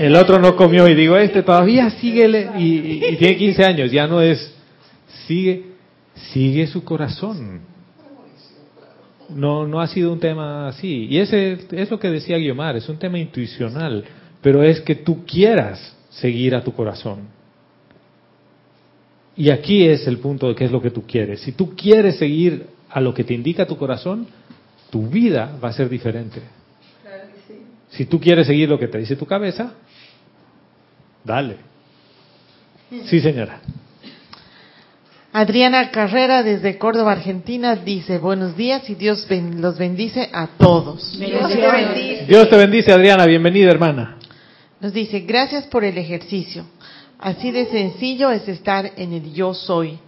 [0.00, 2.26] El otro no comió y digo, este todavía sigue
[2.58, 4.54] y, tiene 15 años, ya no es,
[5.26, 5.66] sigue,
[6.32, 7.60] sigue su corazón.
[9.34, 11.06] No, no ha sido un tema así.
[11.06, 14.04] Y ese es lo que decía Guiomar, es un tema intuicional,
[14.40, 17.28] pero es que tú quieras seguir a tu corazón.
[19.36, 21.40] Y aquí es el punto de qué es lo que tú quieres.
[21.40, 24.26] Si tú quieres seguir a lo que te indica tu corazón,
[24.90, 26.40] tu vida va a ser diferente.
[27.90, 29.74] Si tú quieres seguir lo que te dice tu cabeza,
[31.24, 31.56] dale.
[33.04, 33.60] Sí, señora.
[35.32, 41.16] Adriana Carrera desde Córdoba, Argentina, dice, buenos días y Dios ben- los bendice a todos.
[41.20, 42.26] Dios te bendice.
[42.26, 43.26] Dios te bendice, Adriana.
[43.26, 44.16] Bienvenida, hermana.
[44.80, 46.64] Nos dice, gracias por el ejercicio.
[47.20, 50.00] Así de sencillo es estar en el yo soy.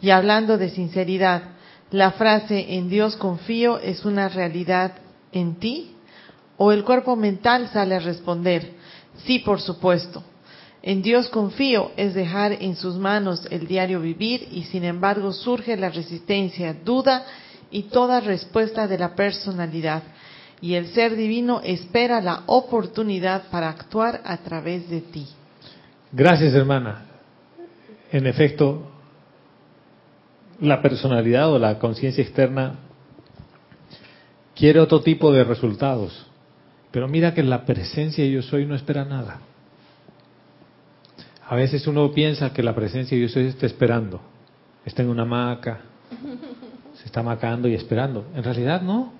[0.00, 1.42] Y hablando de sinceridad,
[1.90, 4.92] la frase en Dios confío es una realidad
[5.32, 5.94] en ti
[6.56, 8.72] o el cuerpo mental sale a responder,
[9.26, 10.24] sí, por supuesto.
[10.82, 15.76] En Dios confío es dejar en sus manos el diario vivir y sin embargo surge
[15.76, 17.26] la resistencia, duda
[17.70, 20.02] y toda respuesta de la personalidad.
[20.62, 25.26] Y el ser divino espera la oportunidad para actuar a través de ti.
[26.12, 27.06] Gracias, hermana.
[28.10, 28.90] En efecto,
[30.60, 32.76] la personalidad o la conciencia externa
[34.54, 36.26] quiere otro tipo de resultados.
[36.90, 39.40] Pero mira que la presencia yo soy no espera nada.
[41.50, 44.20] A veces uno piensa que la presencia yo soy está esperando.
[44.84, 45.80] Está en una hamaca,
[46.94, 48.24] se está macando y esperando.
[48.36, 49.12] En realidad no.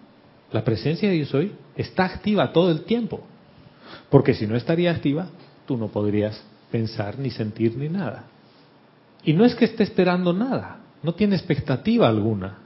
[0.53, 3.21] La presencia de yo soy está activa todo el tiempo.
[4.11, 5.27] Porque si no estaría activa,
[5.67, 6.41] tú no podrías
[6.71, 8.27] pensar, ni sentir, ni nada.
[9.25, 12.59] Y no es que esté esperando nada, no tiene expectativa alguna.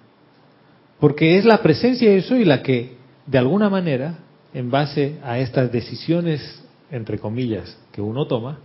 [1.01, 4.19] Porque es la presencia de yo soy la que, de alguna manera,
[4.53, 8.59] en base a estas decisiones, entre comillas, que uno toma,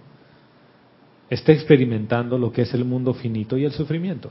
[1.29, 4.29] está experimentando lo que es el mundo finito y el sufrimiento.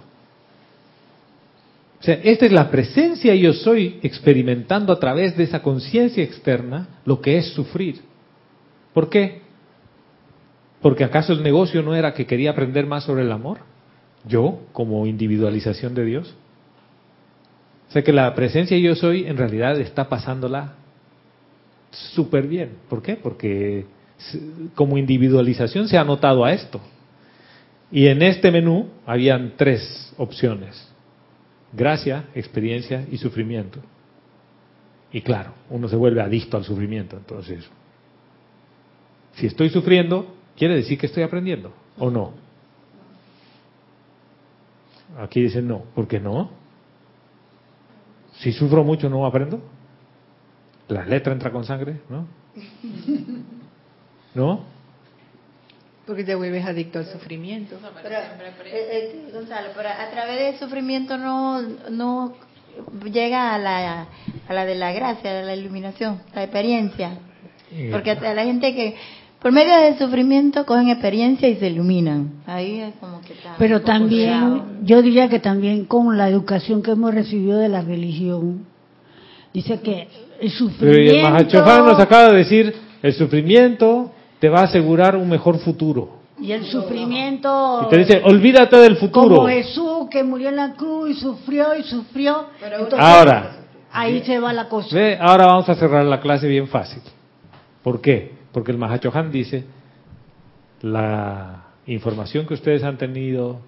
[2.01, 7.01] O sea, esta es la presencia yo soy experimentando a través de esa conciencia externa
[7.05, 8.01] lo que es sufrir.
[8.93, 9.43] ¿Por qué?
[10.81, 13.59] Porque acaso el negocio no era que quería aprender más sobre el amor,
[14.25, 16.35] yo como individualización de Dios.
[17.89, 20.75] O sea que la presencia yo soy en realidad está pasándola
[21.91, 22.77] súper bien.
[22.89, 23.17] ¿Por qué?
[23.17, 23.87] Porque
[24.75, 26.81] como individualización se ha notado a esto.
[27.91, 30.89] Y en este menú habían tres opciones.
[31.73, 33.81] Gracia, experiencia y sufrimiento.
[35.13, 37.17] Y claro, uno se vuelve adicto al sufrimiento.
[37.17, 37.69] Entonces,
[39.35, 42.35] si estoy sufriendo, quiere decir que estoy aprendiendo, ¿o no?
[45.19, 45.85] Aquí dicen no.
[45.95, 46.51] ¿Por qué no?
[48.35, 49.61] Si sufro mucho, ¿no aprendo?
[50.89, 52.27] La letra entra con sangre, ¿no?
[54.35, 54.65] ¿No?
[56.07, 57.77] Porque te vuelves adicto al sufrimiento.
[58.03, 61.61] Pero, eh, eh, Gonzalo, pero a través del sufrimiento no,
[61.91, 62.35] no
[63.13, 64.07] llega a la,
[64.49, 67.19] a la de la gracia, a la iluminación, la experiencia.
[67.91, 68.97] Porque a la gente que
[69.41, 72.43] por medio del sufrimiento cogen experiencia y se iluminan.
[72.47, 73.55] Ahí es como que está.
[73.59, 78.67] Pero también, yo diría que también con la educación que hemos recibido de la religión,
[79.53, 81.15] dice que el Pero sufrimiento...
[81.15, 83.98] el Mahachofán nos acaba de decir, el sufrimiento
[84.39, 86.19] te va a asegurar un mejor futuro.
[86.41, 87.83] Y el sufrimiento...
[87.87, 89.37] Y te dice, olvídate del futuro.
[89.37, 92.47] Como Jesús que murió en la cruz y sufrió y sufrió.
[92.63, 93.59] Entonces, Ahora,
[93.91, 94.95] Ahí se va la cosa.
[94.95, 97.03] ve, ahora vamos a cerrar la clase bien fácil.
[97.83, 98.33] ¿Por qué?
[98.53, 99.65] Porque el Mahachohan dice,
[100.83, 103.61] la información que ustedes han tenido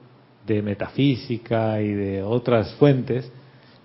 [0.47, 3.31] de metafísica y de otras fuentes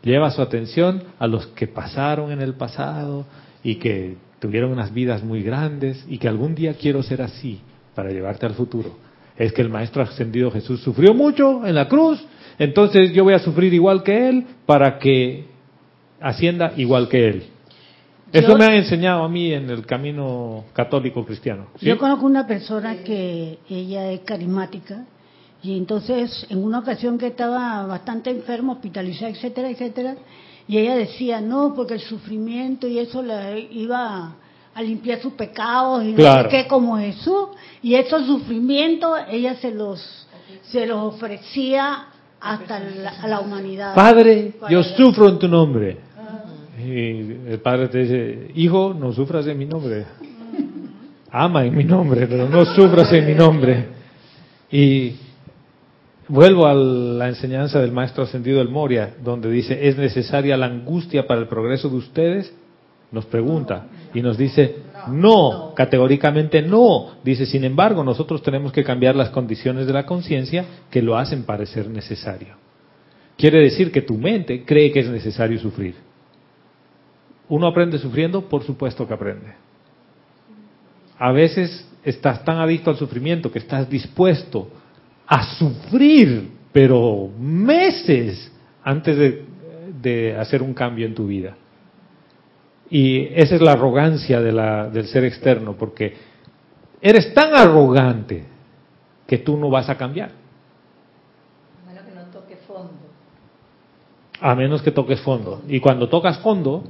[0.02, 3.26] lleva su atención a los que pasaron en el pasado
[3.64, 7.62] y que tuvieron unas vidas muy grandes y que algún día quiero ser así
[7.94, 8.98] para llevarte al futuro.
[9.38, 12.24] Es que el Maestro Ascendido Jesús sufrió mucho en la cruz,
[12.58, 15.46] entonces yo voy a sufrir igual que Él para que
[16.22, 17.44] ascienda igual que Él.
[18.32, 21.68] Eso me han enseñado a mí en el camino católico cristiano.
[21.80, 21.86] ¿sí?
[21.86, 25.06] Yo conozco una persona que ella es carismática
[25.64, 30.16] y entonces en una ocasión que estaba bastante enferma, hospitalizada, etcétera, etcétera,
[30.68, 34.36] y ella decía, no, porque el sufrimiento y eso le iba
[34.74, 36.50] a limpiar sus pecados y Claro.
[36.50, 37.50] qué como Jesús,
[37.82, 40.28] y esos sufrimientos ella se los,
[40.64, 42.08] se los ofrecía
[42.42, 43.96] hasta la, a la humanidad.
[43.96, 45.98] Padre, yo sufro en tu nombre.
[46.78, 50.06] Y el padre te dice, hijo, no sufras en mi nombre.
[51.32, 53.88] Ama en mi nombre, pero no sufras en mi nombre.
[54.72, 55.14] Y
[56.28, 61.28] vuelvo a la enseñanza del maestro ascendido del Moria, donde dice, ¿es necesaria la angustia
[61.28, 62.54] para el progreso de ustedes?
[63.12, 64.78] Nos pregunta y nos dice,
[65.08, 67.12] no, categóricamente no.
[67.24, 71.44] Dice, sin embargo, nosotros tenemos que cambiar las condiciones de la conciencia que lo hacen
[71.44, 72.56] parecer necesario.
[73.38, 75.96] Quiere decir que tu mente cree que es necesario sufrir.
[77.48, 78.42] ¿Uno aprende sufriendo?
[78.50, 79.54] Por supuesto que aprende.
[81.20, 84.70] A veces estás tan adicto al sufrimiento que estás dispuesto
[85.28, 88.52] a sufrir, pero meses
[88.84, 89.46] antes de,
[90.02, 91.56] de hacer un cambio en tu vida.
[92.90, 96.16] Y esa es la arrogancia de la, del ser externo, porque
[97.02, 98.46] eres tan arrogante
[99.26, 100.32] que tú no vas a cambiar.
[101.84, 102.92] A menos que no toque fondo.
[104.40, 105.64] A menos que toques fondo.
[105.68, 106.84] Y cuando tocas fondo,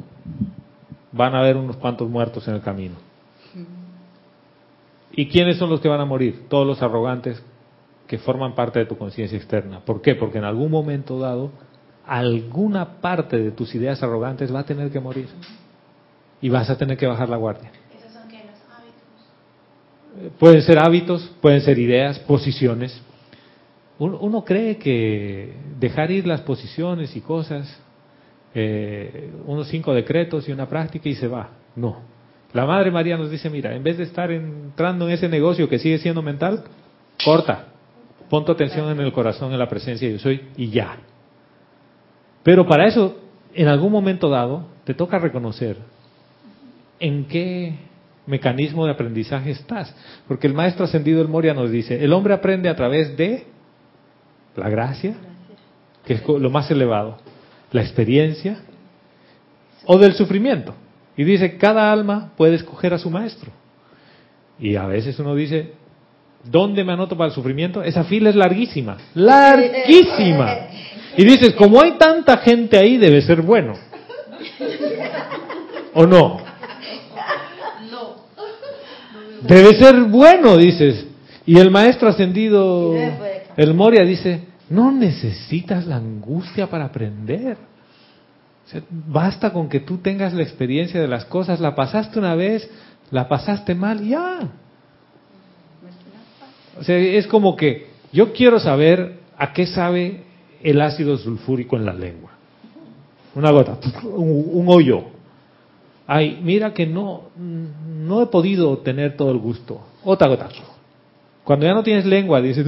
[1.12, 2.95] van a haber unos cuantos muertos en el camino.
[5.14, 6.45] ¿Y quiénes son los que van a morir?
[6.49, 7.41] Todos los arrogantes
[8.07, 9.80] que forman parte de tu conciencia externa.
[9.80, 10.15] ¿Por qué?
[10.15, 11.52] Porque en algún momento dado,
[12.06, 15.27] alguna parte de tus ideas arrogantes va a tener que morir.
[16.41, 17.72] Y vas a tener que bajar la guardia.
[17.98, 18.44] ¿Esos son qué?
[18.45, 20.27] Los hábitos.
[20.27, 23.02] Eh, Pueden ser hábitos, pueden ser ideas, posiciones.
[23.98, 27.80] Uno, uno cree que dejar ir las posiciones y cosas,
[28.53, 31.49] eh, unos cinco decretos y una práctica y se va.
[31.76, 32.02] No.
[32.53, 35.80] La Madre María nos dice, mira, en vez de estar entrando en ese negocio que
[35.80, 36.64] sigue siendo mental,
[37.23, 37.68] corta.
[38.36, 40.98] Pon tu atención en el corazón, en la presencia de yo soy y ya.
[42.44, 43.18] Pero para eso,
[43.53, 45.78] en algún momento dado, te toca reconocer
[46.99, 47.76] en qué
[48.26, 49.95] mecanismo de aprendizaje estás.
[50.28, 53.45] Porque el maestro ascendido del Moria nos dice, el hombre aprende a través de
[54.57, 55.16] la gracia,
[56.06, 57.20] que es lo más elevado,
[57.72, 58.60] la experiencia
[59.86, 60.76] o del sufrimiento.
[61.16, 63.49] Y dice, cada alma puede escoger a su maestro.
[64.60, 65.85] Y a veces uno dice,
[66.49, 67.84] ¿dónde me anoto para el sufrimiento?
[67.84, 70.55] Esa fila es larguísima, larguísima.
[71.17, 73.73] Y dices, como hay tanta gente ahí, debe ser bueno.
[75.93, 76.38] ¿O no?
[79.41, 81.05] Debe ser bueno, dices.
[81.45, 82.95] Y el maestro ascendido,
[83.55, 87.57] el Moria, dice, no necesitas la angustia para aprender.
[88.65, 92.34] O sea, basta con que tú tengas la experiencia de las cosas, la pasaste una
[92.34, 92.67] vez,
[93.11, 94.49] la pasaste mal, ya.
[96.80, 100.22] O sea, es como que yo quiero saber a qué sabe
[100.61, 102.31] el ácido sulfúrico en la lengua.
[103.35, 105.03] Una gota, un, un hoyo.
[106.07, 109.81] Ay, mira que no, no he podido tener todo el gusto.
[110.03, 110.49] Otra gota.
[111.43, 112.65] Cuando ya no tienes lengua, dices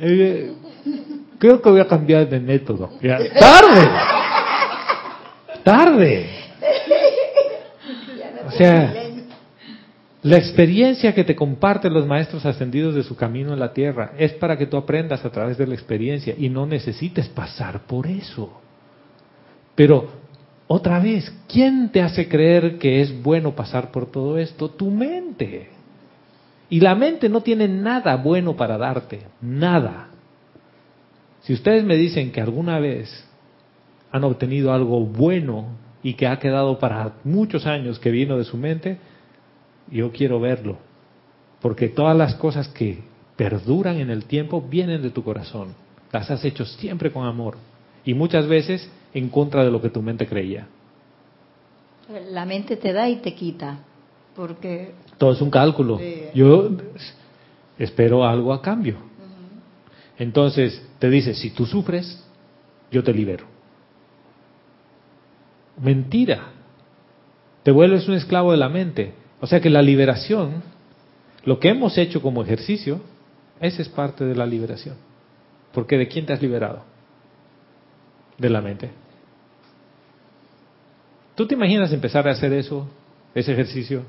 [0.00, 0.52] eh,
[1.38, 2.90] creo que voy a cambiar de método.
[3.02, 3.88] Ya, tarde.
[5.62, 6.26] Tarde.
[8.46, 9.03] O sea,
[10.24, 14.32] la experiencia que te comparten los maestros ascendidos de su camino en la tierra es
[14.32, 18.58] para que tú aprendas a través de la experiencia y no necesites pasar por eso.
[19.74, 20.08] Pero,
[20.66, 24.70] otra vez, ¿quién te hace creer que es bueno pasar por todo esto?
[24.70, 25.68] Tu mente.
[26.70, 30.08] Y la mente no tiene nada bueno para darte, nada.
[31.42, 33.28] Si ustedes me dicen que alguna vez
[34.10, 35.66] han obtenido algo bueno
[36.02, 38.96] y que ha quedado para muchos años que vino de su mente,
[39.90, 40.78] yo quiero verlo.
[41.60, 43.02] Porque todas las cosas que
[43.36, 45.74] perduran en el tiempo vienen de tu corazón.
[46.12, 47.56] Las has hecho siempre con amor.
[48.04, 50.66] Y muchas veces en contra de lo que tu mente creía.
[52.30, 53.78] La mente te da y te quita.
[54.36, 55.98] Porque Todo es un cálculo.
[55.98, 56.24] Sí.
[56.34, 56.70] Yo
[57.78, 58.96] espero algo a cambio.
[60.18, 62.22] Entonces te dice, si tú sufres,
[62.90, 63.46] yo te libero.
[65.80, 66.52] Mentira.
[67.62, 69.14] Te vuelves un esclavo de la mente.
[69.44, 70.62] O sea que la liberación,
[71.44, 73.02] lo que hemos hecho como ejercicio,
[73.60, 74.96] esa es parte de la liberación.
[75.74, 76.82] Porque ¿de quién te has liberado?
[78.38, 78.90] De la mente.
[81.34, 82.88] ¿Tú te imaginas empezar a hacer eso,
[83.34, 84.04] ese ejercicio,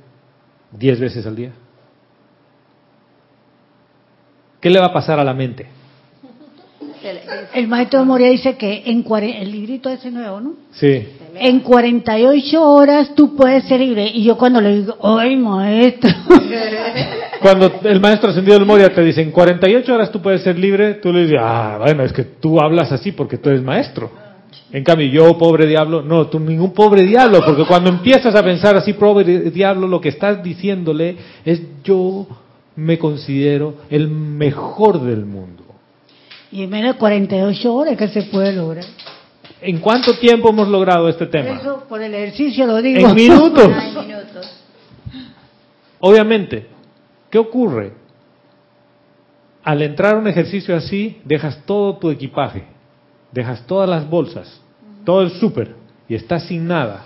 [0.72, 1.52] diez veces al día?
[4.62, 5.68] ¿Qué le va a pasar a la mente?
[7.54, 10.54] El maestro Moria dice que en el librito ese nuevo, ¿no?
[10.72, 11.06] Sí.
[11.36, 14.10] En 48 horas tú puedes ser libre.
[14.14, 16.10] Y yo cuando le digo, ¡ay, maestro!
[17.42, 20.96] Cuando el maestro ascendido del Moria te dice, en 48 horas tú puedes ser libre,
[20.96, 24.10] tú le dices, ah, bueno, es que tú hablas así porque tú eres maestro.
[24.72, 28.76] En cambio, yo, pobre diablo, no, tú ningún pobre diablo, porque cuando empiezas a pensar
[28.78, 32.26] así, pobre diablo, lo que estás diciéndole es, yo
[32.78, 35.65] me considero el mejor del mundo.
[36.56, 38.86] Y en menos de 48 horas que se puede lograr.
[39.60, 41.60] ¿En cuánto tiempo hemos logrado este tema?
[41.60, 43.10] Eso por el ejercicio lo digo.
[43.10, 43.68] En minutos.
[46.00, 46.68] Obviamente,
[47.30, 47.92] ¿qué ocurre?
[49.66, 52.64] Al entrar a un ejercicio así, dejas todo tu equipaje,
[53.34, 54.62] dejas todas las bolsas,
[55.04, 55.76] todo el súper,
[56.08, 57.06] y estás sin nada,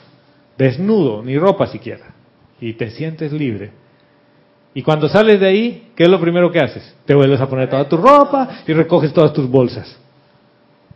[0.59, 2.13] desnudo, ni ropa siquiera,
[2.61, 3.71] y te sientes libre.
[4.73, 6.95] Y cuando sales de ahí, ¿qué es lo primero que haces?
[7.05, 9.97] Te vuelves a poner toda tu ropa y recoges todas tus bolsas.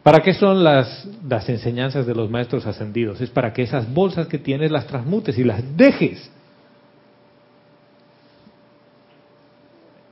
[0.03, 3.21] ¿Para qué son las, las enseñanzas de los maestros ascendidos?
[3.21, 6.29] Es para que esas bolsas que tienes las transmutes y las dejes.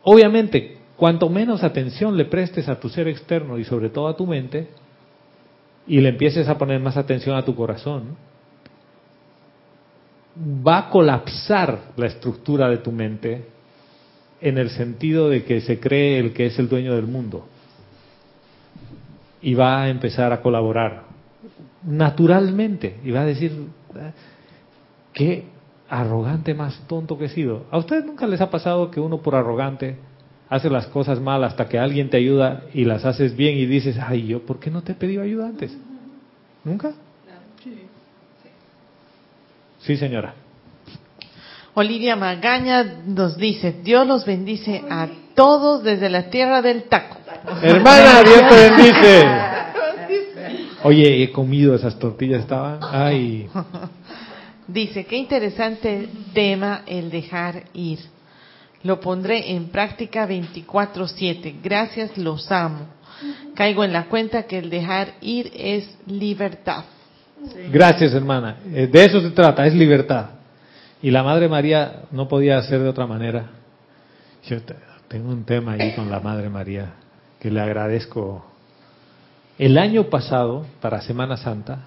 [0.04, 4.26] Obviamente, cuanto menos atención le prestes a tu ser externo y sobre todo a tu
[4.26, 4.70] mente,
[5.88, 8.16] y le empieces a poner más atención a tu corazón,
[10.36, 13.46] va a colapsar la estructura de tu mente
[14.40, 17.46] en el sentido de que se cree el que es el dueño del mundo
[19.42, 21.04] y va a empezar a colaborar
[21.84, 23.52] naturalmente y va a decir
[23.96, 24.12] ah,
[25.14, 25.46] qué
[25.90, 27.66] arrogante más tonto que he sido.
[27.70, 29.98] ¿A ustedes nunca les ha pasado que uno por arrogante
[30.50, 33.98] hace las cosas mal hasta que alguien te ayuda y las haces bien y dices,
[34.00, 35.78] ay, yo, ¿por qué no te he pedido ayuda antes?
[36.64, 36.94] ¿Nunca?
[39.84, 40.34] Sí, señora.
[41.74, 47.18] Olivia Magaña nos dice, Dios los bendice a todos desde la tierra del taco.
[47.62, 49.26] Hermana, Dios te bendice.
[50.84, 53.48] Oye, he comido esas tortillas, estaban, ay.
[54.68, 58.00] Dice, qué interesante tema el dejar ir.
[58.84, 61.56] Lo pondré en práctica 24/7.
[61.62, 62.88] Gracias, los amo.
[63.54, 66.86] Caigo en la cuenta que el dejar ir es libertad.
[67.72, 68.58] Gracias, hermana.
[68.72, 70.32] Eh, de eso se trata, es libertad.
[71.02, 73.46] Y la Madre María no podía hacer de otra manera.
[74.48, 74.58] Yo
[75.08, 76.94] tengo un tema ahí con la Madre María
[77.40, 78.46] que le agradezco.
[79.58, 81.80] El año pasado, para Semana Santa,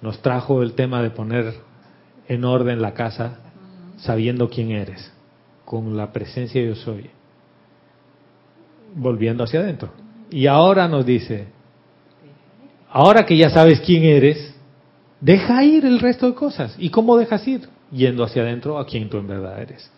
[0.00, 1.54] nos trajo el tema de poner
[2.28, 3.38] en orden la casa
[3.98, 5.12] sabiendo quién eres,
[5.64, 7.10] con la presencia yo soy,
[8.94, 9.90] volviendo hacia adentro.
[10.30, 11.46] Y ahora nos dice,
[12.90, 14.51] ahora que ya sabes quién eres,
[15.22, 16.74] deja ir el resto de cosas.
[16.78, 17.68] ¿Y cómo dejas ir?
[17.90, 19.90] Yendo hacia adentro a quien tú en verdad eres.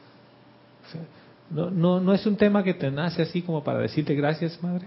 [1.50, 4.86] No, no, no es un tema que te nace así como para decirte gracias, madre.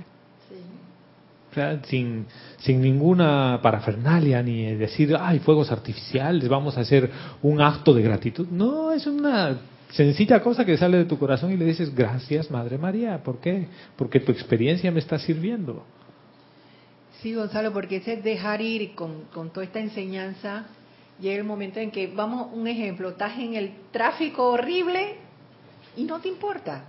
[1.51, 2.25] O sea, sin,
[2.59, 7.09] sin ninguna parafernalia, ni decir, ay, fuegos artificiales, vamos a hacer
[7.41, 8.47] un acto de gratitud.
[8.51, 9.57] No, es una
[9.89, 13.23] sencilla cosa que sale de tu corazón y le dices, gracias, Madre María.
[13.23, 13.67] ¿Por qué?
[13.95, 15.83] Porque tu experiencia me está sirviendo.
[17.21, 20.65] Sí, Gonzalo, porque ese dejar ir con, con toda esta enseñanza,
[21.19, 25.15] llega el momento en que, vamos, un ejemplo, estás en el tráfico horrible
[25.95, 26.85] y no te importa.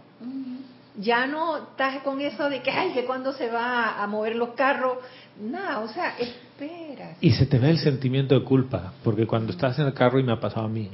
[1.01, 4.51] Ya no estás con eso de que, ay, que cuando se va a mover los
[4.51, 4.99] carros,
[5.41, 7.17] nada, o sea, espera.
[7.21, 10.25] Y se te ve el sentimiento de culpa, porque cuando estás en el carro, y
[10.25, 10.91] me ha pasado a mí,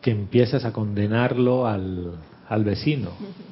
[0.00, 2.18] que empiezas a condenarlo al,
[2.48, 3.10] al vecino,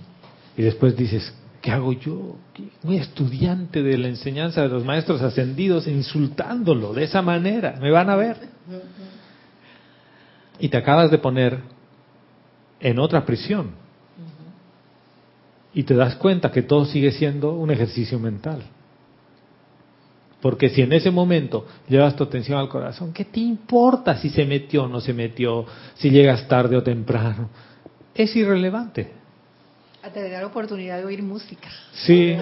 [0.56, 2.36] y después dices, ¿qué hago yo?
[2.82, 8.10] Un estudiante de la enseñanza de los maestros ascendidos insultándolo de esa manera, me van
[8.10, 8.36] a ver.
[10.58, 11.58] Y te acabas de poner
[12.80, 13.72] en otra prisión.
[15.72, 18.62] Y te das cuenta que todo sigue siendo un ejercicio mental.
[20.40, 24.46] Porque si en ese momento llevas tu atención al corazón, ¿qué te importa si se
[24.46, 27.50] metió o no se metió, si llegas tarde o temprano?
[28.14, 29.19] Es irrelevante.
[30.02, 31.68] Hasta te da la oportunidad de oír música.
[31.92, 32.34] Sí.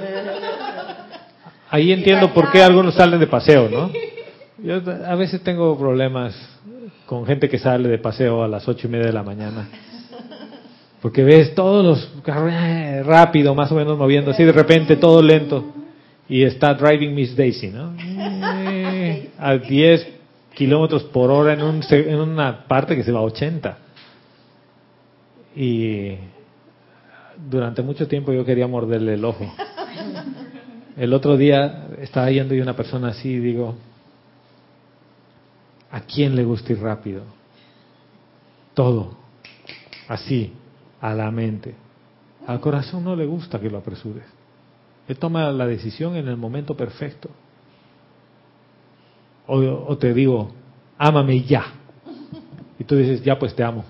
[1.70, 3.90] Ahí entiendo por qué algunos salen de paseo, ¿no?
[4.59, 6.35] Yo a veces tengo problemas
[7.05, 9.68] con gente que sale de paseo a las ocho y media de la mañana.
[11.02, 12.52] Porque ves todos los carros
[13.05, 15.64] rápido, más o menos moviendo, así de repente todo lento.
[16.28, 17.94] Y está Driving Miss Daisy, ¿no?
[17.98, 20.06] Eh, a 10
[20.55, 23.78] kilómetros por hora en, un, en una parte que se va a 80.
[25.56, 26.14] Y
[27.48, 29.50] durante mucho tiempo yo quería morderle el ojo.
[30.96, 33.76] El otro día estaba yendo y una persona así digo,
[35.90, 37.22] ¿a quién le gusta ir rápido?
[38.74, 39.16] Todo,
[40.08, 40.52] así,
[41.00, 41.74] a la mente.
[42.46, 44.24] Al corazón no le gusta que lo apresures.
[45.06, 47.30] Él toma la decisión en el momento perfecto.
[49.46, 50.50] O, o te digo,
[50.98, 51.64] ámame ya.
[52.78, 53.84] Y tú dices, ya pues te amo.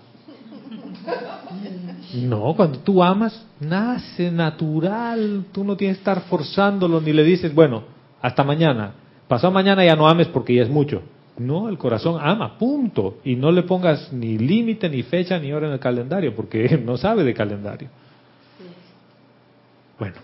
[2.15, 5.45] No, cuando tú amas, nace natural.
[5.53, 7.85] Tú no tienes que estar forzándolo ni le dices, bueno,
[8.23, 8.93] hasta mañana.
[9.27, 11.03] Pasado mañana ya no ames porque ya es mucho.
[11.37, 13.19] No, el corazón ama, punto.
[13.25, 16.97] Y no le pongas ni límite, ni fecha, ni hora en el calendario, porque no
[16.97, 17.89] sabe de calendario.
[19.99, 20.17] Bueno.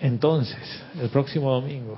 [0.00, 1.96] Entonces, el próximo domingo.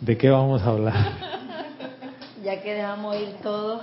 [0.00, 1.28] ¿De qué vamos a hablar?
[2.48, 3.82] Ya que dejamos ir todos,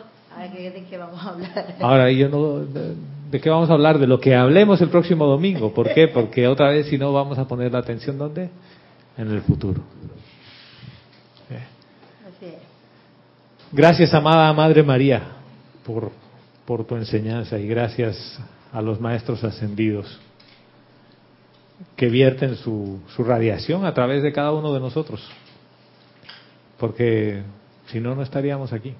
[0.52, 1.76] ¿de qué vamos a hablar?
[1.82, 2.66] Ahora, yo no.
[2.66, 2.96] De,
[3.30, 4.00] ¿De qué vamos a hablar?
[4.00, 5.72] De lo que hablemos el próximo domingo.
[5.72, 6.08] ¿Por qué?
[6.08, 8.50] Porque otra vez, si no, vamos a poner la atención ¿dónde?
[9.20, 9.82] En el futuro.
[13.72, 15.22] Gracias, amada Madre María,
[15.86, 16.10] por,
[16.66, 18.40] por tu enseñanza y gracias
[18.74, 20.20] a los maestros ascendidos
[21.96, 25.22] que vierten su, su radiación a través de cada uno de nosotros.
[26.80, 27.44] Porque
[27.96, 28.94] si no, no estaríamos aquí.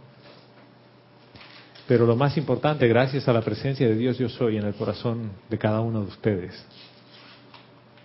[1.86, 5.32] Pero lo más importante, gracias a la presencia de Dios yo soy en el corazón
[5.50, 6.66] de cada uno de ustedes.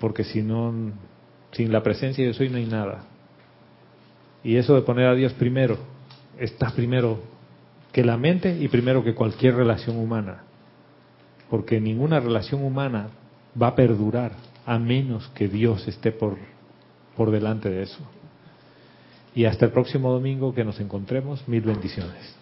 [0.00, 0.74] Porque si no,
[1.52, 3.04] sin la presencia yo soy no hay nada.
[4.42, 5.78] Y eso de poner a Dios primero,
[6.40, 7.20] está primero
[7.92, 10.42] que la mente y primero que cualquier relación humana.
[11.48, 13.10] Porque ninguna relación humana
[13.60, 14.32] va a perdurar
[14.66, 16.36] a menos que Dios esté por,
[17.16, 18.00] por delante de eso.
[19.34, 22.39] Y hasta el próximo domingo que nos encontremos, mil bendiciones.